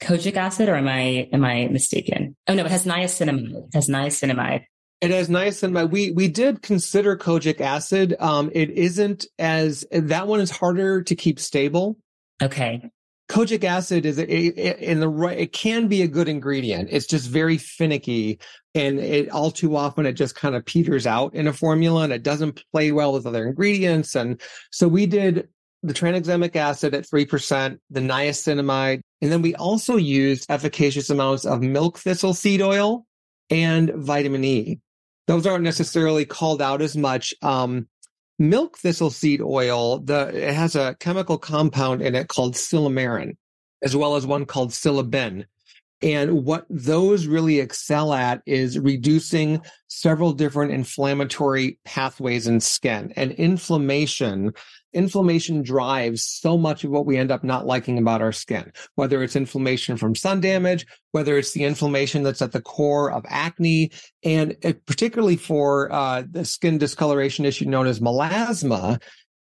kojic 0.00 0.36
acid 0.36 0.68
or 0.68 0.76
am 0.76 0.88
I, 0.88 1.28
am 1.32 1.44
I 1.44 1.66
mistaken? 1.66 2.36
Oh 2.46 2.54
no, 2.54 2.64
it 2.64 2.70
has 2.70 2.86
niacinamide. 2.86 3.66
It 3.66 3.74
has 3.74 3.88
niacinamide. 3.88 4.64
It 5.00 5.10
has 5.10 5.28
niacinamide. 5.28 5.90
We, 5.90 6.12
we 6.12 6.28
did 6.28 6.62
consider 6.62 7.16
kojic 7.16 7.60
acid. 7.60 8.14
Um, 8.20 8.50
it 8.54 8.70
isn't 8.70 9.26
as, 9.38 9.84
that 9.90 10.28
one 10.28 10.40
is 10.40 10.50
harder 10.50 11.02
to 11.02 11.14
keep 11.16 11.40
stable. 11.40 11.98
Okay 12.40 12.90
kojic 13.28 13.64
acid 13.64 14.04
is 14.04 14.18
in 14.18 15.00
the 15.00 15.08
right 15.08 15.38
it 15.38 15.52
can 15.52 15.88
be 15.88 16.02
a 16.02 16.08
good 16.08 16.28
ingredient. 16.28 16.88
It's 16.90 17.06
just 17.06 17.28
very 17.28 17.58
finicky 17.58 18.38
and 18.74 18.98
it 18.98 19.30
all 19.30 19.50
too 19.50 19.76
often 19.76 20.06
it 20.06 20.12
just 20.12 20.34
kind 20.34 20.54
of 20.54 20.64
peters 20.64 21.06
out 21.06 21.34
in 21.34 21.46
a 21.46 21.52
formula 21.52 22.02
and 22.02 22.12
it 22.12 22.22
doesn't 22.22 22.62
play 22.72 22.92
well 22.92 23.12
with 23.12 23.26
other 23.26 23.46
ingredients 23.46 24.14
and 24.14 24.40
so 24.70 24.88
we 24.88 25.06
did 25.06 25.48
the 25.82 25.94
tranexamic 25.94 26.56
acid 26.56 26.94
at 26.94 27.06
3% 27.06 27.78
the 27.90 28.00
niacinamide 28.00 29.00
and 29.22 29.32
then 29.32 29.42
we 29.42 29.54
also 29.54 29.96
used 29.96 30.46
efficacious 30.50 31.08
amounts 31.08 31.44
of 31.44 31.62
milk 31.62 31.98
thistle 31.98 32.34
seed 32.34 32.60
oil 32.60 33.06
and 33.50 33.90
vitamin 33.94 34.44
e. 34.44 34.80
Those 35.26 35.46
aren't 35.46 35.64
necessarily 35.64 36.26
called 36.26 36.60
out 36.60 36.82
as 36.82 36.96
much 36.96 37.32
um, 37.40 37.88
milk 38.38 38.78
thistle 38.78 39.10
seed 39.10 39.40
oil, 39.40 39.98
the 39.98 40.28
it 40.28 40.54
has 40.54 40.76
a 40.76 40.96
chemical 41.00 41.38
compound 41.38 42.02
in 42.02 42.14
it 42.14 42.28
called 42.28 42.54
silymarin, 42.54 43.36
as 43.82 43.94
well 43.94 44.16
as 44.16 44.26
one 44.26 44.46
called 44.46 44.70
silibin. 44.70 45.44
And 46.02 46.44
what 46.44 46.66
those 46.68 47.26
really 47.26 47.60
excel 47.60 48.12
at 48.12 48.42
is 48.44 48.78
reducing 48.78 49.62
several 49.88 50.32
different 50.32 50.72
inflammatory 50.72 51.78
pathways 51.84 52.46
in 52.46 52.60
skin 52.60 53.12
and 53.16 53.32
inflammation 53.32 54.52
inflammation 54.94 55.62
drives 55.62 56.24
so 56.24 56.56
much 56.56 56.84
of 56.84 56.90
what 56.90 57.06
we 57.06 57.16
end 57.16 57.30
up 57.30 57.44
not 57.44 57.66
liking 57.66 57.98
about 57.98 58.22
our 58.22 58.32
skin, 58.32 58.72
whether 58.94 59.22
it's 59.22 59.36
inflammation 59.36 59.96
from 59.96 60.14
sun 60.14 60.40
damage, 60.40 60.86
whether 61.12 61.36
it's 61.36 61.52
the 61.52 61.64
inflammation 61.64 62.22
that's 62.22 62.42
at 62.42 62.52
the 62.52 62.62
core 62.62 63.10
of 63.10 63.24
acne, 63.28 63.90
and 64.22 64.56
particularly 64.86 65.36
for 65.36 65.92
uh, 65.92 66.22
the 66.30 66.44
skin 66.44 66.78
discoloration 66.78 67.44
issue 67.44 67.66
known 67.66 67.86
as 67.86 68.00
melasma, 68.00 69.00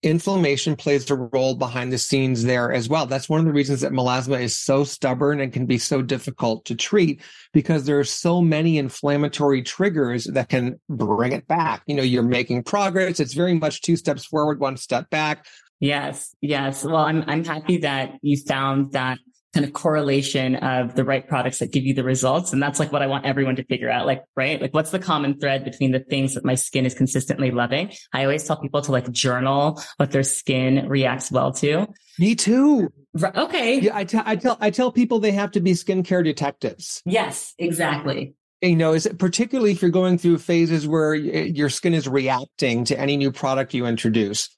inflammation 0.04 0.76
plays 0.76 1.10
a 1.10 1.16
role 1.16 1.54
behind 1.54 1.92
the 1.92 1.98
scenes 1.98 2.44
there 2.44 2.72
as 2.72 2.88
well. 2.88 3.06
That's 3.06 3.28
one 3.28 3.40
of 3.40 3.46
the 3.46 3.52
reasons 3.52 3.80
that 3.80 3.92
melasma 3.92 4.40
is 4.40 4.56
so 4.56 4.84
stubborn 4.84 5.40
and 5.40 5.52
can 5.52 5.66
be 5.66 5.78
so 5.78 6.02
difficult 6.02 6.66
to 6.66 6.74
treat 6.74 7.22
because 7.52 7.84
there 7.84 7.98
are 7.98 8.04
so 8.04 8.42
many 8.42 8.76
inflammatory 8.78 9.62
triggers 9.62 10.24
that 10.26 10.50
can 10.50 10.78
bring 10.88 11.32
it 11.32 11.48
back. 11.48 11.82
You 11.86 11.94
know, 11.96 12.02
you're 12.02 12.22
making 12.22 12.64
progress. 12.64 13.18
It's 13.18 13.34
very 13.34 13.54
much 13.54 13.80
two 13.80 13.96
steps 13.96 14.26
forward, 14.26 14.60
one 14.60 14.76
step 14.76 15.08
back. 15.08 15.46
Yes. 15.80 16.34
Yes. 16.40 16.84
Well, 16.84 16.96
I'm, 16.96 17.24
I'm 17.26 17.44
happy 17.44 17.78
that 17.78 18.12
you 18.22 18.36
found 18.36 18.92
that 18.92 19.18
kind 19.54 19.64
of 19.64 19.72
correlation 19.72 20.56
of 20.56 20.96
the 20.96 21.04
right 21.04 21.26
products 21.26 21.60
that 21.60 21.72
give 21.72 21.84
you 21.84 21.94
the 21.94 22.04
results. 22.04 22.52
And 22.52 22.62
that's 22.62 22.80
like 22.80 22.92
what 22.92 23.02
I 23.02 23.06
want 23.06 23.24
everyone 23.24 23.56
to 23.56 23.64
figure 23.64 23.88
out. 23.90 24.04
Like, 24.04 24.24
right? 24.36 24.60
Like 24.60 24.74
what's 24.74 24.90
the 24.90 24.98
common 24.98 25.38
thread 25.38 25.64
between 25.64 25.92
the 25.92 26.00
things 26.00 26.34
that 26.34 26.44
my 26.44 26.56
skin 26.56 26.84
is 26.84 26.94
consistently 26.94 27.50
loving? 27.50 27.92
I 28.12 28.24
always 28.24 28.44
tell 28.44 28.60
people 28.60 28.82
to 28.82 28.92
like 28.92 29.10
journal 29.12 29.80
what 29.96 30.10
their 30.10 30.24
skin 30.24 30.88
reacts 30.88 31.30
well 31.30 31.52
to. 31.54 31.86
Me 32.18 32.34
too. 32.34 32.92
Okay. 33.22 33.80
Yeah, 33.80 33.96
I, 33.96 34.04
t- 34.04 34.20
I 34.22 34.36
tell 34.36 34.58
I 34.60 34.70
tell 34.70 34.90
people 34.90 35.20
they 35.20 35.32
have 35.32 35.52
to 35.52 35.60
be 35.60 35.72
skincare 35.72 36.24
detectives. 36.24 37.00
Yes, 37.06 37.54
exactly. 37.58 38.34
You 38.60 38.76
know, 38.76 38.92
is 38.92 39.06
it, 39.06 39.18
particularly 39.18 39.72
if 39.72 39.82
you're 39.82 39.90
going 39.90 40.18
through 40.18 40.38
phases 40.38 40.86
where 40.86 41.14
your 41.14 41.68
skin 41.68 41.94
is 41.94 42.08
reacting 42.08 42.84
to 42.86 42.98
any 42.98 43.16
new 43.16 43.30
product 43.30 43.74
you 43.74 43.86
introduce. 43.86 44.48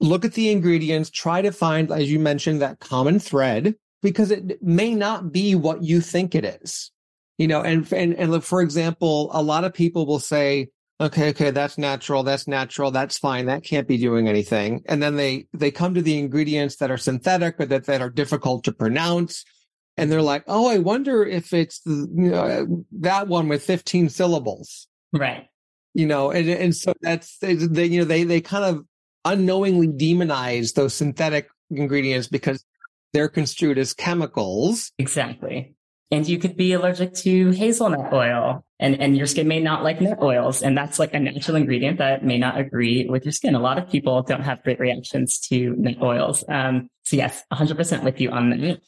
Look 0.00 0.24
at 0.24 0.34
the 0.34 0.50
ingredients, 0.50 1.08
try 1.08 1.40
to 1.40 1.52
find, 1.52 1.90
as 1.90 2.10
you 2.10 2.18
mentioned, 2.18 2.60
that 2.62 2.80
common 2.80 3.20
thread 3.20 3.76
because 4.04 4.30
it 4.30 4.62
may 4.62 4.94
not 4.94 5.32
be 5.32 5.54
what 5.54 5.82
you 5.82 6.02
think 6.02 6.34
it 6.34 6.44
is. 6.44 6.92
You 7.38 7.48
know, 7.48 7.62
and 7.62 7.90
and 7.92 8.14
and 8.14 8.30
look, 8.30 8.44
for 8.44 8.60
example, 8.60 9.30
a 9.32 9.42
lot 9.42 9.64
of 9.64 9.74
people 9.74 10.06
will 10.06 10.20
say, 10.20 10.68
okay, 11.00 11.30
okay, 11.30 11.50
that's 11.50 11.78
natural, 11.78 12.22
that's 12.22 12.46
natural, 12.46 12.92
that's 12.92 13.18
fine, 13.18 13.46
that 13.46 13.64
can't 13.64 13.88
be 13.88 13.96
doing 13.96 14.28
anything. 14.28 14.82
And 14.86 15.02
then 15.02 15.16
they 15.16 15.48
they 15.52 15.72
come 15.72 15.94
to 15.94 16.02
the 16.02 16.18
ingredients 16.18 16.76
that 16.76 16.92
are 16.92 16.98
synthetic 16.98 17.56
or 17.58 17.66
that, 17.66 17.86
that 17.86 18.02
are 18.02 18.10
difficult 18.10 18.62
to 18.64 18.72
pronounce. 18.72 19.44
And 19.96 20.12
they're 20.12 20.22
like, 20.22 20.44
oh, 20.46 20.68
I 20.68 20.78
wonder 20.78 21.24
if 21.24 21.52
it's 21.52 21.80
the, 21.80 22.08
you 22.14 22.30
know, 22.30 22.84
that 23.00 23.26
one 23.26 23.48
with 23.48 23.64
15 23.64 24.10
syllables. 24.10 24.86
Right. 25.12 25.46
You 25.94 26.06
know, 26.06 26.30
and, 26.30 26.48
and 26.48 26.74
so 26.74 26.92
that's, 27.00 27.38
they, 27.38 27.52
you 27.86 28.00
know, 28.00 28.04
they, 28.04 28.24
they 28.24 28.40
kind 28.40 28.64
of 28.64 28.84
unknowingly 29.24 29.86
demonize 29.86 30.74
those 30.74 30.94
synthetic 30.94 31.48
ingredients 31.70 32.26
because 32.26 32.64
they're 33.14 33.28
construed 33.28 33.78
as 33.78 33.94
chemicals. 33.94 34.92
Exactly. 34.98 35.74
And 36.10 36.28
you 36.28 36.38
could 36.38 36.56
be 36.56 36.74
allergic 36.74 37.14
to 37.14 37.50
hazelnut 37.52 38.12
oil 38.12 38.64
and, 38.78 39.00
and 39.00 39.16
your 39.16 39.26
skin 39.26 39.48
may 39.48 39.60
not 39.60 39.82
like 39.82 40.00
nut 40.00 40.18
oils. 40.20 40.62
And 40.62 40.76
that's 40.76 40.98
like 40.98 41.14
a 41.14 41.18
natural 41.18 41.56
ingredient 41.56 41.98
that 41.98 42.24
may 42.24 42.38
not 42.38 42.58
agree 42.58 43.06
with 43.08 43.24
your 43.24 43.32
skin. 43.32 43.54
A 43.54 43.60
lot 43.60 43.78
of 43.78 43.88
people 43.88 44.22
don't 44.22 44.42
have 44.42 44.62
great 44.62 44.78
reactions 44.78 45.38
to 45.48 45.74
nut 45.76 45.96
oils. 46.02 46.44
Um, 46.48 46.90
so 47.04 47.16
yes, 47.16 47.42
100% 47.52 48.04
with 48.04 48.20
you 48.20 48.30
on 48.30 48.50
that 48.50 48.80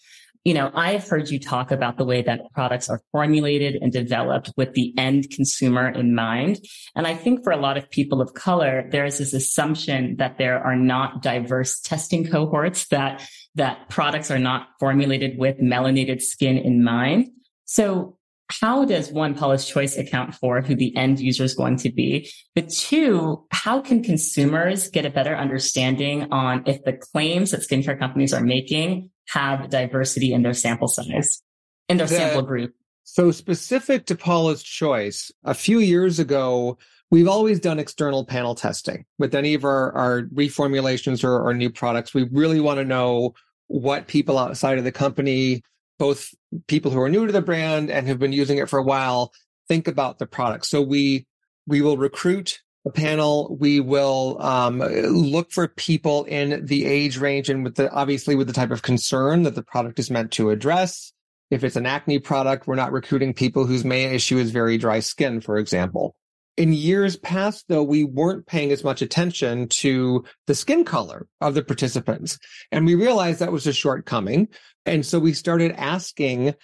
you 0.46 0.54
know, 0.54 0.70
I've 0.76 1.08
heard 1.08 1.28
you 1.28 1.40
talk 1.40 1.72
about 1.72 1.96
the 1.96 2.04
way 2.04 2.22
that 2.22 2.52
products 2.52 2.88
are 2.88 3.02
formulated 3.10 3.82
and 3.82 3.92
developed 3.92 4.52
with 4.56 4.74
the 4.74 4.94
end 4.96 5.28
consumer 5.30 5.88
in 5.88 6.14
mind. 6.14 6.60
And 6.94 7.04
I 7.04 7.16
think 7.16 7.42
for 7.42 7.50
a 7.50 7.56
lot 7.56 7.76
of 7.76 7.90
people 7.90 8.20
of 8.20 8.32
color, 8.34 8.88
there 8.92 9.04
is 9.04 9.18
this 9.18 9.34
assumption 9.34 10.14
that 10.18 10.38
there 10.38 10.62
are 10.62 10.76
not 10.76 11.20
diverse 11.20 11.80
testing 11.80 12.28
cohorts, 12.28 12.86
that, 12.90 13.28
that 13.56 13.88
products 13.88 14.30
are 14.30 14.38
not 14.38 14.68
formulated 14.78 15.36
with 15.36 15.58
melanated 15.58 16.22
skin 16.22 16.56
in 16.56 16.84
mind. 16.84 17.26
So 17.64 18.16
how 18.48 18.84
does 18.84 19.10
one 19.10 19.34
Paula's 19.34 19.66
choice 19.66 19.96
account 19.96 20.36
for 20.36 20.60
who 20.60 20.76
the 20.76 20.96
end 20.96 21.18
user 21.18 21.42
is 21.42 21.56
going 21.56 21.78
to 21.78 21.90
be? 21.90 22.30
But 22.54 22.70
two, 22.70 23.44
how 23.50 23.80
can 23.80 24.04
consumers 24.04 24.90
get 24.90 25.04
a 25.04 25.10
better 25.10 25.34
understanding 25.36 26.28
on 26.30 26.62
if 26.66 26.84
the 26.84 26.92
claims 26.92 27.50
that 27.50 27.62
skincare 27.62 27.98
companies 27.98 28.32
are 28.32 28.44
making 28.44 29.10
have 29.28 29.70
diversity 29.70 30.32
in 30.32 30.42
their 30.42 30.54
sample 30.54 30.88
size, 30.88 31.42
in 31.88 31.96
their 31.96 32.06
the, 32.06 32.16
sample 32.16 32.42
group? 32.42 32.74
So 33.04 33.30
specific 33.30 34.06
to 34.06 34.16
Paula's 34.16 34.62
choice, 34.62 35.30
a 35.44 35.54
few 35.54 35.78
years 35.78 36.18
ago, 36.18 36.78
we've 37.10 37.28
always 37.28 37.60
done 37.60 37.78
external 37.78 38.24
panel 38.24 38.54
testing 38.54 39.04
with 39.18 39.34
any 39.34 39.54
of 39.54 39.64
our, 39.64 39.92
our 39.92 40.22
reformulations 40.22 41.22
or, 41.22 41.40
or 41.40 41.54
new 41.54 41.70
products. 41.70 42.14
We 42.14 42.28
really 42.32 42.60
want 42.60 42.78
to 42.78 42.84
know 42.84 43.34
what 43.68 44.06
people 44.06 44.38
outside 44.38 44.78
of 44.78 44.84
the 44.84 44.92
company 44.92 45.62
both 45.98 46.34
people 46.66 46.90
who 46.90 47.00
are 47.00 47.08
new 47.08 47.26
to 47.26 47.32
the 47.32 47.42
brand 47.42 47.90
and 47.90 48.06
have 48.06 48.18
been 48.18 48.32
using 48.32 48.58
it 48.58 48.68
for 48.68 48.78
a 48.78 48.82
while 48.82 49.32
think 49.68 49.88
about 49.88 50.18
the 50.18 50.26
product. 50.26 50.66
So 50.66 50.80
we 50.80 51.26
we 51.66 51.82
will 51.82 51.96
recruit 51.96 52.60
panel. 52.90 53.56
We 53.58 53.80
will 53.80 54.40
um, 54.40 54.78
look 54.78 55.50
for 55.50 55.68
people 55.68 56.24
in 56.24 56.64
the 56.66 56.84
age 56.84 57.18
range 57.18 57.48
and 57.48 57.64
with 57.64 57.76
the 57.76 57.90
obviously 57.90 58.36
with 58.36 58.46
the 58.46 58.52
type 58.52 58.70
of 58.70 58.82
concern 58.82 59.42
that 59.42 59.54
the 59.54 59.62
product 59.62 59.98
is 59.98 60.10
meant 60.10 60.32
to 60.32 60.50
address. 60.50 61.12
If 61.50 61.62
it's 61.62 61.76
an 61.76 61.86
acne 61.86 62.18
product, 62.18 62.66
we're 62.66 62.74
not 62.74 62.92
recruiting 62.92 63.32
people 63.32 63.66
whose 63.66 63.84
main 63.84 64.12
issue 64.12 64.38
is 64.38 64.50
very 64.50 64.78
dry 64.78 65.00
skin, 65.00 65.40
for 65.40 65.58
example. 65.58 66.16
In 66.56 66.72
years 66.72 67.16
past, 67.16 67.66
though, 67.68 67.82
we 67.82 68.02
weren't 68.02 68.46
paying 68.46 68.72
as 68.72 68.82
much 68.82 69.02
attention 69.02 69.68
to 69.68 70.24
the 70.46 70.54
skin 70.54 70.84
color 70.84 71.26
of 71.40 71.54
the 71.54 71.62
participants. 71.62 72.38
And 72.72 72.86
we 72.86 72.94
realized 72.94 73.40
that 73.40 73.52
was 73.52 73.66
a 73.66 73.72
shortcoming. 73.72 74.48
And 74.86 75.04
so 75.04 75.18
we 75.18 75.34
started 75.34 75.72
asking 75.72 76.54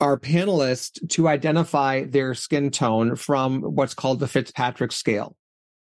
our 0.00 0.18
panelists 0.18 1.06
to 1.10 1.28
identify 1.28 2.04
their 2.04 2.34
skin 2.34 2.70
tone 2.70 3.14
from 3.14 3.60
what's 3.62 3.94
called 3.94 4.20
the 4.20 4.26
Fitzpatrick 4.26 4.90
scale. 4.90 5.36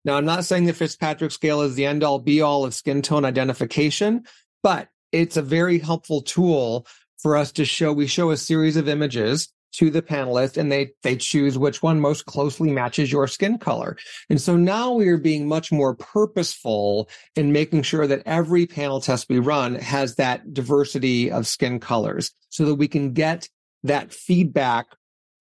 Now, 0.04 0.16
I'm 0.16 0.24
not 0.24 0.44
saying 0.44 0.64
the 0.64 0.72
Fitzpatrick 0.72 1.30
scale 1.30 1.60
is 1.62 1.74
the 1.74 1.86
end 1.86 2.02
all 2.02 2.18
be 2.18 2.40
all 2.40 2.64
of 2.64 2.74
skin 2.74 3.02
tone 3.02 3.24
identification, 3.24 4.24
but 4.62 4.88
it's 5.12 5.36
a 5.36 5.42
very 5.42 5.78
helpful 5.78 6.22
tool 6.22 6.86
for 7.18 7.36
us 7.36 7.52
to 7.52 7.64
show. 7.64 7.92
We 7.92 8.06
show 8.06 8.30
a 8.30 8.36
series 8.36 8.76
of 8.76 8.88
images 8.88 9.52
to 9.72 9.90
the 9.90 10.02
panelists 10.02 10.56
and 10.56 10.70
they 10.70 10.92
they 11.02 11.16
choose 11.16 11.58
which 11.58 11.82
one 11.82 11.98
most 11.98 12.26
closely 12.26 12.70
matches 12.70 13.10
your 13.10 13.26
skin 13.26 13.58
color. 13.58 13.96
And 14.28 14.40
so 14.40 14.56
now 14.56 14.92
we 14.92 15.08
are 15.08 15.18
being 15.18 15.48
much 15.48 15.72
more 15.72 15.94
purposeful 15.94 17.08
in 17.36 17.52
making 17.52 17.82
sure 17.82 18.06
that 18.06 18.22
every 18.26 18.66
panel 18.66 19.00
test 19.00 19.28
we 19.28 19.38
run 19.38 19.76
has 19.76 20.16
that 20.16 20.52
diversity 20.52 21.30
of 21.30 21.46
skin 21.46 21.80
colors 21.80 22.32
so 22.50 22.66
that 22.66 22.74
we 22.74 22.88
can 22.88 23.12
get 23.12 23.48
that 23.82 24.12
feedback 24.12 24.86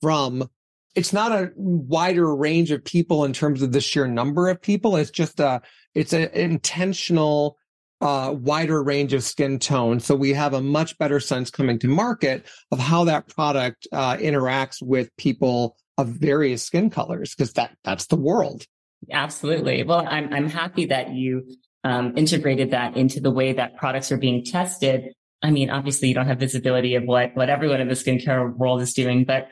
from 0.02 0.50
it's 0.96 1.14
not 1.14 1.32
a 1.32 1.52
wider 1.56 2.36
range 2.36 2.72
of 2.72 2.84
people 2.84 3.26
in 3.26 3.34
terms 3.34 3.62
of 3.62 3.72
the 3.72 3.82
sheer 3.82 4.08
number 4.08 4.50
of 4.50 4.62
people. 4.62 4.96
It's 4.96 5.12
just 5.12 5.40
a, 5.40 5.62
it's 5.96 6.14
an 6.14 6.30
intentional 6.34 7.58
uh, 8.02 8.34
wider 8.36 8.82
range 8.84 9.14
of 9.14 9.24
skin 9.24 9.60
tone. 9.60 10.00
So 10.00 10.16
we 10.16 10.34
have 10.34 10.54
a 10.54 10.62
much 10.62 10.98
better 10.98 11.20
sense 11.20 11.52
coming 11.52 11.80
to 11.80 11.88
market 11.88 12.46
of 12.72 12.80
how 12.80 13.04
that 13.06 13.28
product 13.28 13.88
uh, 13.92 14.18
interacts 14.18 14.82
with 14.82 15.16
people 15.18 15.78
of 15.98 16.08
various 16.08 16.64
skin 16.64 16.90
colors, 16.90 17.36
because 17.36 17.54
that 17.54 17.78
that's 17.84 18.08
the 18.08 18.16
world. 18.16 18.66
Absolutely. 19.12 19.84
Well, 19.84 20.06
I'm 20.08 20.34
I'm 20.34 20.50
happy 20.50 20.86
that 20.86 21.14
you 21.14 21.44
um, 21.84 22.18
integrated 22.18 22.72
that 22.72 22.98
into 22.98 23.20
the 23.20 23.32
way 23.32 23.54
that 23.54 23.78
products 23.78 24.12
are 24.12 24.18
being 24.18 24.44
tested. 24.44 25.14
I 25.44 25.52
mean, 25.52 25.70
obviously, 25.70 26.08
you 26.08 26.14
don't 26.16 26.28
have 26.28 26.40
visibility 26.40 26.96
of 26.96 27.04
what 27.04 27.36
what 27.36 27.50
everyone 27.50 27.82
in 27.82 27.88
the 27.88 27.94
skincare 27.94 28.56
world 28.56 28.82
is 28.82 28.94
doing, 28.94 29.26
but 29.26 29.48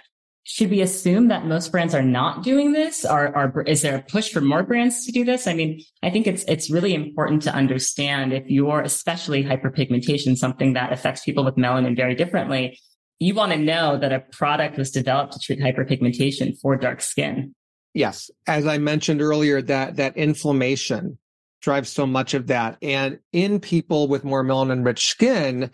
should 0.51 0.71
we 0.71 0.81
assume 0.81 1.27
that 1.27 1.45
most 1.45 1.71
brands 1.71 1.93
are 1.93 2.01
not 2.01 2.41
doing 2.41 2.71
this? 2.71 3.05
Are, 3.05 3.35
are, 3.35 3.61
is 3.67 3.83
there 3.83 3.97
a 3.97 4.01
push 4.01 4.31
for 4.31 4.41
more 4.41 4.63
brands 4.63 5.05
to 5.05 5.11
do 5.11 5.23
this? 5.23 5.45
I 5.45 5.53
mean, 5.53 5.79
I 6.01 6.09
think 6.09 6.25
it's, 6.25 6.43
it's 6.45 6.71
really 6.71 6.95
important 6.95 7.43
to 7.43 7.53
understand 7.53 8.33
if 8.33 8.49
you're 8.49 8.81
especially 8.81 9.43
hyperpigmentation, 9.43 10.35
something 10.35 10.73
that 10.73 10.91
affects 10.91 11.23
people 11.23 11.45
with 11.45 11.55
melanin 11.55 11.95
very 11.95 12.15
differently. 12.15 12.79
You 13.19 13.35
want 13.35 13.51
to 13.51 13.59
know 13.59 13.99
that 13.99 14.11
a 14.11 14.21
product 14.31 14.75
was 14.75 14.89
developed 14.89 15.33
to 15.33 15.39
treat 15.39 15.59
hyperpigmentation 15.59 16.59
for 16.59 16.75
dark 16.75 17.01
skin. 17.01 17.53
Yes. 17.93 18.31
As 18.47 18.65
I 18.65 18.79
mentioned 18.79 19.21
earlier, 19.21 19.61
that, 19.61 19.97
that 19.97 20.17
inflammation 20.17 21.19
drives 21.61 21.89
so 21.89 22.07
much 22.07 22.33
of 22.33 22.47
that. 22.47 22.75
And 22.81 23.19
in 23.31 23.59
people 23.59 24.07
with 24.07 24.23
more 24.23 24.43
melanin 24.43 24.83
rich 24.83 25.09
skin, 25.09 25.69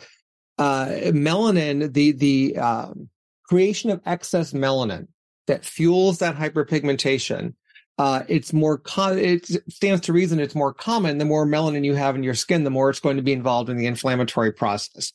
uh, 0.58 0.88
melanin, 0.88 1.94
the, 1.94 2.12
the, 2.12 2.58
um, 2.58 3.10
creation 3.48 3.90
of 3.90 4.02
excess 4.06 4.54
melanin 4.54 5.08
that 5.48 5.66
fuels 5.66 6.20
that 6.20 6.36
hyperpigmentation. 6.36 7.54
Uh, 7.98 8.24
it's 8.28 8.52
more, 8.52 8.82
it 8.98 9.46
stands 9.70 10.02
to 10.02 10.14
reason 10.14 10.40
it's 10.40 10.56
more 10.56 10.74
common. 10.74 11.18
The 11.18 11.26
more 11.26 11.46
melanin 11.46 11.86
you 11.86 11.94
have 11.94 12.16
in 12.16 12.24
your 12.24 12.34
skin, 12.34 12.64
the 12.64 12.70
more 12.70 12.90
it's 12.90 13.00
going 13.00 13.18
to 13.18 13.24
be 13.24 13.32
involved 13.32 13.70
in 13.70 13.78
the 13.78 13.86
inflammatory 13.86 14.52
process. 14.52 15.14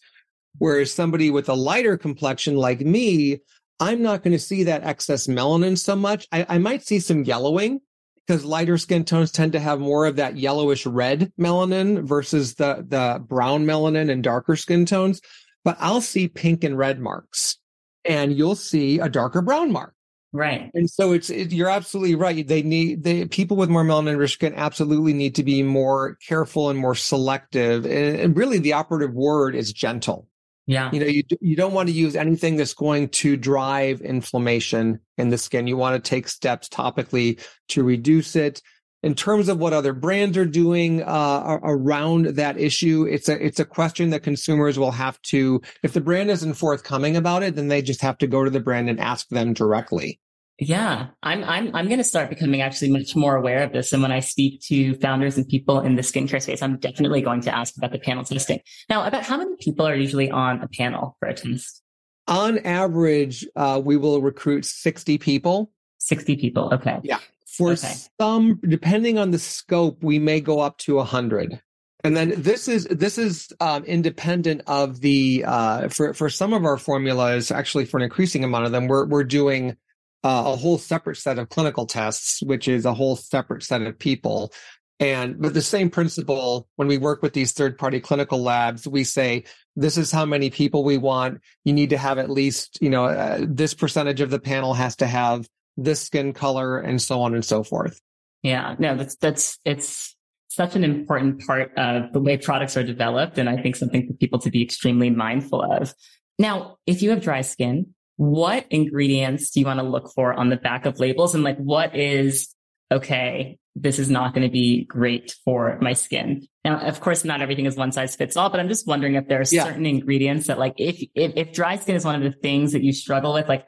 Whereas 0.58 0.92
somebody 0.92 1.30
with 1.30 1.48
a 1.48 1.54
lighter 1.54 1.96
complexion 1.96 2.56
like 2.56 2.80
me, 2.80 3.40
I'm 3.80 4.02
not 4.02 4.22
going 4.22 4.32
to 4.32 4.38
see 4.38 4.64
that 4.64 4.84
excess 4.84 5.26
melanin 5.26 5.78
so 5.78 5.94
much. 5.96 6.26
I, 6.32 6.46
I 6.48 6.58
might 6.58 6.86
see 6.86 7.00
some 7.00 7.24
yellowing 7.24 7.80
because 8.26 8.44
lighter 8.44 8.78
skin 8.78 9.04
tones 9.04 9.30
tend 9.30 9.52
to 9.52 9.60
have 9.60 9.80
more 9.80 10.06
of 10.06 10.16
that 10.16 10.36
yellowish 10.36 10.86
red 10.86 11.32
melanin 11.38 12.02
versus 12.04 12.54
the, 12.54 12.84
the 12.86 13.22
brown 13.26 13.64
melanin 13.64 14.10
and 14.10 14.22
darker 14.22 14.56
skin 14.56 14.86
tones. 14.86 15.20
But 15.64 15.76
I'll 15.80 16.00
see 16.00 16.28
pink 16.28 16.64
and 16.64 16.78
red 16.78 17.00
marks 17.00 17.58
and 18.04 18.36
you'll 18.36 18.54
see 18.54 18.98
a 18.98 19.08
darker 19.08 19.42
brown 19.42 19.72
mark. 19.72 19.94
Right. 20.32 20.70
And 20.74 20.88
so 20.88 21.12
it's, 21.12 21.28
it, 21.28 21.52
you're 21.52 21.68
absolutely 21.68 22.14
right. 22.14 22.46
They 22.46 22.62
need, 22.62 23.02
they, 23.02 23.26
people 23.26 23.56
with 23.56 23.68
more 23.68 23.82
melanin 23.82 24.16
rich 24.16 24.34
skin 24.34 24.54
absolutely 24.54 25.12
need 25.12 25.34
to 25.34 25.42
be 25.42 25.64
more 25.64 26.16
careful 26.26 26.70
and 26.70 26.78
more 26.78 26.94
selective. 26.94 27.84
And, 27.84 28.16
and 28.16 28.36
really 28.36 28.58
the 28.58 28.74
operative 28.74 29.12
word 29.12 29.56
is 29.56 29.72
gentle. 29.72 30.28
Yeah. 30.66 30.90
You 30.92 31.00
know, 31.00 31.06
you, 31.06 31.24
you 31.40 31.56
don't 31.56 31.72
want 31.72 31.88
to 31.88 31.94
use 31.94 32.14
anything 32.14 32.56
that's 32.56 32.74
going 32.74 33.08
to 33.08 33.36
drive 33.36 34.02
inflammation 34.02 35.00
in 35.18 35.30
the 35.30 35.38
skin. 35.38 35.66
You 35.66 35.76
want 35.76 36.02
to 36.02 36.08
take 36.08 36.28
steps 36.28 36.68
topically 36.68 37.44
to 37.70 37.82
reduce 37.82 38.36
it 38.36 38.62
in 39.02 39.14
terms 39.14 39.48
of 39.48 39.58
what 39.58 39.72
other 39.72 39.92
brands 39.92 40.36
are 40.36 40.44
doing 40.44 41.02
uh, 41.02 41.58
around 41.62 42.26
that 42.36 42.58
issue, 42.58 43.06
it's 43.10 43.28
a 43.28 43.44
it's 43.44 43.60
a 43.60 43.64
question 43.64 44.10
that 44.10 44.22
consumers 44.22 44.78
will 44.78 44.90
have 44.90 45.20
to. 45.22 45.60
If 45.82 45.92
the 45.92 46.00
brand 46.00 46.30
isn't 46.30 46.54
forthcoming 46.54 47.16
about 47.16 47.42
it, 47.42 47.56
then 47.56 47.68
they 47.68 47.82
just 47.82 48.02
have 48.02 48.18
to 48.18 48.26
go 48.26 48.44
to 48.44 48.50
the 48.50 48.60
brand 48.60 48.90
and 48.90 49.00
ask 49.00 49.28
them 49.28 49.54
directly. 49.54 50.20
Yeah, 50.58 51.06
I'm 51.22 51.42
I'm 51.44 51.74
I'm 51.74 51.86
going 51.86 51.98
to 51.98 52.04
start 52.04 52.28
becoming 52.28 52.60
actually 52.60 52.90
much 52.90 53.16
more 53.16 53.36
aware 53.36 53.62
of 53.62 53.72
this. 53.72 53.94
And 53.94 54.02
when 54.02 54.12
I 54.12 54.20
speak 54.20 54.60
to 54.64 54.94
founders 54.96 55.38
and 55.38 55.48
people 55.48 55.80
in 55.80 55.96
the 55.96 56.02
skincare 56.02 56.42
space, 56.42 56.60
I'm 56.60 56.78
definitely 56.78 57.22
going 57.22 57.40
to 57.42 57.54
ask 57.54 57.74
about 57.78 57.92
the 57.92 57.98
panel 57.98 58.24
testing. 58.24 58.60
Now, 58.90 59.06
about 59.06 59.24
how 59.24 59.38
many 59.38 59.56
people 59.58 59.86
are 59.86 59.94
usually 59.94 60.30
on 60.30 60.60
a 60.60 60.68
panel 60.68 61.16
for 61.18 61.28
a 61.28 61.34
test? 61.34 61.82
On 62.28 62.58
average, 62.58 63.46
uh, 63.56 63.80
we 63.82 63.96
will 63.96 64.20
recruit 64.20 64.66
60 64.66 65.16
people. 65.16 65.72
60 65.98 66.36
people. 66.36 66.72
Okay. 66.74 66.98
Yeah. 67.02 67.18
For 67.61 67.73
okay. 67.73 67.94
some, 68.18 68.59
depending 68.66 69.18
on 69.18 69.31
the 69.31 69.38
scope, 69.38 70.03
we 70.03 70.18
may 70.18 70.40
go 70.40 70.61
up 70.61 70.79
to 70.79 70.99
a 70.99 71.05
hundred. 71.05 71.61
And 72.03 72.16
then 72.16 72.33
this 72.37 72.68
is 72.68 72.85
this 72.85 73.18
is 73.18 73.53
um, 73.61 73.85
independent 73.85 74.62
of 74.66 75.01
the 75.01 75.44
uh, 75.46 75.88
for 75.88 76.14
for 76.14 76.31
some 76.31 76.55
of 76.55 76.64
our 76.64 76.79
formulas. 76.79 77.51
Actually, 77.51 77.85
for 77.85 77.99
an 77.99 78.05
increasing 78.05 78.42
amount 78.42 78.64
of 78.64 78.73
them, 78.73 78.88
we're 78.88 79.05
we're 79.07 79.25
doing 79.25 79.77
uh, 80.25 80.44
a 80.46 80.57
whole 80.57 80.79
separate 80.79 81.16
set 81.16 81.38
of 81.38 81.51
clinical 81.51 81.85
tests, 81.85 82.42
which 82.42 82.68
is 82.68 82.87
a 82.87 82.94
whole 82.94 83.16
separate 83.16 83.62
set 83.62 83.83
of 83.83 83.99
people. 83.99 84.53
And 84.99 85.40
but 85.40 85.53
the 85.53 85.62
same 85.62 85.90
principle 85.90 86.68
when 86.77 86.88
we 86.88 86.96
work 86.96 87.23
with 87.23 87.35
these 87.35 87.53
third 87.53 87.77
party 87.77 88.01
clinical 88.01 88.42
labs, 88.42 88.88
we 88.88 89.05
say 89.05 89.44
this 89.77 89.99
is 89.99 90.11
how 90.11 90.25
many 90.25 90.49
people 90.49 90.85
we 90.85 90.96
want. 90.96 91.40
You 91.64 91.75
need 91.75 91.90
to 91.90 91.99
have 91.99 92.18
at 92.18 92.31
least 92.31 92.79
you 92.81 92.88
know 92.88 93.05
uh, 93.05 93.44
this 93.46 93.75
percentage 93.75 94.23
of 94.23 94.31
the 94.31 94.40
panel 94.40 94.73
has 94.73 94.96
to 94.96 95.07
have 95.07 95.46
this 95.76 96.00
skin 96.00 96.33
color 96.33 96.78
and 96.78 97.00
so 97.00 97.22
on 97.22 97.35
and 97.35 97.44
so 97.44 97.62
forth. 97.62 98.00
Yeah, 98.42 98.76
no, 98.78 98.96
that's, 98.96 99.16
that's, 99.16 99.59
it's 99.64 100.16
such 100.48 100.74
an 100.74 100.85
important 100.85 101.46
part 101.46 101.72
of 101.76 102.12
the 102.12 102.20
way 102.20 102.37
products 102.37 102.76
are 102.76 102.83
developed. 102.83 103.38
And 103.38 103.48
I 103.48 103.61
think 103.61 103.76
something 103.76 104.06
for 104.06 104.14
people 104.14 104.38
to 104.40 104.50
be 104.50 104.62
extremely 104.62 105.11
mindful 105.11 105.62
of. 105.62 105.94
Now, 106.38 106.76
if 106.87 107.02
you 107.02 107.11
have 107.11 107.20
dry 107.20 107.42
skin, 107.42 107.94
what 108.16 108.66
ingredients 108.70 109.50
do 109.50 109.61
you 109.61 109.66
want 109.66 109.80
to 109.80 109.87
look 109.87 110.11
for 110.14 110.35
on 110.35 110.48
the 110.48 110.56
back 110.56 110.87
of 110.87 110.98
labels? 110.98 111.35
And 111.35 111.44
like, 111.44 111.59
what 111.59 111.96
is, 111.96 112.54
okay, 112.90 113.59
this 113.76 113.98
is 113.98 114.11
not 114.11 114.35
going 114.35 114.46
to 114.46 114.52
be 114.52 114.85
great 114.85 115.37
for 115.44 115.78
my 115.80 115.92
skin. 115.92 116.46
Now, 116.64 116.80
of 116.80 117.00
course, 117.00 117.24
not 117.24 117.40
everything 117.40 117.66
is 117.66 117.76
one 117.76 117.92
size 117.92 118.16
fits 118.16 118.37
all, 118.37 118.50
but 118.50 118.59
I'm 118.59 118.68
just 118.68 118.87
wondering 118.87 119.14
if 119.14 119.28
there 119.28 119.40
are 119.40 119.44
yeah. 119.50 119.64
certain 119.64 119.87
ingredients 119.87 120.48
that 120.48 120.59
like, 120.59 120.74
if, 120.76 121.02
if, 121.14 121.33
if 121.37 121.52
dry 121.52 121.76
skin 121.76 121.94
is 121.94 122.04
one 122.04 122.16
of 122.16 122.22
the 122.22 122.38
things 122.38 122.72
that 122.72 122.83
you 122.83 122.92
struggle 122.92 123.33
with, 123.33 123.48
like 123.48 123.66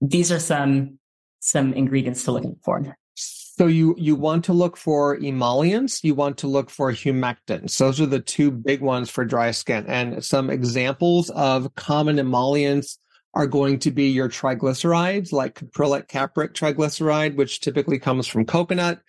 these 0.00 0.30
are 0.30 0.38
some 0.38 0.97
some 1.40 1.72
ingredients 1.72 2.24
to 2.24 2.32
look 2.32 2.44
for? 2.64 2.96
So 3.14 3.66
you 3.66 3.96
you 3.98 4.14
want 4.14 4.44
to 4.44 4.52
look 4.52 4.76
for 4.76 5.16
emollients, 5.16 6.04
you 6.04 6.14
want 6.14 6.38
to 6.38 6.46
look 6.46 6.70
for 6.70 6.92
humectants. 6.92 7.76
Those 7.76 8.00
are 8.00 8.06
the 8.06 8.20
two 8.20 8.52
big 8.52 8.80
ones 8.80 9.10
for 9.10 9.24
dry 9.24 9.50
skin. 9.50 9.84
And 9.88 10.24
some 10.24 10.48
examples 10.48 11.28
of 11.30 11.74
common 11.74 12.20
emollients 12.20 13.00
are 13.34 13.48
going 13.48 13.80
to 13.80 13.90
be 13.90 14.10
your 14.10 14.28
triglycerides, 14.28 15.32
like 15.32 15.56
caprylic 15.56 16.06
capric 16.06 16.54
triglyceride, 16.54 17.34
which 17.34 17.60
typically 17.60 17.98
comes 17.98 18.28
from 18.28 18.46
coconut. 18.46 19.00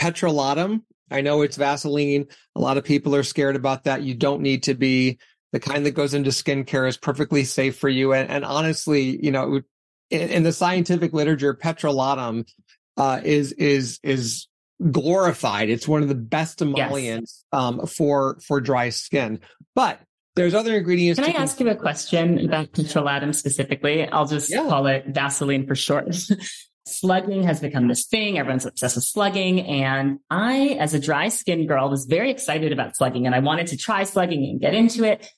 Petrolatum, 0.00 0.82
I 1.10 1.20
know 1.20 1.42
it's 1.42 1.56
Vaseline. 1.56 2.26
A 2.54 2.60
lot 2.60 2.78
of 2.78 2.84
people 2.84 3.16
are 3.16 3.24
scared 3.24 3.56
about 3.56 3.84
that. 3.84 4.02
You 4.02 4.14
don't 4.14 4.40
need 4.40 4.62
to 4.64 4.74
be. 4.74 5.18
The 5.52 5.58
kind 5.58 5.84
that 5.84 5.92
goes 5.92 6.14
into 6.14 6.30
skincare 6.30 6.88
is 6.88 6.96
perfectly 6.96 7.42
safe 7.42 7.76
for 7.76 7.88
you. 7.88 8.12
And, 8.12 8.30
and 8.30 8.44
honestly, 8.44 9.18
you 9.20 9.32
know, 9.32 9.62
in, 10.10 10.28
in 10.30 10.42
the 10.42 10.52
scientific 10.52 11.12
literature, 11.12 11.54
petrolatum 11.54 12.48
uh, 12.96 13.20
is 13.24 13.52
is 13.52 13.98
is 14.02 14.48
glorified. 14.90 15.68
It's 15.68 15.88
one 15.88 16.02
of 16.02 16.08
the 16.08 16.14
best 16.14 16.62
emollients 16.62 17.44
yes. 17.52 17.60
um, 17.60 17.86
for 17.86 18.38
for 18.46 18.60
dry 18.60 18.90
skin. 18.90 19.40
But 19.74 20.00
there's 20.36 20.54
other 20.54 20.76
ingredients. 20.76 21.20
Can 21.20 21.34
I 21.34 21.38
ask 21.38 21.58
you 21.60 21.68
a 21.68 21.74
question 21.74 22.44
about 22.44 22.72
petrolatum 22.72 23.34
specifically? 23.34 24.08
I'll 24.08 24.26
just 24.26 24.50
yeah. 24.50 24.68
call 24.68 24.86
it 24.86 25.06
Vaseline 25.08 25.66
for 25.66 25.74
short. 25.74 26.14
slugging 26.86 27.42
has 27.44 27.60
become 27.60 27.88
this 27.88 28.06
thing. 28.06 28.38
Everyone's 28.38 28.66
obsessed 28.66 28.96
with 28.96 29.04
slugging. 29.04 29.60
And 29.60 30.18
I, 30.30 30.76
as 30.80 30.94
a 30.94 30.98
dry 30.98 31.28
skin 31.28 31.66
girl, 31.66 31.88
was 31.88 32.06
very 32.06 32.30
excited 32.30 32.72
about 32.72 32.96
slugging 32.96 33.26
and 33.26 33.34
I 33.34 33.40
wanted 33.40 33.68
to 33.68 33.76
try 33.76 34.04
slugging 34.04 34.44
and 34.44 34.60
get 34.60 34.74
into 34.74 35.04
it. 35.04 35.28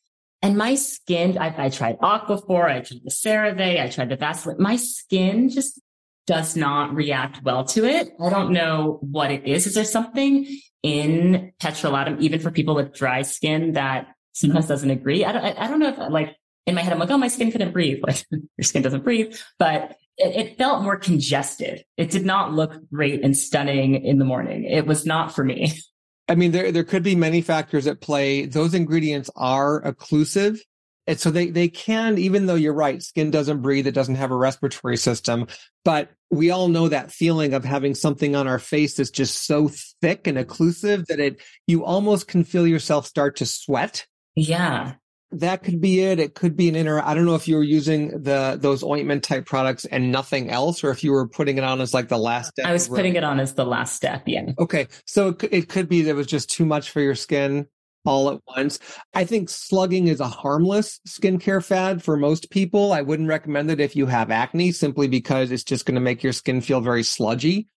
And 0.43 0.59
my 0.59 0.75
skin, 0.75 1.39
I, 1.39 1.67
I 1.67 1.69
tried 1.69 1.99
Aquaphor, 2.01 2.65
I 2.65 2.81
tried 2.81 3.01
the 3.05 3.11
CeraVe, 3.11 3.81
I 3.81 3.89
tried 3.89 4.09
the 4.09 4.17
Vaseline. 4.17 4.57
My 4.59 4.77
skin 4.77 5.49
just 5.49 5.81
does 6.27 6.57
not 6.57 6.95
react 6.95 7.43
well 7.43 7.65
to 7.65 7.85
it. 7.85 8.11
I 8.21 8.29
don't 8.29 8.53
know 8.53 8.99
what 9.03 9.31
it 9.31 9.47
is. 9.47 9.67
Is 9.67 9.75
there 9.75 9.85
something 9.85 10.47
in 10.83 11.53
petrolatum, 11.61 12.21
even 12.21 12.41
for 12.41 12.51
people 12.51 12.75
with 12.75 12.93
dry 12.93 13.23
skin 13.23 13.73
that 13.75 14.09
sometimes 14.33 14.67
doesn't 14.67 14.91
agree? 14.91 15.25
I 15.25 15.33
don't, 15.33 15.45
I, 15.45 15.65
I 15.65 15.69
don't 15.69 15.79
know 15.79 15.89
if 15.89 15.99
like 16.11 16.37
in 16.67 16.75
my 16.75 16.83
head, 16.83 16.93
I'm 16.93 16.99
like, 16.99 17.11
oh, 17.11 17.19
my 17.19 17.29
skin 17.29 17.51
couldn't 17.51 17.73
breathe. 17.73 18.03
Like 18.07 18.25
your 18.31 18.65
skin 18.65 18.83
doesn't 18.83 19.05
breathe, 19.05 19.37
but 19.59 19.97
it, 20.17 20.37
it 20.37 20.59
felt 20.59 20.83
more 20.83 20.97
congested. 20.97 21.85
It 21.97 22.11
did 22.11 22.25
not 22.25 22.53
look 22.53 22.73
great 22.91 23.25
and 23.25 23.37
stunning 23.37 23.95
in 24.05 24.19
the 24.19 24.25
morning. 24.25 24.65
It 24.65 24.87
was 24.87 25.07
not 25.07 25.35
for 25.35 25.45
me. 25.45 25.73
I 26.29 26.35
mean, 26.35 26.53
there, 26.53 26.73
there 26.73 26.85
could 26.85 27.03
be 27.03 27.17
many 27.17 27.41
factors 27.41 27.87
at 27.87 28.01
play. 28.01 28.47
Those 28.47 28.75
ingredients 28.75 29.31
are 29.37 29.83
occlusive. 29.83 30.61
And 31.07 31.19
so 31.19 31.31
they, 31.31 31.51
they 31.51 31.69
can, 31.69 32.17
even 32.17 32.47
though 32.47 32.55
you're 32.55 32.73
right, 32.73 33.03
skin 33.03 33.33
doesn't 33.33 33.61
breathe, 33.61 33.89
it 33.89 33.93
doesn't 33.93 34.15
have 34.15 34.31
a 34.31 34.37
respiratory 34.37 34.97
system. 34.97 35.49
But 35.85 36.11
we 36.31 36.51
all 36.51 36.69
know 36.69 36.89
that 36.89 37.11
feeling 37.11 37.55
of 37.55 37.65
having 37.65 37.97
something 37.97 38.37
on 38.37 38.47
our 38.47 38.61
face 38.61 38.95
that's 38.95 39.11
just 39.11 39.45
so 39.45 39.69
thick 40.01 40.29
and 40.29 40.39
occlusive 40.39 41.07
that 41.07 41.19
it, 41.19 41.43
you 41.67 41.85
almost 41.85 42.29
can 42.29 42.45
feel 42.45 42.69
yourself 42.69 43.07
start 43.07 43.37
to 43.37 43.47
sweat. 43.47 44.07
Yeah 44.37 44.95
that 45.33 45.63
could 45.63 45.81
be 45.81 46.01
it. 46.01 46.19
It 46.19 46.35
could 46.35 46.57
be 46.57 46.69
an 46.69 46.77
inner. 46.77 47.01
I 47.01 47.15
don't 47.15 47.25
know 47.25 47.35
if 47.35 47.49
you 47.49 47.57
were 47.57 47.63
using 47.63 48.23
the 48.23 48.59
those 48.61 48.83
ointment 48.83 49.25
type 49.25 49.47
products 49.47 49.85
and 49.85 50.13
nothing 50.13 50.51
else, 50.51 50.85
or 50.85 50.91
if 50.91 51.03
you 51.03 51.13
were 51.13 51.27
putting 51.27 51.59
it 51.59 51.65
on 51.65 51.81
as 51.81 51.95
like 51.95 52.09
the 52.09 52.19
last 52.19 52.51
step. 52.51 52.67
I 52.67 52.73
was 52.73 52.89
putting 52.89 53.17
it 53.17 53.25
on 53.25 53.41
as 53.41 53.55
the 53.55 53.65
last 53.65 53.97
step. 53.97 54.23
Yeah. 54.27 54.53
Okay, 54.59 54.89
so 55.07 55.29
it 55.29 55.39
could, 55.39 55.53
it 55.53 55.69
could 55.69 55.89
be 55.89 56.03
that 56.03 56.11
it 56.11 56.15
was 56.15 56.27
just 56.27 56.51
too 56.51 56.67
much 56.67 56.91
for 56.91 57.01
your 57.01 57.15
skin 57.15 57.67
all 58.05 58.31
at 58.31 58.41
once. 58.47 58.79
I 59.15 59.25
think 59.25 59.49
slugging 59.49 60.09
is 60.09 60.21
a 60.21 60.29
harmless 60.29 61.01
skincare 61.09 61.65
fad 61.65 62.03
for 62.03 62.17
most 62.17 62.51
people. 62.51 62.93
I 62.93 63.03
wouldn't 63.03 63.29
recommend 63.29 63.71
it 63.71 63.81
if 63.81 63.97
you 63.97 64.07
have 64.07 64.31
acne, 64.31 64.73
simply 64.73 65.09
because 65.09 65.51
it's 65.51 65.65
just 65.65 65.87
going 65.87 65.95
to 65.95 66.01
make 66.01 66.23
your 66.23 66.33
skin 66.33 66.61
feel 66.61 66.81
very 66.81 67.03
sludgy. 67.03 67.69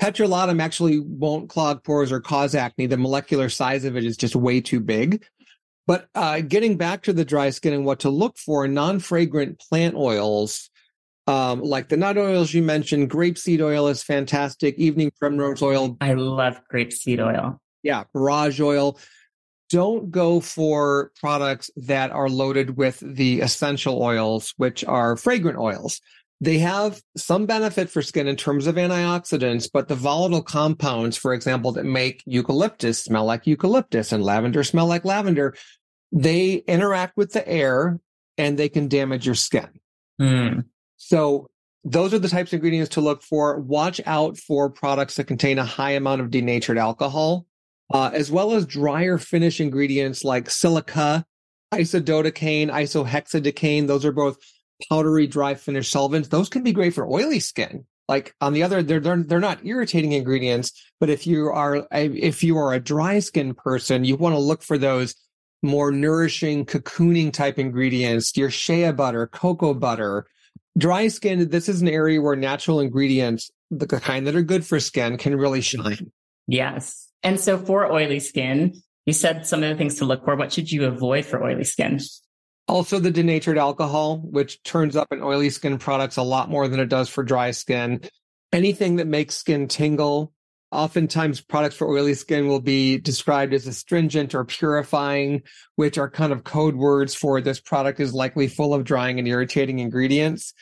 Petrolatum 0.00 0.62
actually 0.62 1.00
won't 1.00 1.50
clog 1.50 1.84
pores 1.84 2.12
or 2.12 2.20
cause 2.20 2.54
acne. 2.54 2.86
The 2.86 2.96
molecular 2.96 3.48
size 3.48 3.84
of 3.84 3.96
it 3.96 4.04
is 4.04 4.16
just 4.16 4.34
way 4.34 4.60
too 4.60 4.80
big. 4.80 5.24
But 5.92 6.08
uh, 6.14 6.40
getting 6.40 6.78
back 6.78 7.02
to 7.02 7.12
the 7.12 7.22
dry 7.22 7.50
skin 7.50 7.74
and 7.74 7.84
what 7.84 7.98
to 7.98 8.08
look 8.08 8.38
for, 8.38 8.66
non-fragrant 8.66 9.58
plant 9.58 9.94
oils, 9.94 10.70
um, 11.26 11.60
like 11.60 11.90
the 11.90 11.98
nut 11.98 12.16
oils 12.16 12.54
you 12.54 12.62
mentioned, 12.62 13.10
grapeseed 13.10 13.60
oil 13.60 13.88
is 13.88 14.02
fantastic. 14.02 14.78
Evening 14.78 15.12
primrose 15.20 15.60
oil. 15.60 15.98
I 16.00 16.14
love 16.14 16.62
grapeseed 16.72 17.20
oil. 17.20 17.60
Yeah, 17.82 18.04
borage 18.14 18.58
oil. 18.58 18.98
Don't 19.68 20.10
go 20.10 20.40
for 20.40 21.12
products 21.20 21.70
that 21.76 22.10
are 22.10 22.30
loaded 22.30 22.78
with 22.78 22.98
the 23.00 23.42
essential 23.42 24.02
oils, 24.02 24.54
which 24.56 24.86
are 24.86 25.18
fragrant 25.18 25.58
oils. 25.58 26.00
They 26.40 26.58
have 26.58 27.02
some 27.18 27.44
benefit 27.44 27.90
for 27.90 28.00
skin 28.00 28.26
in 28.26 28.36
terms 28.36 28.66
of 28.66 28.76
antioxidants, 28.76 29.68
but 29.70 29.88
the 29.88 29.94
volatile 29.94 30.42
compounds, 30.42 31.18
for 31.18 31.34
example, 31.34 31.70
that 31.72 31.84
make 31.84 32.22
eucalyptus 32.24 32.98
smell 33.04 33.26
like 33.26 33.46
eucalyptus 33.46 34.10
and 34.10 34.24
lavender 34.24 34.64
smell 34.64 34.86
like 34.86 35.04
lavender, 35.04 35.54
they 36.12 36.54
interact 36.54 37.16
with 37.16 37.32
the 37.32 37.46
air 37.48 37.98
and 38.38 38.58
they 38.58 38.68
can 38.68 38.88
damage 38.88 39.26
your 39.26 39.34
skin. 39.34 39.68
Mm. 40.20 40.66
So 40.98 41.50
those 41.84 42.14
are 42.14 42.18
the 42.18 42.28
types 42.28 42.52
of 42.52 42.58
ingredients 42.58 42.94
to 42.94 43.00
look 43.00 43.22
for. 43.22 43.58
Watch 43.58 44.00
out 44.06 44.36
for 44.36 44.70
products 44.70 45.16
that 45.16 45.24
contain 45.24 45.58
a 45.58 45.64
high 45.64 45.92
amount 45.92 46.20
of 46.20 46.30
denatured 46.30 46.78
alcohol, 46.78 47.46
uh, 47.92 48.10
as 48.12 48.30
well 48.30 48.52
as 48.52 48.66
drier 48.66 49.18
finish 49.18 49.60
ingredients 49.60 50.22
like 50.22 50.48
silica, 50.48 51.24
isododecane, 51.72 52.70
isohexadecane. 52.70 53.86
Those 53.86 54.04
are 54.04 54.12
both 54.12 54.38
powdery 54.88 55.26
dry 55.26 55.54
finish 55.54 55.90
solvents, 55.90 56.28
those 56.28 56.48
can 56.48 56.62
be 56.62 56.72
great 56.72 56.94
for 56.94 57.06
oily 57.06 57.40
skin. 57.40 57.86
Like 58.08 58.34
on 58.40 58.52
the 58.52 58.64
other, 58.64 58.82
they're, 58.82 59.00
they're, 59.00 59.22
they're 59.22 59.40
not 59.40 59.64
irritating 59.64 60.12
ingredients, 60.12 60.72
but 61.00 61.08
if 61.08 61.26
you 61.26 61.46
are, 61.46 61.86
if 61.92 62.42
you 62.42 62.58
are 62.58 62.74
a 62.74 62.80
dry 62.80 63.20
skin 63.20 63.54
person, 63.54 64.04
you 64.04 64.16
want 64.16 64.34
to 64.34 64.40
look 64.40 64.62
for 64.62 64.76
those 64.76 65.14
more 65.62 65.92
nourishing 65.92 66.66
cocooning 66.66 67.32
type 67.32 67.58
ingredients, 67.58 68.36
your 68.36 68.50
shea 68.50 68.90
butter, 68.90 69.26
cocoa 69.26 69.74
butter, 69.74 70.26
dry 70.76 71.08
skin. 71.08 71.48
This 71.48 71.68
is 71.68 71.82
an 71.82 71.88
area 71.88 72.20
where 72.20 72.36
natural 72.36 72.80
ingredients, 72.80 73.50
the 73.70 73.86
kind 73.86 74.26
that 74.26 74.36
are 74.36 74.42
good 74.42 74.66
for 74.66 74.80
skin 74.80 75.16
can 75.18 75.36
really 75.36 75.60
shine. 75.60 76.10
Yes. 76.46 77.08
And 77.22 77.38
so 77.38 77.56
for 77.56 77.90
oily 77.90 78.18
skin, 78.20 78.82
you 79.06 79.12
said 79.12 79.46
some 79.46 79.62
of 79.62 79.68
the 79.68 79.76
things 79.76 79.96
to 79.96 80.04
look 80.04 80.24
for. 80.24 80.36
What 80.36 80.52
should 80.52 80.70
you 80.70 80.84
avoid 80.86 81.24
for 81.24 81.42
oily 81.42 81.64
skin? 81.64 82.00
Also, 82.68 82.98
the 82.98 83.10
denatured 83.10 83.58
alcohol, 83.58 84.18
which 84.18 84.62
turns 84.62 84.96
up 84.96 85.08
in 85.10 85.22
oily 85.22 85.50
skin 85.50 85.78
products 85.78 86.16
a 86.16 86.22
lot 86.22 86.48
more 86.48 86.68
than 86.68 86.80
it 86.80 86.88
does 86.88 87.08
for 87.08 87.24
dry 87.24 87.50
skin. 87.50 88.00
Anything 88.52 88.96
that 88.96 89.06
makes 89.06 89.36
skin 89.36 89.68
tingle. 89.68 90.32
Oftentimes, 90.72 91.42
products 91.42 91.76
for 91.76 91.86
oily 91.86 92.14
skin 92.14 92.48
will 92.48 92.60
be 92.60 92.96
described 92.98 93.52
as 93.52 93.66
astringent 93.66 94.34
or 94.34 94.44
purifying, 94.44 95.42
which 95.76 95.98
are 95.98 96.08
kind 96.08 96.32
of 96.32 96.44
code 96.44 96.74
words 96.74 97.14
for 97.14 97.42
this 97.42 97.60
product 97.60 98.00
is 98.00 98.14
likely 98.14 98.48
full 98.48 98.72
of 98.72 98.84
drying 98.84 99.18
and 99.18 99.28
irritating 99.28 99.80
ingredients. 99.80 100.54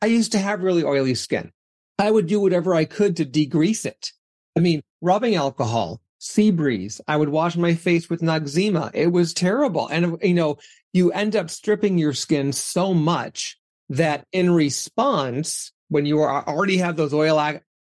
I 0.00 0.06
used 0.06 0.30
to 0.32 0.38
have 0.38 0.62
really 0.62 0.84
oily 0.84 1.16
skin. 1.16 1.50
I 1.98 2.10
would 2.10 2.28
do 2.28 2.38
whatever 2.38 2.72
I 2.72 2.84
could 2.84 3.16
to 3.16 3.24
degrease 3.24 3.84
it. 3.84 4.12
I 4.56 4.60
mean, 4.60 4.80
rubbing 5.00 5.34
alcohol, 5.34 6.00
sea 6.18 6.52
breeze. 6.52 7.00
I 7.08 7.16
would 7.16 7.28
wash 7.28 7.56
my 7.56 7.74
face 7.74 8.08
with 8.08 8.20
Noxzema. 8.20 8.92
It 8.94 9.08
was 9.08 9.34
terrible. 9.34 9.88
And, 9.88 10.18
you 10.22 10.34
know, 10.34 10.58
you 10.92 11.10
end 11.10 11.34
up 11.34 11.50
stripping 11.50 11.98
your 11.98 12.12
skin 12.12 12.52
so 12.52 12.94
much 12.94 13.58
that 13.88 14.24
in 14.32 14.52
response, 14.52 15.72
when 15.88 16.06
you 16.06 16.20
are 16.20 16.46
already 16.46 16.76
have 16.76 16.96
those 16.96 17.12
oil, 17.14 17.38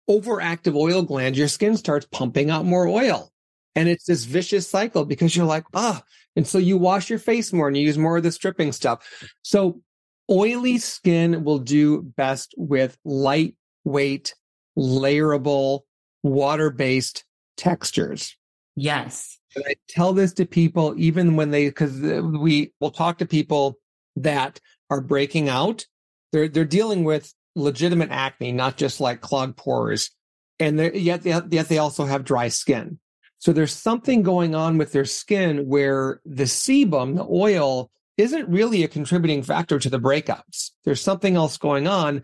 overactive 0.10 0.76
oil 0.76 1.02
glands, 1.02 1.38
your 1.38 1.48
skin 1.48 1.78
starts 1.78 2.08
pumping 2.12 2.50
out 2.50 2.66
more 2.66 2.88
oil. 2.88 3.32
And 3.76 3.90
it's 3.90 4.06
this 4.06 4.24
vicious 4.24 4.70
cycle 4.70 5.04
because 5.06 5.36
you're 5.36 5.46
like, 5.46 5.66
ah, 5.74 6.02
and 6.36 6.48
so 6.48 6.58
you 6.58 6.78
wash 6.78 7.10
your 7.10 7.20
face 7.20 7.52
more 7.52 7.68
and 7.68 7.76
you 7.76 7.84
use 7.84 7.98
more 7.98 8.18
of 8.18 8.24
the 8.24 8.32
stripping 8.32 8.72
stuff. 8.72 9.06
So 9.42 9.82
oily 10.30 10.78
skin 10.78 11.44
will 11.44 11.60
do 11.60 12.02
best 12.02 12.54
with 12.58 12.98
lightweight, 13.04 14.34
layerable, 14.78 15.82
water-based 16.24 17.26
textures. 17.58 18.38
Yes. 18.76 19.38
And 19.56 19.66
I 19.68 19.76
tell 19.90 20.14
this 20.14 20.34
to 20.34 20.46
people 20.46 20.94
even 20.98 21.36
when 21.36 21.52
they, 21.52 21.68
because 21.68 22.00
we 22.00 22.74
will 22.80 22.92
talk 22.92 23.18
to 23.20 23.26
people 23.26 23.78
that 24.16 24.60
are 24.90 25.02
breaking 25.02 25.50
out. 25.50 25.86
They're 26.32 26.48
they're 26.48 26.66
dealing 26.66 27.04
with 27.04 27.34
legitimate 27.56 28.12
acne, 28.12 28.52
not 28.52 28.78
just 28.78 29.00
like 29.00 29.22
clogged 29.22 29.58
pores, 29.58 30.12
and 30.60 30.80
yet 30.96 31.26
yet 31.26 31.50
they 31.50 31.78
also 31.78 32.06
have 32.06 32.24
dry 32.24 32.50
skin. 32.50 33.00
So 33.38 33.54
there's 33.54 33.74
something 33.74 34.24
going 34.24 34.56
on 34.56 34.78
with 34.78 34.92
their 34.92 35.06
skin 35.06 35.68
where 35.68 36.22
the 36.26 36.44
sebum, 36.44 37.16
the 37.16 37.28
oil, 37.30 37.92
isn't 38.18 38.50
really 38.50 38.84
a 38.84 38.88
contributing 38.88 39.44
factor 39.44 39.78
to 39.78 39.90
the 39.90 40.00
breakouts. 40.00 40.72
There's 40.86 41.02
something 41.02 41.36
else 41.36 41.58
going 41.58 41.88
on. 41.88 42.24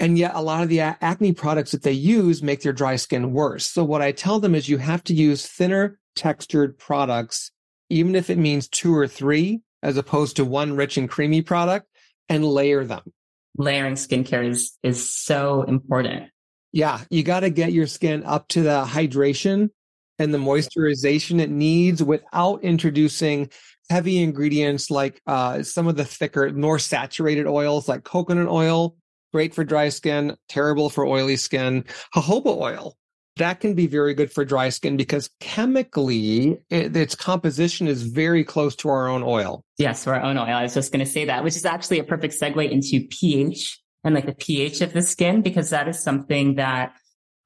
And 0.00 0.16
yet 0.16 0.36
a 0.36 0.40
lot 0.40 0.62
of 0.62 0.68
the 0.68 0.80
acne 0.80 1.32
products 1.32 1.72
that 1.72 1.82
they 1.82 1.92
use 1.92 2.40
make 2.40 2.62
their 2.62 2.72
dry 2.72 2.94
skin 2.94 3.32
worse. 3.32 3.66
So 3.66 3.82
what 3.82 4.00
I 4.00 4.12
tell 4.12 4.38
them 4.38 4.54
is 4.54 4.68
you 4.68 4.78
have 4.78 5.02
to 5.04 5.14
use 5.14 5.44
thinner 5.44 5.98
textured 6.14 6.78
products, 6.78 7.50
even 7.90 8.14
if 8.14 8.30
it 8.30 8.38
means 8.38 8.68
two 8.68 8.94
or 8.94 9.08
three, 9.08 9.60
as 9.82 9.96
opposed 9.96 10.36
to 10.36 10.44
one 10.44 10.76
rich 10.76 10.96
and 10.96 11.10
creamy 11.10 11.42
product 11.42 11.88
and 12.28 12.44
layer 12.44 12.84
them. 12.84 13.12
Layering 13.58 13.94
skincare 13.94 14.48
is, 14.48 14.76
is 14.82 15.12
so 15.12 15.62
important. 15.62 16.30
Yeah. 16.72 17.00
You 17.10 17.22
got 17.22 17.40
to 17.40 17.50
get 17.50 17.72
your 17.72 17.86
skin 17.86 18.22
up 18.24 18.48
to 18.48 18.62
the 18.62 18.84
hydration 18.84 19.70
and 20.18 20.32
the 20.32 20.38
moisturization 20.38 21.40
it 21.40 21.50
needs 21.50 22.02
without 22.02 22.62
introducing 22.62 23.50
heavy 23.90 24.22
ingredients 24.22 24.90
like 24.90 25.20
uh, 25.26 25.62
some 25.62 25.88
of 25.88 25.96
the 25.96 26.04
thicker, 26.04 26.52
more 26.52 26.78
saturated 26.78 27.46
oils 27.46 27.88
like 27.88 28.04
coconut 28.04 28.48
oil, 28.48 28.96
great 29.32 29.54
for 29.54 29.64
dry 29.64 29.88
skin, 29.88 30.36
terrible 30.48 30.90
for 30.90 31.06
oily 31.06 31.36
skin. 31.36 31.84
Jojoba 32.14 32.56
oil, 32.56 32.96
that 33.38 33.60
can 33.60 33.74
be 33.74 33.86
very 33.86 34.14
good 34.14 34.32
for 34.32 34.44
dry 34.44 34.68
skin 34.68 34.96
because 34.96 35.30
chemically 35.40 36.58
it, 36.70 36.96
its 36.96 37.14
composition 37.14 37.88
is 37.88 38.02
very 38.02 38.44
close 38.44 38.76
to 38.76 38.88
our 38.88 39.08
own 39.08 39.22
oil. 39.22 39.64
Yes, 39.78 40.06
our 40.06 40.20
own 40.20 40.36
oil. 40.36 40.44
I 40.44 40.62
was 40.62 40.74
just 40.74 40.92
going 40.92 41.04
to 41.04 41.10
say 41.10 41.24
that, 41.24 41.42
which 41.42 41.56
is 41.56 41.64
actually 41.64 41.98
a 41.98 42.04
perfect 42.04 42.34
segue 42.40 42.70
into 42.70 43.06
pH 43.08 43.80
and 44.04 44.14
like 44.14 44.26
the 44.26 44.34
pH 44.34 44.80
of 44.80 44.92
the 44.92 45.02
skin, 45.02 45.42
because 45.42 45.70
that 45.70 45.88
is 45.88 46.02
something 46.02 46.56
that 46.56 46.92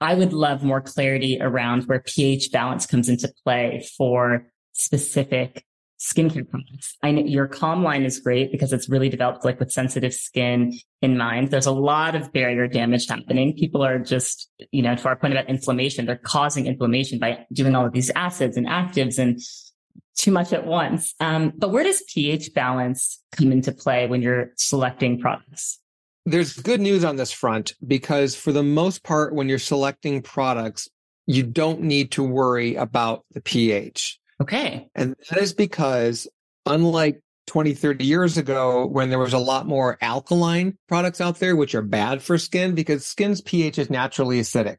I 0.01 0.15
would 0.15 0.33
love 0.33 0.65
more 0.65 0.81
clarity 0.81 1.39
around 1.41 1.85
where 1.85 2.03
pH 2.05 2.51
balance 2.53 2.87
comes 2.87 3.09
into 3.09 3.33
play 3.45 3.87
for 3.97 4.49
specific 4.73 5.65
skincare 6.03 6.49
products. 6.49 6.97
I 7.03 7.13
know 7.13 7.23
your 7.23 7.47
calm 7.47 7.85
line 7.85 8.03
is 8.03 8.19
great 8.19 8.51
because 8.51 8.73
it's 8.73 8.89
really 8.89 9.09
developed 9.09 9.45
like 9.45 9.61
with 9.61 9.71
sensitive 9.71 10.13
skin 10.13 10.77
in 11.01 11.17
mind. 11.17 11.51
There's 11.51 11.67
a 11.67 11.73
lot 11.73 12.17
of 12.17 12.33
barrier 12.33 12.67
damage 12.67 13.07
happening. 13.07 13.55
People 13.55 13.85
are 13.85 14.01
just, 14.01 14.51
you 14.73 14.83
know, 14.83 14.97
to 14.97 15.09
our 15.09 15.17
point 15.17 15.33
about 15.33 15.49
inflammation, 15.49 16.07
they're 16.07 16.17
causing 16.17 16.67
inflammation 16.67 17.21
by 17.21 17.47
doing 17.53 17.77
all 17.77 17.87
of 17.87 17.93
these 17.93 18.11
acids 18.17 18.57
and 18.57 18.67
actives 18.67 19.19
and 19.19 19.41
too 20.17 20.33
much 20.33 20.53
at 20.53 20.67
once. 20.67 21.15
Um, 21.21 21.53
but 21.57 21.71
where 21.71 21.85
does 21.85 22.03
pH 22.13 22.53
balance 22.53 23.23
come 23.31 23.53
into 23.53 23.71
play 23.71 24.09
when 24.09 24.23
you're 24.23 24.51
selecting 24.57 25.21
products? 25.21 25.79
There's 26.27 26.55
good 26.55 26.81
news 26.81 27.05
on 27.05 27.17
this 27.17 27.31
front 27.31 27.75
because 27.87 28.35
for 28.35 28.51
the 28.51 28.63
most 28.63 29.05
part, 29.05 29.35
when 29.35 29.49
you're 29.49 29.59
selecting 29.59 30.21
products, 30.21 30.89
you 31.27 31.45
don't 31.45 31.83
need 31.83 32.11
to 32.13 32.25
worry 32.25 32.75
about 32.75 33.25
the 33.31 33.41
pH. 33.41 34.19
Okay. 34.43 34.89
And 34.95 35.15
that 35.31 35.41
is 35.41 35.53
because 35.53 36.29
unlike 36.67 37.21
20, 37.47 37.75
30 37.75 38.05
years 38.05 38.39
ago, 38.39 38.87
when 38.87 39.09
there 39.09 39.19
was 39.19 39.33
a 39.33 39.39
lot 39.39 39.67
more 39.67 39.99
alkaline 40.01 40.77
products 40.89 41.21
out 41.21 41.39
there, 41.39 41.57
which 41.57 41.75
are 41.75 41.83
bad 41.83 42.23
for 42.23 42.39
skin 42.39 42.75
because 42.75 43.07
skin's 43.07 43.41
pH 43.41 43.79
is 43.79 43.91
naturally 43.91 44.41
acidic. 44.41 44.79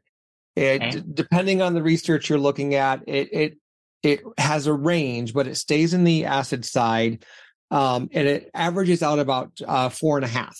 It, 0.56 0.82
okay. 0.82 1.02
depending 1.12 1.62
on 1.62 1.74
the 1.74 1.82
research 1.82 2.28
you're 2.28 2.38
looking 2.38 2.74
at, 2.74 3.02
it, 3.06 3.28
it, 3.32 3.58
it 4.02 4.22
has 4.38 4.66
a 4.66 4.72
range, 4.72 5.32
but 5.34 5.46
it 5.46 5.56
stays 5.56 5.94
in 5.94 6.04
the 6.04 6.26
acid 6.26 6.64
side. 6.64 7.24
Um, 7.70 8.08
and 8.12 8.28
it 8.28 8.50
averages 8.54 9.02
out 9.02 9.18
about 9.18 9.52
uh, 9.66 9.88
four 9.88 10.16
and 10.16 10.24
a 10.24 10.28
half. 10.28 10.58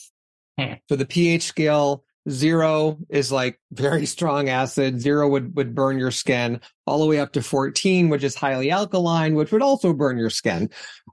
Okay. 0.59 0.81
So 0.89 0.97
the 0.97 1.07
pH 1.07 1.43
scale 1.43 2.05
Zero 2.29 2.99
is 3.09 3.31
like 3.31 3.61
very 3.73 4.07
strong 4.15 4.49
acid. 4.49 5.01
Zero 5.01 5.29
would, 5.29 5.55
would 5.57 5.75
burn 5.75 5.99
your 5.99 6.11
skin 6.11 6.61
all 6.87 7.01
the 7.01 7.07
way 7.07 7.19
up 7.19 7.33
to 7.33 7.43
14, 7.43 8.09
which 8.09 8.25
is 8.25 8.35
highly 8.35 8.71
alkaline, 8.71 9.35
which 9.35 9.53
would 9.53 9.63
also 9.63 9.93
burn 9.93 10.19
your 10.19 10.31
skin. 10.31 10.71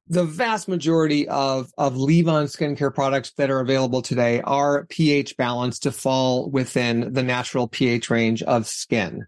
The 0.08 0.24
vast 0.24 0.68
majority 0.68 1.28
of, 1.28 1.72
of 1.78 1.98
leave-on 1.98 2.46
skincare 2.46 2.94
products 2.94 3.32
that 3.38 3.50
are 3.50 3.60
available 3.60 4.02
today 4.02 4.42
are 4.42 4.86
pH 4.86 5.38
balanced 5.38 5.84
to 5.84 5.92
fall 5.92 6.50
within 6.50 7.14
the 7.14 7.24
natural 7.24 7.68
pH 7.68 8.10
range 8.10 8.44
of 8.44 8.68
skin. 8.68 9.26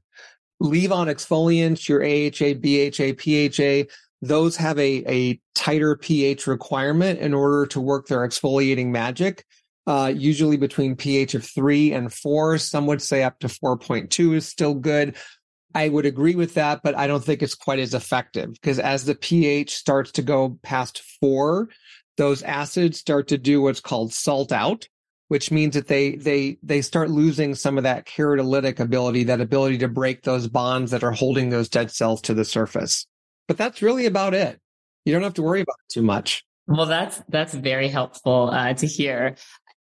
Leave-on 0.60 1.08
exfoliants, 1.08 1.90
your 1.90 2.04
AHA, 2.04 2.60
BHA, 2.60 3.14
PHA, 3.20 3.90
those 4.22 4.56
have 4.56 4.80
a, 4.80 5.04
a 5.06 5.42
tighter 5.54 5.98
pH 5.98 6.48
requirement 6.48 7.20
in 7.20 7.34
order 7.34 7.66
to 7.66 7.82
work 7.82 8.08
their 8.08 8.20
exfoliating 8.20 8.88
magic 8.88 9.46
uh, 9.86 10.12
usually 10.16 10.58
between 10.58 10.96
pH 10.96 11.36
of 11.36 11.46
three 11.46 11.92
and 11.92 12.14
four. 12.14 12.58
Some 12.58 12.88
would 12.88 13.02
say 13.02 13.24
up 13.24 13.40
to 13.40 13.48
4.2 13.48 14.36
is 14.36 14.48
still 14.48 14.74
good. 14.74 15.16
I 15.76 15.90
would 15.90 16.06
agree 16.06 16.36
with 16.36 16.54
that, 16.54 16.82
but 16.84 16.96
I 16.96 17.08
don't 17.08 17.24
think 17.24 17.42
it's 17.42 17.56
quite 17.56 17.80
as 17.80 17.94
effective 17.94 18.54
because 18.54 18.80
as 18.80 19.06
the 19.06 19.16
pH 19.16 19.76
starts 19.76 20.12
to 20.14 20.22
go 20.22 20.60
past 20.62 21.02
four, 21.20 21.70
those 22.18 22.44
acids 22.44 23.00
start 23.00 23.28
to 23.30 23.38
do 23.38 23.62
what's 23.62 23.80
called 23.80 24.14
salt 24.14 24.52
out, 24.52 24.88
which 25.30 25.52
means 25.52 25.74
that 25.74 25.88
they 25.88 26.16
they 26.16 26.60
they 26.62 26.82
start 26.82 27.10
losing 27.10 27.56
some 27.56 27.78
of 27.78 27.86
that 27.86 28.06
keratolytic 28.06 28.80
ability, 28.80 29.24
that 29.24 29.42
ability 29.42 29.80
to 29.80 29.88
break 29.88 30.22
those 30.22 30.48
bonds 30.48 30.92
that 30.92 31.04
are 31.04 31.12
holding 31.12 31.50
those 31.50 31.70
dead 31.70 31.90
cells 31.90 32.22
to 32.22 32.36
the 32.36 32.46
surface. 32.46 33.08
But 33.48 33.58
that's 33.58 33.82
really 33.82 34.06
about 34.06 34.36
it. 34.36 34.60
You 35.06 35.14
don't 35.14 35.24
have 35.24 35.34
to 35.36 35.44
worry 35.44 35.62
about 35.62 35.78
it 35.88 35.94
too 35.94 36.04
much. 36.04 36.46
Well, 36.68 36.86
that's 36.86 37.22
that's 37.30 37.54
very 37.54 37.90
helpful 37.90 38.50
uh, 38.52 38.74
to 38.76 38.88
hear. 38.88 39.36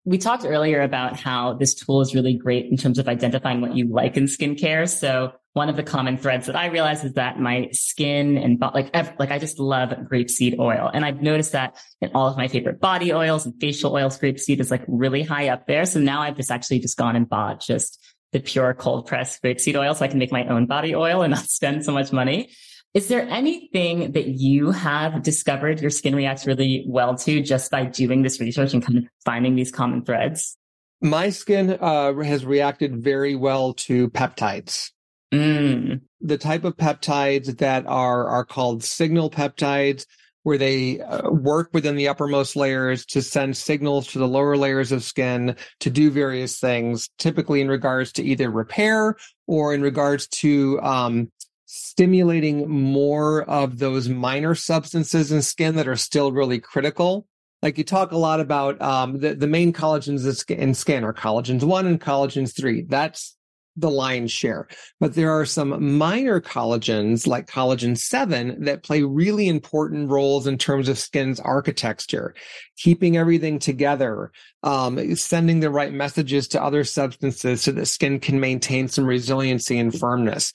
We 0.06 0.20
talked 0.20 0.45
earlier 0.45 0.82
about 0.82 1.20
how 1.20 1.53
this 1.53 1.74
tool 1.74 2.01
is 2.01 2.14
really 2.14 2.36
great 2.36 2.68
in 2.68 2.78
terms 2.78 2.99
of 2.99 3.08
identifying 3.08 3.60
what 3.60 3.76
you 3.76 3.88
like 3.88 4.18
in 4.18 4.26
skincare. 4.26 4.88
So 4.88 5.34
one 5.53 5.68
of 5.68 5.78
the 5.78 5.84
common 5.84 6.18
threads 6.18 6.45
that 6.45 6.56
I 6.56 6.68
realize 6.68 7.03
is 7.03 7.14
that 7.14 7.39
my 7.39 7.70
skin 7.72 8.38
and 8.38 8.60
like, 8.62 8.93
like 9.18 9.32
I 9.32 9.39
just 9.39 9.58
love 9.58 9.89
grapeseed 9.89 10.60
oil. 10.60 10.91
And 10.93 11.03
I've 11.03 11.22
noticed 11.22 11.53
that 11.53 11.78
in 12.01 12.12
all 12.14 12.28
of 12.28 12.38
my 12.38 12.47
favorite 12.47 12.80
body 12.80 13.14
oils 13.14 13.45
and 13.45 13.56
facial 13.60 13.93
oils, 13.93 14.20
grapeseed 14.20 14.60
is 14.60 14.70
like 14.70 14.84
really 14.88 15.24
high 15.24 15.49
up 15.49 15.66
there. 15.66 15.86
So 15.86 15.99
now 15.99 16.22
I've 16.22 16.36
just 16.36 16.51
actually 16.51 16.80
just 16.80 16.97
gone 16.97 17.16
and 17.16 17.28
bought 17.28 17.62
just 17.62 17.99
the 18.32 18.41
pure 18.41 18.74
cold 18.74 19.08
pressed 19.08 19.41
grapeseed 19.41 19.80
oil 19.80 19.95
so 19.95 20.03
I 20.03 20.10
can 20.10 20.20
make 20.20 20.32
my 20.32 20.45
own 20.45 20.66
body 20.66 20.93
oil 20.93 21.22
and 21.22 21.32
not 21.32 21.45
spend 21.49 21.86
so 21.86 21.93
much 21.93 22.12
money. 22.12 22.49
Is 22.96 23.10
there 23.10 23.28
anything 23.28 24.14
that 24.14 24.30
you 24.30 24.72
have 24.72 25.22
discovered 25.22 25.82
your 25.82 25.89
skin 25.89 26.16
reacts 26.16 26.48
really 26.48 26.86
well 26.88 27.18
to 27.18 27.41
just 27.41 27.70
by 27.70 27.84
doing 27.84 28.22
this 28.22 28.39
research 28.39 28.74
and 28.74 28.82
kind 28.82 29.00
of 29.00 29.04
finding 29.26 29.56
these 29.56 29.70
common 29.70 30.06
threads? 30.06 30.58
My 31.02 31.30
skin 31.30 31.72
uh, 31.72 32.14
has 32.24 32.46
reacted 32.46 33.04
very 33.04 33.36
well 33.36 33.74
to 33.74 34.10
peptides. 34.12 34.91
Mm. 35.34 36.04
The 36.22 36.38
type 36.38 36.64
of 36.64 36.78
peptides 36.78 37.58
that 37.58 37.86
are 37.86 38.28
are 38.30 38.46
called 38.46 38.82
signal 38.82 39.30
peptides, 39.30 40.06
where 40.43 40.58
they 40.58 41.02
uh, 41.02 41.30
work 41.30 41.72
within 41.74 41.98
the 41.98 42.08
uppermost 42.08 42.56
layers 42.56 43.06
to 43.08 43.22
send 43.22 43.58
signals 43.58 44.08
to 44.08 44.20
the 44.20 44.28
lower 44.28 44.56
layers 44.56 44.93
of 44.93 45.04
skin 45.04 45.58
to 45.82 45.89
do 45.89 46.10
various 46.10 46.60
things, 46.60 47.10
typically 47.18 47.60
in 47.60 47.68
regards 47.68 48.14
to 48.14 48.24
either 48.24 48.50
repair 48.50 49.18
or 49.48 49.74
in 49.74 49.82
regards 49.82 50.28
to 50.28 50.80
um, 50.82 51.30
stimulating 51.76 52.69
more 52.69 53.43
of 53.43 53.80
those 53.80 54.07
minor 54.07 54.55
substances 54.55 55.32
in 55.32 55.41
skin 55.41 55.76
that 55.76 55.88
are 55.88 55.97
still 55.97 56.32
really 56.32 56.59
critical. 56.59 57.28
Like 57.61 57.78
you 57.78 57.84
talk 57.84 58.11
a 58.11 58.17
lot 58.17 58.39
about 58.39 58.82
um, 58.82 59.19
the, 59.19 59.36
the 59.36 59.47
main 59.47 59.73
collagens 59.73 60.49
in 60.49 60.73
skin 60.73 61.03
are 61.03 61.13
collagens 61.13 61.63
one 61.63 61.86
and 61.86 61.99
collagens 61.99 62.55
three. 62.55 62.84
That's 62.84 63.36
the 63.78 63.91
lion's 63.91 64.32
share. 64.32 64.67
But 64.99 65.15
there 65.15 65.32
are 65.32 65.45
some 65.45 65.97
minor 65.97 66.39
collagens 66.39 67.28
like 67.28 67.47
collagen 67.47 67.97
7 67.97 68.63
that 68.63 68.84
play 68.84 69.03
really 69.03 69.47
important 69.47 70.09
roles 70.09 70.47
in 70.47 70.57
terms 70.57 70.88
of 70.88 70.97
skin's 70.97 71.39
architecture, 71.39 72.34
keeping 72.78 73.17
everything 73.17 73.59
together, 73.59 74.32
um, 74.63 75.15
sending 75.15 75.59
the 75.59 75.69
right 75.69 75.91
messages 75.91 76.47
to 76.49 76.63
other 76.63 76.84
substances 76.84 77.63
so 77.63 77.71
that 77.73 77.88
skin 77.88 78.19
can 78.19 78.39
maintain 78.39 78.88
some 78.88 79.05
resiliency 79.05 79.78
and 79.78 79.97
firmness. 79.97 80.53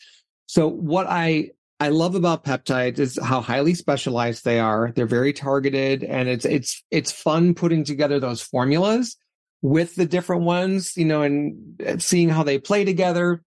So 0.50 0.66
what 0.66 1.06
I 1.08 1.50
I 1.78 1.90
love 1.90 2.16
about 2.16 2.42
peptides 2.42 2.98
is 2.98 3.16
how 3.22 3.40
highly 3.40 3.72
specialized 3.72 4.44
they 4.44 4.58
are. 4.58 4.90
They're 4.96 5.06
very 5.06 5.32
targeted 5.32 6.02
and 6.02 6.28
it's 6.28 6.44
it's 6.44 6.82
it's 6.90 7.12
fun 7.12 7.54
putting 7.54 7.84
together 7.84 8.18
those 8.18 8.42
formulas 8.42 9.16
with 9.62 9.94
the 9.94 10.06
different 10.06 10.42
ones, 10.42 10.96
you 10.96 11.04
know, 11.04 11.22
and 11.22 11.80
uh, 11.86 11.98
seeing 11.98 12.28
how 12.28 12.42
they 12.42 12.58
play 12.58 12.84
together. 12.84 13.44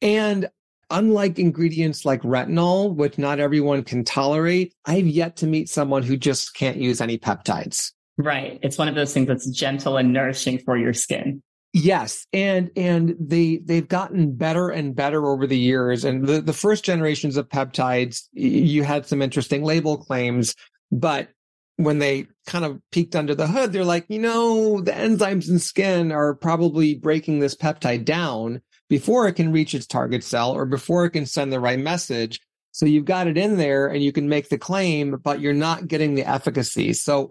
And 0.00 0.48
unlike 0.88 1.38
ingredients 1.38 2.06
like 2.06 2.22
retinol, 2.22 2.94
which 2.94 3.18
not 3.18 3.40
everyone 3.40 3.84
can 3.84 4.02
tolerate, 4.02 4.72
I've 4.86 5.06
yet 5.06 5.36
to 5.38 5.46
meet 5.46 5.68
someone 5.68 6.02
who 6.02 6.16
just 6.16 6.54
can't 6.54 6.78
use 6.78 7.02
any 7.02 7.18
peptides. 7.18 7.92
Right. 8.16 8.58
It's 8.62 8.78
one 8.78 8.88
of 8.88 8.94
those 8.94 9.12
things 9.12 9.28
that's 9.28 9.50
gentle 9.50 9.98
and 9.98 10.14
nourishing 10.14 10.60
for 10.60 10.78
your 10.78 10.94
skin. 10.94 11.42
Yes, 11.74 12.26
and 12.32 12.70
and 12.76 13.14
they 13.20 13.58
they've 13.58 13.86
gotten 13.86 14.34
better 14.34 14.70
and 14.70 14.96
better 14.96 15.26
over 15.26 15.46
the 15.46 15.58
years. 15.58 16.04
And 16.04 16.26
the 16.26 16.40
the 16.40 16.54
first 16.54 16.84
generations 16.84 17.36
of 17.36 17.48
peptides, 17.48 18.22
you 18.32 18.84
had 18.84 19.06
some 19.06 19.20
interesting 19.20 19.62
label 19.62 19.98
claims, 19.98 20.54
but 20.90 21.28
when 21.76 21.98
they 22.00 22.26
kind 22.46 22.64
of 22.64 22.80
peeked 22.90 23.14
under 23.14 23.34
the 23.34 23.46
hood, 23.46 23.72
they're 23.72 23.84
like, 23.84 24.04
you 24.08 24.18
know, 24.18 24.80
the 24.80 24.90
enzymes 24.90 25.48
in 25.48 25.60
skin 25.60 26.10
are 26.10 26.34
probably 26.34 26.96
breaking 26.96 27.38
this 27.38 27.54
peptide 27.54 28.04
down 28.04 28.60
before 28.88 29.28
it 29.28 29.34
can 29.34 29.52
reach 29.52 29.74
its 29.74 29.86
target 29.86 30.24
cell 30.24 30.50
or 30.50 30.66
before 30.66 31.04
it 31.04 31.10
can 31.10 31.24
send 31.24 31.52
the 31.52 31.60
right 31.60 31.78
message. 31.78 32.40
So 32.72 32.84
you've 32.84 33.04
got 33.04 33.28
it 33.28 33.38
in 33.38 33.58
there 33.58 33.86
and 33.86 34.02
you 34.02 34.10
can 34.10 34.28
make 34.28 34.48
the 34.48 34.58
claim, 34.58 35.20
but 35.22 35.40
you're 35.40 35.52
not 35.52 35.86
getting 35.86 36.14
the 36.14 36.28
efficacy. 36.28 36.92
So, 36.94 37.30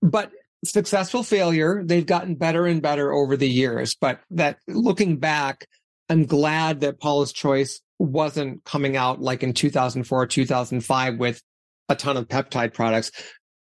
but 0.00 0.30
successful 0.64 1.22
failure. 1.22 1.82
They've 1.84 2.06
gotten 2.06 2.34
better 2.34 2.66
and 2.66 2.82
better 2.82 3.12
over 3.12 3.36
the 3.36 3.48
years, 3.48 3.96
but 4.00 4.20
that 4.30 4.58
looking 4.66 5.18
back, 5.18 5.66
I'm 6.08 6.26
glad 6.26 6.80
that 6.80 7.00
Paula's 7.00 7.32
Choice 7.32 7.80
wasn't 7.98 8.64
coming 8.64 8.96
out 8.96 9.20
like 9.20 9.42
in 9.42 9.52
2004 9.52 10.26
2005 10.26 11.18
with 11.18 11.42
a 11.88 11.96
ton 11.96 12.16
of 12.16 12.28
peptide 12.28 12.72
products. 12.72 13.10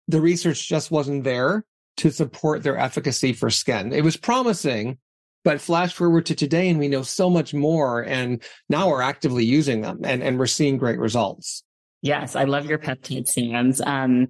The 0.08 0.22
research 0.22 0.68
just 0.68 0.91
wasn't 0.91 1.24
there 1.24 1.66
to 1.98 2.12
support 2.12 2.64
their 2.64 2.78
efficacy 2.78 3.34
for 3.34 3.50
skin. 3.50 3.94
It 3.94 4.04
was 4.04 4.18
promising, 4.18 4.98
but 5.44 5.62
flash 5.62 5.94
forward 5.94 6.26
to 6.28 6.36
today 6.36 6.70
and 6.70 6.80
we 6.80 6.88
know 6.88 7.04
so 7.04 7.30
much 7.30 7.54
more. 7.54 8.02
And 8.02 8.41
now 8.70 8.89
we're 8.89 9.02
actively 9.02 9.46
using 9.46 9.82
them 9.82 10.00
and, 10.04 10.24
and 10.24 10.39
we're 10.39 10.48
seeing 10.48 10.78
great 10.78 11.00
results. 11.00 11.64
Yes, 12.02 12.36
I 12.36 12.44
love 12.44 12.66
your 12.66 12.80
peptide 12.80 13.28
Sam's. 13.28 13.80
Um, 13.80 14.28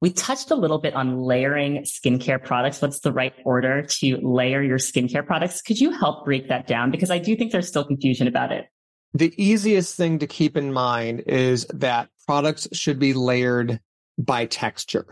we 0.00 0.12
touched 0.12 0.50
a 0.50 0.54
little 0.54 0.78
bit 0.78 0.94
on 0.94 1.18
layering 1.18 1.84
skincare 1.84 2.42
products. 2.42 2.82
What's 2.82 3.00
the 3.00 3.12
right 3.12 3.32
order 3.44 3.82
to 3.82 4.16
layer 4.18 4.62
your 4.62 4.78
skincare 4.78 5.26
products? 5.26 5.62
Could 5.62 5.80
you 5.80 5.90
help 5.90 6.24
break 6.24 6.48
that 6.48 6.66
down? 6.66 6.90
Because 6.90 7.10
I 7.10 7.18
do 7.18 7.36
think 7.36 7.52
there's 7.52 7.68
still 7.68 7.84
confusion 7.84 8.26
about 8.26 8.52
it. 8.52 8.66
The 9.14 9.32
easiest 9.42 9.96
thing 9.96 10.18
to 10.18 10.26
keep 10.26 10.56
in 10.56 10.72
mind 10.72 11.22
is 11.26 11.66
that 11.72 12.08
products 12.26 12.68
should 12.72 12.98
be 12.98 13.14
layered 13.14 13.80
by 14.18 14.46
texture. 14.46 15.06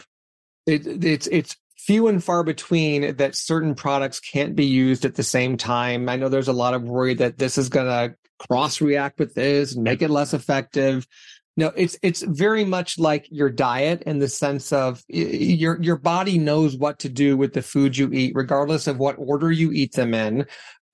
It, 0.67 1.05
it's, 1.05 1.27
it's 1.29 1.57
few 1.79 2.09
and 2.09 2.23
far 2.23 2.45
between 2.45 3.17
that 3.17 3.35
certain 3.35 3.75
products 3.75 4.21
can't 4.21 4.55
be 4.55 4.67
used 4.67 5.05
at 5.05 5.15
the 5.15 5.23
same 5.23 5.57
time. 5.57 6.09
I 6.09 6.17
know 6.17 6.29
there's 6.29 6.49
a 6.49 6.53
lot 6.53 6.75
of 6.75 6.83
worry 6.83 7.15
that 7.15 7.39
this 7.39 7.59
is 7.59 7.69
going 7.69 7.87
to 7.87 8.17
cross 8.39 8.81
react 8.81 9.21
with 9.21 9.35
this 9.35 9.77
make 9.77 10.03
it 10.03 10.11
less 10.11 10.35
effective. 10.35 11.07
No, 11.57 11.71
it's 11.77 11.99
it's 12.03 12.23
very 12.23 12.65
much 12.65 12.99
like 12.99 13.29
your 13.31 13.51
diet 13.51 14.03
in 14.03 14.21
the 14.21 14.29
sense 14.29 14.73
of 14.73 15.03
your 15.09 15.81
your 15.83 15.97
body 15.97 16.39
knows 16.39 16.77
what 16.77 16.99
to 17.01 17.11
do 17.11 17.37
with 17.37 17.53
the 17.53 17.61
food 17.61 17.97
you 17.97 18.11
eat, 18.11 18.33
regardless 18.35 18.87
of 18.87 18.99
what 18.99 19.17
order 19.19 19.53
you 19.53 19.71
eat 19.71 19.93
them 19.93 20.15
in, 20.15 20.47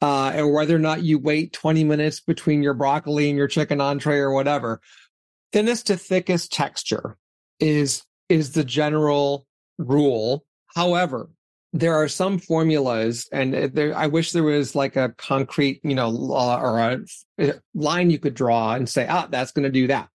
uh, 0.03 0.33
and 0.35 0.53
whether 0.53 0.75
or 0.75 0.81
not 0.81 1.05
you 1.05 1.19
wait 1.21 1.53
20 1.53 1.85
minutes 1.85 2.21
between 2.21 2.65
your 2.65 2.75
broccoli 2.75 3.29
and 3.29 3.39
your 3.39 3.47
chicken 3.47 3.81
entree 3.81 4.19
or 4.19 4.33
whatever. 4.33 4.81
Thinnest 5.53 5.87
to 5.87 5.97
thickest 5.97 6.53
texture 6.53 7.17
is 7.61 8.03
is 8.29 8.53
the 8.53 8.65
general 8.65 9.47
rule. 9.79 10.45
However, 10.75 11.31
there 11.73 11.95
are 11.95 12.09
some 12.09 12.41
formulas, 12.41 13.29
and 13.31 13.55
there, 13.55 13.97
I 13.97 14.09
wish 14.09 14.33
there 14.33 14.43
was 14.43 14.75
like 14.75 14.97
a 14.97 15.11
concrete, 15.19 15.81
you 15.85 15.95
know, 15.95 16.09
law 16.09 16.61
or 16.61 16.81
a, 16.81 16.99
a 17.39 17.55
line 17.75 18.11
you 18.11 18.19
could 18.19 18.35
draw 18.35 18.75
and 18.75 18.89
say, 18.89 19.07
ah, 19.09 19.29
that's 19.31 19.53
going 19.53 19.63
to 19.63 19.71
do 19.71 19.87
that 19.87 20.09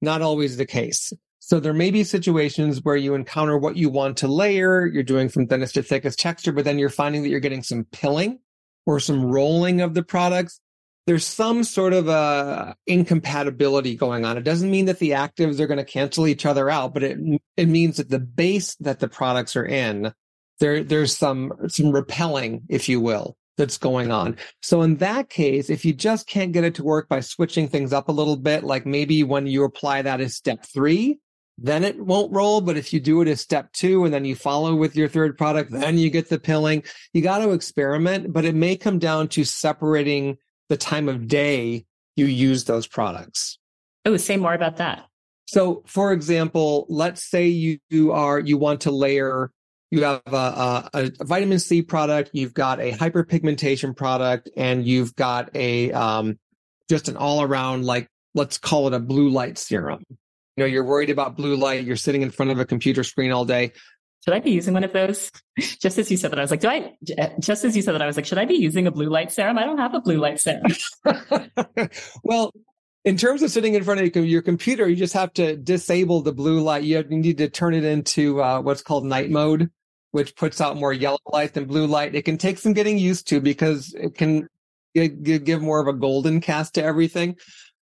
not 0.00 0.22
always 0.22 0.56
the 0.56 0.66
case. 0.66 1.12
So 1.38 1.58
there 1.58 1.72
may 1.72 1.90
be 1.90 2.04
situations 2.04 2.82
where 2.82 2.96
you 2.96 3.14
encounter 3.14 3.58
what 3.58 3.76
you 3.76 3.88
want 3.88 4.18
to 4.18 4.28
layer, 4.28 4.86
you're 4.86 5.02
doing 5.02 5.28
from 5.28 5.46
thinnest 5.46 5.74
to 5.74 5.82
thickest 5.82 6.18
texture, 6.18 6.52
but 6.52 6.64
then 6.64 6.78
you're 6.78 6.90
finding 6.90 7.22
that 7.22 7.28
you're 7.28 7.40
getting 7.40 7.62
some 7.62 7.84
pilling 7.84 8.38
or 8.86 9.00
some 9.00 9.24
rolling 9.24 9.80
of 9.80 9.94
the 9.94 10.02
products. 10.02 10.60
There's 11.06 11.24
some 11.24 11.64
sort 11.64 11.92
of 11.92 12.08
a 12.08 12.76
incompatibility 12.86 13.96
going 13.96 14.24
on. 14.24 14.36
It 14.36 14.44
doesn't 14.44 14.70
mean 14.70 14.84
that 14.84 14.98
the 14.98 15.10
actives 15.10 15.58
are 15.58 15.66
going 15.66 15.78
to 15.78 15.84
cancel 15.84 16.26
each 16.26 16.46
other 16.46 16.70
out, 16.70 16.94
but 16.94 17.02
it 17.02 17.18
it 17.56 17.68
means 17.68 17.96
that 17.96 18.10
the 18.10 18.20
base 18.20 18.76
that 18.76 19.00
the 19.00 19.08
products 19.08 19.56
are 19.56 19.64
in, 19.64 20.12
there 20.60 20.84
there's 20.84 21.16
some 21.16 21.52
some 21.68 21.90
repelling, 21.90 22.62
if 22.68 22.88
you 22.88 23.00
will 23.00 23.36
that's 23.60 23.76
going 23.76 24.10
on. 24.10 24.36
So 24.62 24.80
in 24.80 24.96
that 24.96 25.28
case, 25.28 25.68
if 25.68 25.84
you 25.84 25.92
just 25.92 26.26
can't 26.26 26.52
get 26.52 26.64
it 26.64 26.74
to 26.76 26.82
work 26.82 27.08
by 27.08 27.20
switching 27.20 27.68
things 27.68 27.92
up 27.92 28.08
a 28.08 28.12
little 28.12 28.36
bit, 28.36 28.64
like 28.64 28.86
maybe 28.86 29.22
when 29.22 29.46
you 29.46 29.64
apply 29.64 30.00
that 30.02 30.20
as 30.20 30.34
step 30.34 30.64
three, 30.64 31.18
then 31.58 31.84
it 31.84 32.00
won't 32.00 32.32
roll. 32.32 32.62
But 32.62 32.78
if 32.78 32.92
you 32.92 33.00
do 33.00 33.20
it 33.20 33.28
as 33.28 33.42
step 33.42 33.70
two 33.72 34.06
and 34.06 34.14
then 34.14 34.24
you 34.24 34.34
follow 34.34 34.74
with 34.74 34.96
your 34.96 35.08
third 35.08 35.36
product, 35.36 35.70
then 35.70 35.98
you 35.98 36.08
get 36.08 36.30
the 36.30 36.38
pilling. 36.38 36.82
You 37.12 37.20
got 37.20 37.38
to 37.40 37.50
experiment, 37.50 38.32
but 38.32 38.46
it 38.46 38.54
may 38.54 38.76
come 38.76 38.98
down 38.98 39.28
to 39.28 39.44
separating 39.44 40.38
the 40.70 40.78
time 40.78 41.08
of 41.08 41.28
day 41.28 41.84
you 42.16 42.24
use 42.24 42.64
those 42.64 42.86
products. 42.86 43.58
Oh, 44.06 44.16
say 44.16 44.38
more 44.38 44.54
about 44.54 44.78
that. 44.78 45.04
So, 45.44 45.82
for 45.86 46.12
example, 46.12 46.86
let's 46.88 47.28
say 47.28 47.48
you 47.48 48.12
are 48.12 48.38
you 48.40 48.56
want 48.56 48.82
to 48.82 48.90
layer 48.90 49.50
you 49.90 50.04
have 50.04 50.22
a, 50.26 50.90
a, 50.94 51.10
a, 51.18 51.24
vitamin 51.24 51.58
C 51.58 51.82
product, 51.82 52.30
you've 52.32 52.54
got 52.54 52.80
a 52.80 52.92
hyperpigmentation 52.92 53.96
product, 53.96 54.48
and 54.56 54.86
you've 54.86 55.16
got 55.16 55.50
a 55.54 55.90
um, 55.92 56.38
just 56.88 57.08
an 57.08 57.16
all 57.16 57.42
around 57.42 57.84
like 57.84 58.08
let's 58.34 58.58
call 58.58 58.86
it 58.86 58.94
a 58.94 59.00
blue 59.00 59.30
light 59.30 59.58
serum. 59.58 60.04
You 60.56 60.64
know, 60.64 60.66
you're 60.66 60.84
worried 60.84 61.10
about 61.10 61.36
blue 61.36 61.56
light. 61.56 61.84
You're 61.84 61.96
sitting 61.96 62.22
in 62.22 62.30
front 62.30 62.52
of 62.52 62.60
a 62.60 62.64
computer 62.64 63.02
screen 63.02 63.32
all 63.32 63.44
day. 63.44 63.72
Should 64.24 64.34
I 64.34 64.40
be 64.40 64.50
using 64.50 64.74
one 64.74 64.84
of 64.84 64.92
those? 64.92 65.30
Just 65.58 65.98
as 65.98 66.10
you 66.10 66.16
said 66.16 66.30
that, 66.30 66.38
I 66.38 66.42
was 66.42 66.50
like, 66.50 66.60
do 66.60 66.68
I? 66.68 66.94
Just 67.40 67.64
as 67.64 67.74
you 67.74 67.82
said 67.82 67.92
that, 67.92 68.02
I 68.02 68.06
was 68.06 68.16
like, 68.16 68.26
should 68.26 68.38
I 68.38 68.44
be 68.44 68.54
using 68.54 68.86
a 68.86 68.90
blue 68.92 69.08
light 69.08 69.32
serum? 69.32 69.58
I 69.58 69.64
don't 69.64 69.78
have 69.78 69.94
a 69.94 70.00
blue 70.00 70.18
light 70.18 70.38
serum. 70.38 70.70
well, 72.22 72.52
in 73.04 73.16
terms 73.16 73.42
of 73.42 73.50
sitting 73.50 73.74
in 73.74 73.82
front 73.82 74.00
of 74.00 74.26
your 74.26 74.42
computer, 74.42 74.88
you 74.88 74.94
just 74.94 75.14
have 75.14 75.32
to 75.32 75.56
disable 75.56 76.20
the 76.20 76.32
blue 76.32 76.60
light. 76.60 76.84
You 76.84 77.02
need 77.02 77.38
to 77.38 77.48
turn 77.48 77.74
it 77.74 77.84
into 77.84 78.42
uh, 78.42 78.60
what's 78.60 78.82
called 78.82 79.04
night 79.06 79.30
mode 79.30 79.70
which 80.12 80.36
puts 80.36 80.60
out 80.60 80.76
more 80.76 80.92
yellow 80.92 81.18
light 81.26 81.54
than 81.54 81.64
blue 81.66 81.86
light. 81.86 82.14
It 82.14 82.24
can 82.24 82.38
take 82.38 82.58
some 82.58 82.72
getting 82.72 82.98
used 82.98 83.28
to 83.28 83.40
because 83.40 83.94
it 83.94 84.14
can 84.14 84.48
give 84.94 85.62
more 85.62 85.80
of 85.80 85.86
a 85.86 85.92
golden 85.92 86.40
cast 86.40 86.74
to 86.74 86.82
everything. 86.82 87.36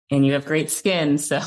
And 0.10 0.26
you 0.26 0.34
have 0.34 0.46
great 0.46 0.72
skin, 0.72 1.18
so 1.18 1.42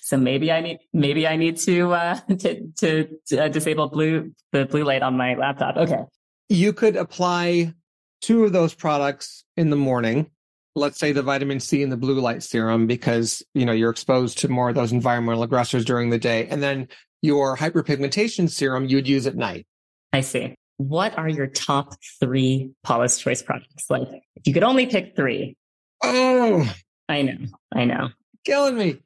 so 0.00 0.16
maybe 0.16 0.50
I 0.52 0.60
need 0.60 0.78
maybe 0.92 1.26
I 1.26 1.36
need 1.36 1.56
to 1.58 1.92
uh, 1.92 2.14
to, 2.38 2.66
to, 2.78 3.08
to 3.26 3.44
uh, 3.44 3.48
disable 3.48 3.88
blue 3.88 4.32
the 4.52 4.66
blue 4.66 4.84
light 4.84 5.02
on 5.02 5.16
my 5.16 5.34
laptop. 5.34 5.76
Okay. 5.76 6.02
You 6.48 6.72
could 6.72 6.96
apply 6.96 7.74
two 8.20 8.44
of 8.44 8.52
those 8.52 8.74
products 8.74 9.44
in 9.56 9.70
the 9.70 9.76
morning. 9.76 10.30
Let's 10.74 10.98
say 10.98 11.12
the 11.12 11.22
vitamin 11.22 11.60
C 11.60 11.82
and 11.82 11.92
the 11.92 11.96
blue 11.96 12.20
light 12.20 12.42
serum 12.42 12.86
because 12.86 13.42
you 13.54 13.66
know 13.66 13.72
you're 13.72 13.90
exposed 13.90 14.38
to 14.38 14.48
more 14.48 14.70
of 14.70 14.74
those 14.74 14.92
environmental 14.92 15.42
aggressors 15.42 15.84
during 15.84 16.10
the 16.10 16.18
day, 16.18 16.46
and 16.46 16.62
then 16.62 16.88
your 17.20 17.56
hyperpigmentation 17.56 18.48
serum 18.50 18.86
you 18.86 18.96
would 18.96 19.08
use 19.08 19.26
at 19.26 19.36
night. 19.36 19.66
I 20.12 20.20
see. 20.20 20.54
What 20.76 21.16
are 21.16 21.28
your 21.28 21.46
top 21.46 21.94
three 22.20 22.72
Paula's 22.82 23.18
Choice 23.18 23.42
products? 23.42 23.84
Like, 23.88 24.08
if 24.36 24.46
you 24.46 24.52
could 24.52 24.64
only 24.64 24.86
pick 24.86 25.14
three. 25.16 25.56
Oh, 26.02 26.72
I 27.08 27.22
know. 27.22 27.38
I 27.74 27.84
know. 27.84 28.08
Killing 28.44 28.76
me. 28.76 28.98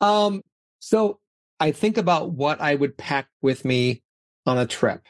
Um, 0.00 0.42
so 0.78 1.18
I 1.60 1.72
think 1.72 1.98
about 1.98 2.30
what 2.30 2.60
I 2.60 2.74
would 2.74 2.96
pack 2.96 3.28
with 3.42 3.64
me 3.64 4.02
on 4.46 4.58
a 4.58 4.66
trip. 4.66 5.02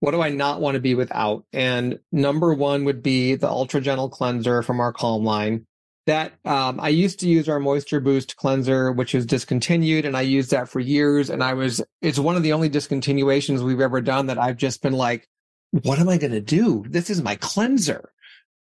What 0.00 0.12
do 0.12 0.22
I 0.22 0.30
not 0.30 0.60
want 0.60 0.76
to 0.76 0.80
be 0.80 0.94
without? 0.94 1.44
And 1.52 2.00
number 2.10 2.54
one 2.54 2.84
would 2.86 3.02
be 3.02 3.34
the 3.34 3.48
Ultra 3.48 3.80
Gentle 3.82 4.08
Cleanser 4.08 4.62
from 4.62 4.80
our 4.80 4.92
Calm 4.92 5.24
line. 5.24 5.66
That 6.10 6.32
um, 6.44 6.80
I 6.80 6.88
used 6.88 7.20
to 7.20 7.28
use 7.28 7.48
our 7.48 7.60
Moisture 7.60 8.00
Boost 8.00 8.34
cleanser, 8.34 8.90
which 8.90 9.14
is 9.14 9.24
discontinued, 9.24 10.04
and 10.04 10.16
I 10.16 10.22
used 10.22 10.50
that 10.50 10.68
for 10.68 10.80
years. 10.80 11.30
And 11.30 11.40
I 11.40 11.54
was, 11.54 11.80
it's 12.02 12.18
one 12.18 12.34
of 12.34 12.42
the 12.42 12.52
only 12.52 12.68
discontinuations 12.68 13.62
we've 13.62 13.80
ever 13.80 14.00
done 14.00 14.26
that 14.26 14.36
I've 14.36 14.56
just 14.56 14.82
been 14.82 14.94
like, 14.94 15.28
what 15.70 16.00
am 16.00 16.08
I 16.08 16.18
going 16.18 16.32
to 16.32 16.40
do? 16.40 16.84
This 16.88 17.10
is 17.10 17.22
my 17.22 17.36
cleanser. 17.36 18.10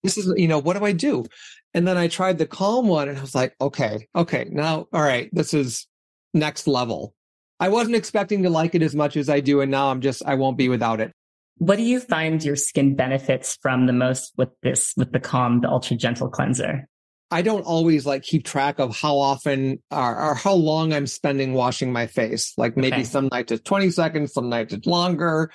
This 0.04 0.18
is, 0.18 0.34
you 0.36 0.50
know, 0.50 0.60
what 0.60 0.76
do 0.76 0.84
I 0.84 0.92
do? 0.92 1.24
And 1.74 1.88
then 1.88 1.96
I 1.96 2.10
tried 2.10 2.38
the 2.38 2.46
Calm 2.46 2.90
one, 2.90 3.08
and 3.08 3.18
I 3.18 3.22
was 3.22 3.34
like, 3.34 3.56
okay, 3.62 4.10
okay, 4.14 4.50
now, 4.52 4.88
all 4.92 5.02
right, 5.02 5.30
this 5.32 5.54
is 5.54 5.88
next 6.34 6.68
level. 6.68 7.14
I 7.62 7.70
wasn't 7.70 7.96
expecting 7.96 8.44
to 8.44 8.50
like 8.50 8.76
it 8.76 8.84
as 8.84 8.94
much 8.94 9.16
as 9.16 9.30
I 9.30 9.40
do, 9.40 9.62
and 9.62 9.72
now 9.72 9.90
I'm 9.90 10.02
just, 10.02 10.22
I 10.26 10.36
won't 10.36 10.58
be 10.58 10.68
without 10.68 11.00
it. 11.00 11.14
What 11.60 11.78
do 11.78 11.84
you 11.84 12.02
find 12.02 12.44
your 12.44 12.58
skin 12.58 12.98
benefits 12.98 13.58
from 13.62 13.86
the 13.86 13.94
most 13.94 14.34
with 14.36 14.50
this, 14.64 14.94
with 14.98 15.14
the 15.14 15.22
Calm, 15.22 15.62
the 15.62 15.70
Ultra 15.70 15.96
Gentle 15.96 16.30
Cleanser? 16.30 16.90
I 17.30 17.42
don't 17.42 17.64
always 17.64 18.06
like 18.06 18.24
keep 18.24 18.46
track 18.46 18.80
of 18.80 18.96
how 18.96 19.18
often 19.18 19.82
or, 19.92 20.30
or 20.30 20.36
how 20.36 20.54
long 20.54 20.94
I'm 20.94 21.08
spending 21.08 21.54
washing 21.54 21.92
my 21.92 22.08
face. 22.08 22.54
Like 22.58 22.78
maybe 22.78 22.98
okay. 22.98 23.04
some 23.04 23.30
nights 23.32 23.52
it's 23.52 23.64
20 23.64 23.90
seconds, 23.92 24.34
some 24.34 24.50
nights 24.50 24.74
it's 24.74 24.88
longer. 24.88 25.52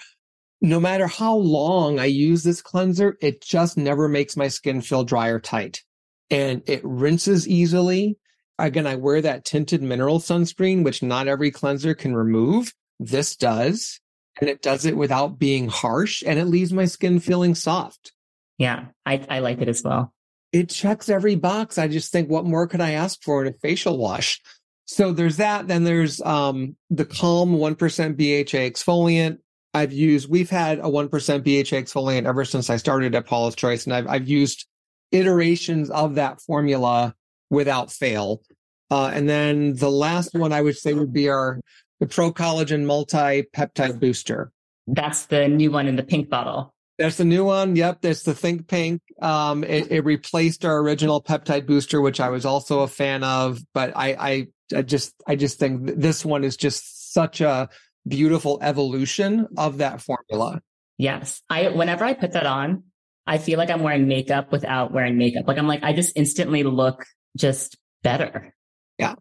No 0.60 0.78
matter 0.78 1.06
how 1.06 1.36
long 1.36 1.98
I 1.98 2.04
use 2.04 2.42
this 2.42 2.60
cleanser, 2.60 3.16
it 3.20 3.42
just 3.42 3.76
never 3.76 4.06
makes 4.06 4.36
my 4.36 4.48
skin 4.48 4.80
feel 4.80 5.02
dry 5.02 5.28
or 5.28 5.40
tight. 5.40 5.82
And 6.30 6.62
it 6.66 6.82
rinses 6.84 7.48
easily. 7.48 8.18
Again, 8.58 8.86
I 8.86 8.96
wear 8.96 9.22
that 9.22 9.44
tinted 9.44 9.82
mineral 9.82 10.20
sunscreen, 10.20 10.84
which 10.84 11.02
not 11.02 11.26
every 11.26 11.50
cleanser 11.50 11.94
can 11.94 12.14
remove. 12.14 12.72
This 13.00 13.34
does. 13.34 13.98
And 14.40 14.48
it 14.48 14.62
does 14.62 14.84
it 14.84 14.96
without 14.96 15.38
being 15.38 15.68
harsh 15.68 16.22
and 16.24 16.38
it 16.38 16.46
leaves 16.46 16.72
my 16.72 16.84
skin 16.84 17.18
feeling 17.18 17.54
soft. 17.54 18.12
Yeah, 18.58 18.86
I, 19.04 19.24
I 19.28 19.38
like 19.40 19.60
it 19.60 19.68
as 19.68 19.82
well 19.82 20.11
it 20.52 20.68
checks 20.68 21.08
every 21.08 21.34
box. 21.34 21.78
I 21.78 21.88
just 21.88 22.12
think, 22.12 22.30
what 22.30 22.44
more 22.44 22.66
could 22.66 22.80
I 22.80 22.92
ask 22.92 23.22
for 23.22 23.44
in 23.44 23.52
a 23.52 23.56
facial 23.58 23.98
wash? 23.98 24.40
So 24.84 25.12
there's 25.12 25.38
that. 25.38 25.68
Then 25.68 25.84
there's 25.84 26.20
um, 26.20 26.76
the 26.90 27.06
Calm 27.06 27.56
1% 27.56 27.76
BHA 27.78 28.58
exfoliant. 28.58 29.38
I've 29.74 29.92
used, 29.92 30.28
we've 30.28 30.50
had 30.50 30.80
a 30.80 30.82
1% 30.82 31.08
BHA 31.08 31.76
exfoliant 31.76 32.26
ever 32.26 32.44
since 32.44 32.68
I 32.68 32.76
started 32.76 33.14
at 33.14 33.26
Paula's 33.26 33.54
Choice, 33.54 33.86
and 33.86 33.94
I've, 33.94 34.06
I've 34.06 34.28
used 34.28 34.66
iterations 35.10 35.88
of 35.88 36.16
that 36.16 36.42
formula 36.42 37.14
without 37.48 37.90
fail. 37.90 38.42
Uh, 38.90 39.10
and 39.14 39.28
then 39.28 39.74
the 39.76 39.90
last 39.90 40.34
one 40.34 40.52
I 40.52 40.60
would 40.60 40.76
say 40.76 40.92
would 40.92 41.12
be 41.12 41.30
our 41.30 41.60
the 42.00 42.06
Pro 42.06 42.32
Collagen 42.32 42.84
Multi 42.84 43.44
Peptide 43.54 44.00
Booster. 44.00 44.52
That's 44.88 45.26
the 45.26 45.48
new 45.48 45.70
one 45.70 45.86
in 45.86 45.96
the 45.96 46.02
pink 46.02 46.28
bottle. 46.28 46.71
There's 46.98 47.16
the 47.16 47.24
new 47.24 47.44
one. 47.44 47.74
Yep, 47.74 48.02
that's 48.02 48.22
the 48.22 48.34
Think 48.34 48.68
Pink. 48.68 49.00
Um, 49.20 49.64
it, 49.64 49.90
it, 49.90 50.04
replaced 50.04 50.64
our 50.64 50.78
original 50.78 51.22
peptide 51.22 51.66
booster, 51.66 52.00
which 52.00 52.20
I 52.20 52.28
was 52.28 52.44
also 52.44 52.80
a 52.80 52.88
fan 52.88 53.24
of. 53.24 53.60
But 53.72 53.96
I, 53.96 54.08
I, 54.12 54.46
I 54.76 54.82
just, 54.82 55.14
I 55.26 55.36
just 55.36 55.58
think 55.58 55.96
this 55.96 56.24
one 56.24 56.44
is 56.44 56.56
just 56.56 57.12
such 57.12 57.40
a 57.40 57.68
beautiful 58.06 58.58
evolution 58.62 59.48
of 59.56 59.78
that 59.78 60.00
formula. 60.00 60.60
Yes, 60.98 61.42
I. 61.48 61.68
Whenever 61.68 62.04
I 62.04 62.12
put 62.12 62.32
that 62.32 62.46
on, 62.46 62.84
I 63.26 63.38
feel 63.38 63.58
like 63.58 63.70
I'm 63.70 63.82
wearing 63.82 64.08
makeup 64.08 64.52
without 64.52 64.92
wearing 64.92 65.16
makeup. 65.16 65.48
Like 65.48 65.58
I'm 65.58 65.66
like 65.66 65.82
I 65.82 65.92
just 65.92 66.12
instantly 66.16 66.62
look 66.62 67.04
just 67.36 67.76
better. 68.02 68.54
Yeah, 68.98 69.14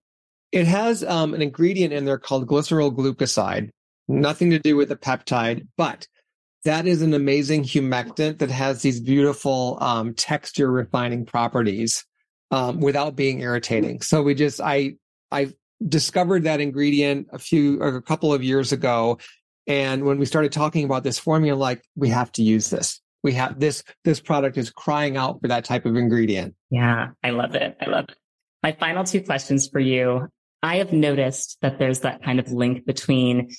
it 0.51 0.67
has 0.67 1.03
um, 1.03 1.33
an 1.33 1.41
ingredient 1.41 1.93
in 1.93 2.05
there 2.05 2.19
called 2.19 2.47
glyceryl 2.47 2.95
glucoside. 2.95 3.69
Nothing 4.07 4.49
to 4.51 4.59
do 4.59 4.75
with 4.75 4.89
the 4.89 4.95
peptide, 4.97 5.67
but 5.77 6.07
that 6.63 6.85
is 6.85 7.01
an 7.01 7.13
amazing 7.13 7.63
humectant 7.63 8.39
that 8.39 8.51
has 8.51 8.81
these 8.81 8.99
beautiful 8.99 9.77
um, 9.81 10.13
texture 10.13 10.71
refining 10.71 11.25
properties 11.25 12.05
um, 12.51 12.79
without 12.79 13.15
being 13.15 13.41
irritating. 13.41 14.01
So 14.01 14.21
we 14.21 14.35
just 14.35 14.61
I 14.61 14.95
I 15.31 15.53
discovered 15.87 16.43
that 16.43 16.61
ingredient 16.61 17.27
a 17.31 17.39
few 17.39 17.81
a 17.81 18.01
couple 18.01 18.33
of 18.33 18.43
years 18.43 18.71
ago, 18.71 19.17
and 19.67 20.05
when 20.05 20.17
we 20.17 20.25
started 20.25 20.51
talking 20.51 20.85
about 20.85 21.03
this 21.03 21.17
formula, 21.17 21.57
like 21.57 21.83
we 21.95 22.09
have 22.09 22.31
to 22.33 22.43
use 22.43 22.69
this. 22.69 23.01
We 23.23 23.33
have 23.33 23.59
this 23.59 23.83
this 24.03 24.19
product 24.19 24.57
is 24.57 24.69
crying 24.71 25.17
out 25.17 25.41
for 25.41 25.47
that 25.47 25.65
type 25.65 25.85
of 25.85 25.95
ingredient. 25.95 26.55
Yeah, 26.69 27.09
I 27.23 27.29
love 27.31 27.55
it. 27.55 27.77
I 27.79 27.89
love 27.89 28.05
it. 28.09 28.15
My 28.63 28.73
final 28.73 29.03
two 29.03 29.21
questions 29.23 29.67
for 29.67 29.79
you 29.79 30.27
I 30.63 30.77
have 30.77 30.93
noticed 30.93 31.57
that 31.61 31.79
there's 31.79 32.01
that 32.01 32.23
kind 32.23 32.39
of 32.39 32.51
link 32.51 32.85
between 32.85 33.49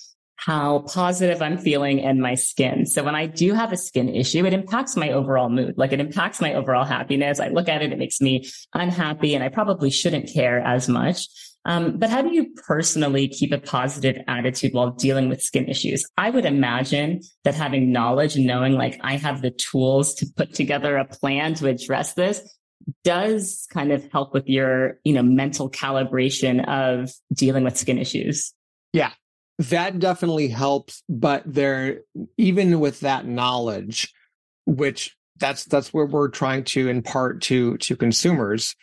how 0.44 0.80
positive 0.80 1.40
I'm 1.40 1.56
feeling 1.56 2.00
and 2.00 2.20
my 2.20 2.34
skin. 2.34 2.84
So 2.86 3.04
when 3.04 3.14
I 3.14 3.26
do 3.26 3.54
have 3.54 3.72
a 3.72 3.76
skin 3.76 4.08
issue, 4.08 4.44
it 4.44 4.52
impacts 4.52 4.96
my 4.96 5.10
overall 5.10 5.48
mood. 5.48 5.74
Like 5.76 5.92
it 5.92 6.00
impacts 6.00 6.40
my 6.40 6.54
overall 6.54 6.84
happiness. 6.84 7.38
I 7.38 7.48
look 7.48 7.68
at 7.68 7.80
it, 7.80 7.92
it 7.92 7.98
makes 7.98 8.20
me 8.20 8.50
unhappy 8.74 9.36
and 9.36 9.44
I 9.44 9.50
probably 9.50 9.90
shouldn't 9.90 10.32
care 10.32 10.58
as 10.58 10.88
much. 10.88 11.28
Um, 11.64 11.96
but 11.96 12.10
how 12.10 12.22
do 12.22 12.34
you 12.34 12.48
personally 12.66 13.28
keep 13.28 13.52
a 13.52 13.58
positive 13.58 14.16
attitude 14.26 14.74
while 14.74 14.90
dealing 14.90 15.28
with 15.28 15.40
skin 15.40 15.68
issues? 15.68 16.04
I 16.16 16.30
would 16.30 16.44
imagine 16.44 17.20
that 17.44 17.54
having 17.54 17.92
knowledge 17.92 18.34
and 18.34 18.44
knowing 18.44 18.72
like 18.72 18.98
I 19.00 19.18
have 19.18 19.42
the 19.42 19.52
tools 19.52 20.14
to 20.16 20.26
put 20.36 20.54
together 20.54 20.96
a 20.96 21.04
plan 21.04 21.54
to 21.54 21.68
address 21.68 22.14
this 22.14 22.42
does 23.04 23.68
kind 23.70 23.92
of 23.92 24.10
help 24.10 24.34
with 24.34 24.48
your, 24.48 24.98
you 25.04 25.12
know, 25.12 25.22
mental 25.22 25.70
calibration 25.70 26.66
of 26.66 27.12
dealing 27.32 27.62
with 27.62 27.76
skin 27.76 27.96
issues. 27.96 28.52
Yeah, 28.92 29.12
that 29.58 29.98
definitely 29.98 30.48
helps 30.48 31.02
but 31.08 31.42
there 31.46 32.00
even 32.36 32.80
with 32.80 33.00
that 33.00 33.26
knowledge 33.26 34.12
which 34.66 35.16
that's 35.38 35.64
that's 35.64 35.92
where 35.92 36.06
we're 36.06 36.28
trying 36.28 36.64
to 36.64 36.88
impart 36.88 37.42
to 37.42 37.76
to 37.78 37.96
consumers 37.96 38.74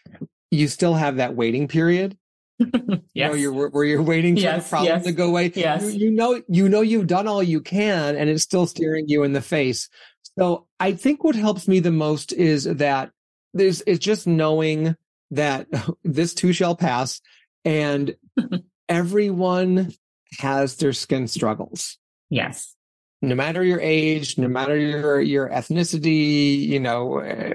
you 0.52 0.68
still 0.68 0.94
have 0.94 1.18
that 1.18 1.36
waiting 1.36 1.68
period 1.68 2.18
yes. 2.60 2.70
you 3.14 3.28
know 3.28 3.34
you're 3.34 3.70
where 3.70 3.86
you're 3.86 4.02
waiting 4.02 4.36
for 4.36 4.42
yes, 4.42 4.64
the 4.66 4.70
problem 4.70 4.94
yes, 4.94 5.04
to 5.06 5.12
go 5.12 5.28
away 5.28 5.52
yes. 5.56 5.94
You, 5.94 6.06
you 6.06 6.12
know 6.12 6.42
you 6.48 6.70
know 6.70 6.82
you've 6.82 7.08
done 7.08 7.28
all 7.28 7.44
you 7.44 7.62
can 7.62 8.16
and 8.16 8.30
it's 8.30 8.44
still 8.44 8.68
staring 8.68 9.08
you 9.08 9.24
in 9.24 9.34
the 9.34 9.42
face 9.42 9.90
so 10.38 10.68
i 10.80 10.94
think 10.94 11.24
what 11.24 11.36
helps 11.36 11.68
me 11.68 11.80
the 11.80 11.92
most 11.92 12.34
is 12.34 12.66
that 12.66 13.12
there's 13.54 13.82
it's 13.88 14.04
just 14.04 14.28
knowing 14.28 14.96
that 15.32 15.68
this 16.04 16.34
too 16.34 16.54
shall 16.54 16.76
pass 16.76 17.22
and 17.66 18.16
everyone 18.90 19.94
has 20.38 20.76
their 20.78 20.94
skin 20.94 21.28
struggles. 21.28 21.98
Yes. 22.30 22.76
No 23.22 23.36
matter 23.36 23.64
your 23.64 23.82
age, 23.82 24.38
no 24.38 24.48
matter 24.48 24.78
your 24.78 25.20
your 25.20 25.50
ethnicity, 25.50 26.60
you 26.60 26.80
know, 26.80 27.20
uh, 27.20 27.54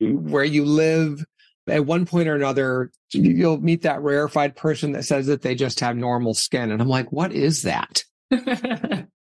where 0.00 0.44
you 0.44 0.64
live, 0.64 1.24
at 1.66 1.86
one 1.86 2.06
point 2.06 2.28
or 2.28 2.34
another, 2.34 2.90
you'll 3.12 3.60
meet 3.60 3.82
that 3.82 4.02
rarefied 4.02 4.56
person 4.56 4.92
that 4.92 5.04
says 5.04 5.26
that 5.26 5.42
they 5.42 5.54
just 5.54 5.80
have 5.80 5.96
normal 5.96 6.34
skin. 6.34 6.70
And 6.70 6.80
I'm 6.80 6.88
like, 6.88 7.10
what 7.10 7.32
is 7.32 7.62
that? 7.62 8.04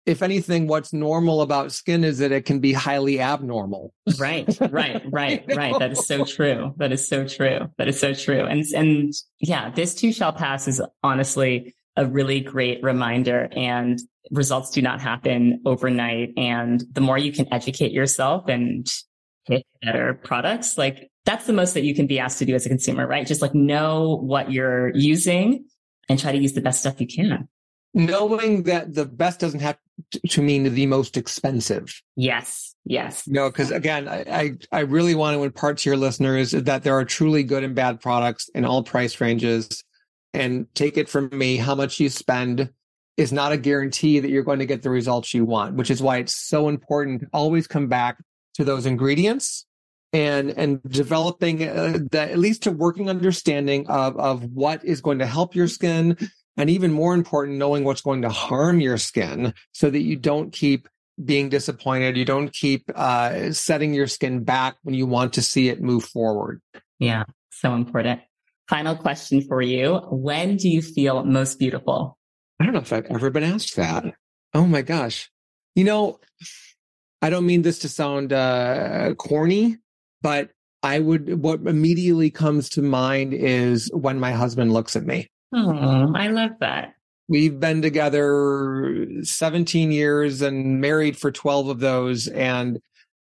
if 0.05 0.21
anything, 0.21 0.67
what's 0.67 0.93
normal 0.93 1.41
about 1.41 1.71
skin 1.71 2.03
is 2.03 2.17
that 2.19 2.31
it 2.31 2.45
can 2.45 2.59
be 2.59 2.73
highly 2.73 3.21
abnormal. 3.21 3.93
Right, 4.17 4.47
right, 4.59 5.01
right, 5.11 5.43
right. 5.55 5.79
That 5.79 5.91
is 5.91 6.05
so 6.07 6.25
true. 6.35 6.73
That 6.77 6.91
is 6.91 7.07
so 7.07 7.27
true. 7.27 7.71
That 7.77 7.87
is 7.87 7.99
so 7.99 8.13
true. 8.13 8.45
And 8.45 8.63
and 8.75 9.13
yeah, 9.39 9.69
this 9.69 9.95
too 9.95 10.11
shall 10.11 10.33
pass 10.33 10.67
is 10.67 10.81
honestly 11.03 11.75
a 11.95 12.05
really 12.05 12.39
great 12.39 12.81
reminder 12.83 13.49
and 13.55 13.99
results 14.31 14.71
do 14.71 14.81
not 14.81 15.01
happen 15.01 15.61
overnight. 15.65 16.33
And 16.37 16.83
the 16.91 17.01
more 17.01 17.17
you 17.17 17.31
can 17.31 17.51
educate 17.53 17.91
yourself 17.91 18.47
and 18.47 18.91
pick 19.47 19.65
better 19.81 20.13
products, 20.23 20.77
like 20.77 21.11
that's 21.25 21.45
the 21.45 21.53
most 21.53 21.73
that 21.73 21.83
you 21.83 21.93
can 21.93 22.07
be 22.07 22.19
asked 22.19 22.39
to 22.39 22.45
do 22.45 22.55
as 22.55 22.65
a 22.65 22.69
consumer, 22.69 23.07
right? 23.07 23.27
Just 23.27 23.41
like 23.41 23.53
know 23.53 24.17
what 24.21 24.51
you're 24.51 24.91
using 24.95 25.65
and 26.09 26.19
try 26.19 26.31
to 26.31 26.37
use 26.37 26.53
the 26.53 26.61
best 26.61 26.79
stuff 26.79 26.99
you 26.99 27.07
can. 27.07 27.47
Knowing 27.93 28.63
that 28.63 28.93
the 28.93 29.05
best 29.05 29.39
doesn't 29.39 29.59
have 29.59 29.77
to 30.29 30.41
mean 30.41 30.73
the 30.73 30.87
most 30.87 31.15
expensive. 31.15 32.01
Yes. 32.15 32.73
Yes. 32.85 33.27
No, 33.27 33.49
because 33.49 33.71
again, 33.71 34.07
I, 34.07 34.23
I, 34.27 34.51
I 34.71 34.79
really 34.81 35.15
want 35.15 35.37
to 35.37 35.43
impart 35.43 35.77
to 35.79 35.89
your 35.89 35.97
listeners 35.97 36.51
that 36.51 36.83
there 36.83 36.97
are 36.97 37.05
truly 37.05 37.43
good 37.43 37.63
and 37.63 37.75
bad 37.75 38.01
products 38.01 38.49
in 38.55 38.65
all 38.65 38.83
price 38.83 39.21
ranges 39.21 39.83
and 40.33 40.67
take 40.73 40.97
it 40.97 41.09
from 41.09 41.29
me, 41.31 41.57
how 41.57 41.75
much 41.75 41.99
you 41.99 42.09
spend 42.09 42.69
is 43.17 43.31
not 43.31 43.51
a 43.51 43.57
guarantee 43.57 44.19
that 44.19 44.29
you're 44.29 44.43
going 44.43 44.59
to 44.59 44.65
get 44.65 44.81
the 44.81 44.89
results 44.89 45.33
you 45.33 45.45
want, 45.45 45.75
which 45.75 45.91
is 45.91 46.01
why 46.01 46.17
it's 46.17 46.35
so 46.35 46.67
important 46.67 47.21
to 47.21 47.27
always 47.31 47.67
come 47.67 47.87
back 47.87 48.17
to 48.55 48.63
those 48.63 48.85
ingredients 48.85 49.65
and 50.11 50.51
and 50.51 50.81
developing 50.83 51.67
uh, 51.67 51.97
the, 52.11 52.21
at 52.21 52.37
least 52.37 52.67
a 52.67 52.71
working 52.71 53.09
understanding 53.09 53.87
of 53.87 54.17
of 54.17 54.43
what 54.43 54.83
is 54.85 55.01
going 55.01 55.19
to 55.19 55.25
help 55.25 55.55
your 55.55 55.67
skin 55.67 56.17
and 56.55 56.69
even 56.69 56.91
more 56.91 57.15
important 57.15 57.57
knowing 57.57 57.83
what's 57.83 58.01
going 58.01 58.21
to 58.21 58.29
harm 58.29 58.79
your 58.79 58.97
skin 58.97 59.53
so 59.71 59.89
that 59.89 60.01
you 60.01 60.15
don't 60.15 60.51
keep 60.51 60.87
being 61.23 61.49
disappointed. 61.49 62.17
You 62.17 62.25
don't 62.25 62.51
keep 62.51 62.89
uh, 62.95 63.51
setting 63.53 63.93
your 63.93 64.07
skin 64.07 64.43
back 64.43 64.75
when 64.83 64.95
you 64.95 65.05
want 65.05 65.33
to 65.33 65.41
see 65.41 65.69
it 65.69 65.81
move 65.81 66.03
forward. 66.05 66.61
Yeah 66.99 67.23
so 67.63 67.73
important 67.73 68.19
Final 68.69 68.95
question 68.95 69.41
for 69.41 69.61
you. 69.61 69.97
When 70.09 70.57
do 70.57 70.69
you 70.69 70.81
feel 70.81 71.23
most 71.25 71.59
beautiful? 71.59 72.17
I 72.59 72.65
don't 72.65 72.73
know 72.73 72.79
if 72.79 72.93
I've 72.93 73.05
ever 73.05 73.29
been 73.29 73.43
asked 73.43 73.75
that. 73.75 74.05
Oh 74.53 74.65
my 74.65 74.81
gosh. 74.81 75.29
You 75.75 75.83
know, 75.83 76.19
I 77.21 77.29
don't 77.29 77.45
mean 77.45 77.61
this 77.61 77.79
to 77.79 77.89
sound 77.89 78.31
uh, 78.31 79.13
corny, 79.15 79.77
but 80.21 80.51
I 80.81 80.99
would, 80.99 81.41
what 81.41 81.61
immediately 81.65 82.29
comes 82.29 82.69
to 82.69 82.81
mind 82.81 83.33
is 83.33 83.89
when 83.93 84.19
my 84.19 84.31
husband 84.31 84.73
looks 84.73 84.95
at 84.95 85.05
me. 85.05 85.29
Oh, 85.53 86.13
I 86.15 86.27
love 86.27 86.51
that. 86.59 86.93
We've 87.27 87.57
been 87.57 87.81
together 87.81 89.07
17 89.23 89.91
years 89.91 90.41
and 90.41 90.81
married 90.81 91.17
for 91.17 91.31
12 91.31 91.69
of 91.69 91.79
those. 91.79 92.27
And 92.27 92.79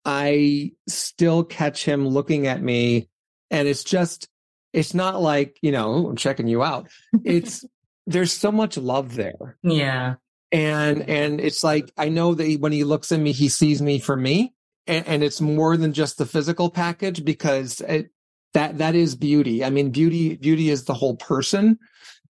I 0.05 0.73
still 0.89 1.45
catch 1.45 1.85
him 1.85 2.07
looking 2.07 2.47
at 2.47 2.63
me. 2.63 3.09
And 3.51 3.67
it's 3.67 3.85
just, 3.85 4.29
it's 4.73 4.95
not 4.95 5.21
like, 5.21 5.59
you 5.63 5.73
know, 5.73 6.09
I'm 6.09 6.17
checking 6.17 6.49
you 6.49 6.63
out. 6.63 6.89
It's, 7.25 7.65
there's 8.07 8.33
so 8.33 8.51
much 8.51 8.77
love 8.77 9.15
there. 9.15 9.57
Yeah. 9.63 10.15
And, 10.53 11.09
and 11.09 11.41
it's 11.41 11.63
like, 11.63 11.93
I 11.97 12.09
know 12.09 12.35
that 12.35 12.59
when 12.61 12.73
he 12.73 12.83
looks 12.83 13.13
at 13.13 13.21
me, 13.21 13.33
he 13.33 13.49
sees 13.49 13.81
me 13.81 13.99
for 13.99 14.17
me. 14.17 14.53
And, 14.87 15.07
and 15.07 15.23
it's 15.23 15.41
more 15.41 15.77
than 15.77 15.93
just 15.93 16.19
the 16.19 16.27
physical 16.27 16.71
package 16.71 17.25
because 17.25 17.81
it, 17.83 18.11
that, 18.55 18.79
that 18.79 18.95
is 18.97 19.15
beauty. 19.15 19.65
I 19.65 19.71
mean, 19.71 19.91
beauty, 19.91 20.37
beauty 20.37 20.71
is 20.71 20.85
the 20.85 20.95
whole 20.95 21.15
person, 21.15 21.79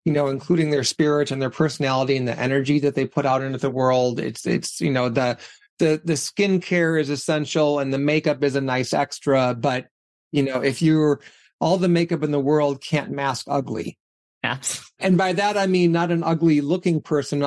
you 0.06 0.14
know, 0.14 0.28
including 0.28 0.70
their 0.70 0.86
spirit 0.86 1.32
and 1.32 1.42
their 1.42 1.50
personality 1.50 2.16
and 2.16 2.28
the 2.28 2.40
energy 2.40 2.80
that 2.80 2.96
they 2.96 3.06
put 3.06 3.26
out 3.26 3.42
into 3.42 3.58
the 3.58 3.70
world. 3.70 4.20
It's, 4.20 4.46
it's, 4.46 4.80
you 4.80 4.92
know, 4.92 5.10
the, 5.10 5.38
the, 5.80 6.02
the 6.06 6.14
skincare 6.14 7.00
is 7.00 7.10
essential 7.10 7.80
and 7.80 7.94
the 7.94 7.98
makeup 7.98 8.44
is 8.44 8.56
a 8.56 8.62
nice 8.62 8.94
extra. 8.94 9.54
But, 9.56 9.88
you 10.32 10.44
know, 10.44 10.62
if 10.62 10.82
you're, 10.82 11.20
all 11.60 11.78
the 11.78 11.88
makeup 11.88 12.24
in 12.24 12.32
the 12.32 12.40
world 12.40 12.82
can't 12.82 13.12
mask 13.12 13.46
ugly. 13.50 13.98
Absolutely. 14.44 14.86
And 15.00 15.18
by 15.18 15.34
that, 15.34 15.58
I 15.58 15.68
mean 15.68 15.92
not 15.92 16.12
an 16.12 16.24
ugly 16.24 16.62
looking 16.62 17.02
person, 17.02 17.44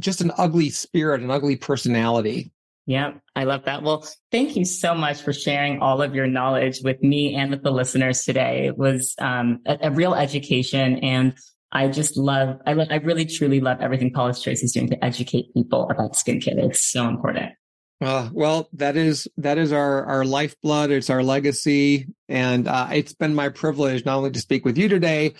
just 0.00 0.20
an 0.20 0.32
ugly 0.38 0.70
spirit, 0.70 1.20
an 1.20 1.30
ugly 1.30 1.56
personality. 1.56 2.52
Yeah, 2.86 3.12
I 3.36 3.44
love 3.44 3.66
that. 3.66 3.82
Well, 3.82 4.08
thank 4.32 4.56
you 4.56 4.64
so 4.64 4.94
much 4.94 5.20
for 5.20 5.34
sharing 5.34 5.80
all 5.80 6.00
of 6.00 6.14
your 6.14 6.26
knowledge 6.26 6.80
with 6.82 7.02
me 7.02 7.34
and 7.34 7.50
with 7.50 7.62
the 7.62 7.70
listeners 7.70 8.22
today. 8.22 8.66
It 8.66 8.78
was 8.78 9.14
um, 9.18 9.60
a, 9.66 9.76
a, 9.82 9.90
real 9.90 10.14
education, 10.14 10.96
and 11.00 11.36
I 11.70 11.88
just 11.88 12.16
love, 12.16 12.56
I, 12.66 12.72
love, 12.72 12.88
I 12.90 12.94
really 12.94 13.26
truly 13.26 13.60
love 13.60 13.82
everything 13.82 14.10
Paula's 14.10 14.42
Choice 14.42 14.62
is 14.62 14.72
doing 14.72 14.88
to 14.88 15.04
educate 15.04 15.52
people 15.52 15.86
about 15.90 16.14
skincare. 16.14 16.56
It's 16.56 16.80
so 16.80 17.06
important. 17.06 17.52
Uh, 18.00 18.28
well, 18.32 18.68
that 18.74 18.96
is 18.96 19.26
that 19.38 19.58
is 19.58 19.72
our 19.72 20.04
our 20.04 20.24
lifeblood. 20.24 20.90
It's 20.90 21.10
our 21.10 21.22
legacy, 21.22 22.06
and 22.28 22.68
uh, 22.68 22.88
it's 22.92 23.12
been 23.12 23.34
my 23.34 23.48
privilege 23.48 24.04
not 24.04 24.18
only 24.18 24.30
to 24.30 24.40
speak 24.40 24.64
with 24.64 24.78
you 24.78 24.88
today, 24.88 25.34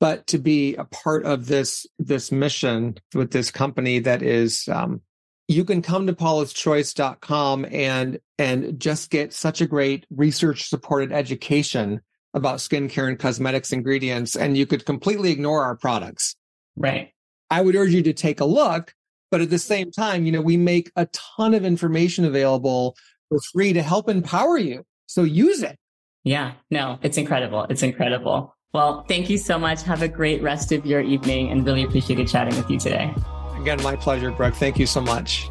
but 0.00 0.26
to 0.28 0.38
be 0.38 0.74
a 0.74 0.84
part 0.84 1.24
of 1.24 1.46
this 1.46 1.86
this 2.00 2.32
mission 2.32 2.96
with 3.14 3.30
this 3.30 3.50
company 3.50 4.00
that 4.00 4.22
is. 4.22 4.68
Um, 4.68 5.02
you 5.46 5.64
can 5.64 5.82
come 5.82 6.06
to 6.06 6.12
paulaschoice.com 6.12 7.66
and 7.72 8.20
and 8.38 8.78
just 8.78 9.10
get 9.10 9.32
such 9.32 9.60
a 9.60 9.66
great 9.66 10.06
research 10.10 10.68
supported 10.68 11.12
education 11.12 12.00
about 12.34 12.58
skincare 12.58 13.08
and 13.08 13.18
cosmetics 13.18 13.72
ingredients, 13.72 14.36
and 14.36 14.56
you 14.56 14.66
could 14.66 14.84
completely 14.84 15.30
ignore 15.30 15.62
our 15.62 15.76
products. 15.76 16.36
Right. 16.76 17.12
I 17.50 17.60
would 17.62 17.74
urge 17.74 17.92
you 17.92 18.02
to 18.02 18.12
take 18.12 18.40
a 18.40 18.44
look 18.44 18.94
but 19.30 19.40
at 19.40 19.50
the 19.50 19.58
same 19.58 19.90
time, 19.90 20.24
you 20.24 20.32
know, 20.32 20.40
we 20.40 20.56
make 20.56 20.90
a 20.96 21.06
ton 21.06 21.54
of 21.54 21.64
information 21.64 22.24
available 22.24 22.96
for 23.28 23.38
free 23.52 23.72
to 23.72 23.82
help 23.82 24.08
empower 24.08 24.58
you. 24.58 24.84
So 25.06 25.22
use 25.22 25.62
it. 25.62 25.78
Yeah, 26.24 26.52
no, 26.70 26.98
it's 27.02 27.16
incredible. 27.16 27.66
It's 27.70 27.82
incredible. 27.82 28.54
Well, 28.72 29.04
thank 29.08 29.30
you 29.30 29.38
so 29.38 29.58
much. 29.58 29.82
Have 29.82 30.02
a 30.02 30.08
great 30.08 30.42
rest 30.42 30.70
of 30.70 30.86
your 30.86 31.00
evening 31.00 31.50
and 31.50 31.66
really 31.66 31.82
appreciated 31.82 32.28
chatting 32.28 32.56
with 32.56 32.70
you 32.70 32.78
today. 32.78 33.12
Again, 33.56 33.82
my 33.82 33.96
pleasure, 33.96 34.30
Brooke. 34.30 34.54
Thank 34.54 34.78
you 34.78 34.86
so 34.86 35.00
much. 35.00 35.50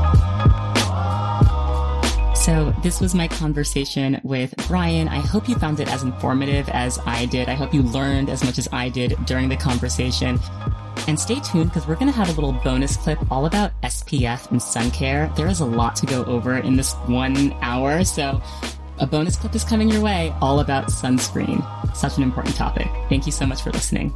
So, 2.41 2.73
this 2.81 2.99
was 2.99 3.13
my 3.13 3.27
conversation 3.27 4.19
with 4.23 4.55
Bryan. 4.67 5.07
I 5.07 5.19
hope 5.19 5.47
you 5.47 5.53
found 5.53 5.79
it 5.79 5.87
as 5.87 6.01
informative 6.01 6.67
as 6.69 6.97
I 7.05 7.27
did. 7.27 7.49
I 7.49 7.53
hope 7.53 7.71
you 7.71 7.83
learned 7.83 8.31
as 8.31 8.43
much 8.43 8.57
as 8.57 8.67
I 8.71 8.89
did 8.89 9.15
during 9.27 9.47
the 9.47 9.55
conversation. 9.55 10.39
And 11.07 11.19
stay 11.19 11.39
tuned 11.39 11.69
because 11.69 11.85
we're 11.85 11.97
going 11.97 12.11
to 12.11 12.17
have 12.17 12.29
a 12.29 12.31
little 12.31 12.53
bonus 12.63 12.97
clip 12.97 13.19
all 13.31 13.45
about 13.45 13.79
SPF 13.83 14.49
and 14.49 14.59
sun 14.59 14.89
care. 14.89 15.31
There 15.37 15.47
is 15.47 15.59
a 15.59 15.65
lot 15.65 15.95
to 15.97 16.07
go 16.07 16.23
over 16.25 16.57
in 16.57 16.75
this 16.75 16.93
one 17.05 17.53
hour. 17.61 18.03
So, 18.03 18.41
a 18.97 19.05
bonus 19.05 19.35
clip 19.35 19.53
is 19.53 19.63
coming 19.63 19.89
your 19.89 20.01
way 20.01 20.33
all 20.41 20.61
about 20.61 20.87
sunscreen. 20.87 21.63
Such 21.95 22.17
an 22.17 22.23
important 22.23 22.55
topic. 22.55 22.87
Thank 23.07 23.27
you 23.27 23.31
so 23.31 23.45
much 23.45 23.61
for 23.61 23.69
listening. 23.69 24.15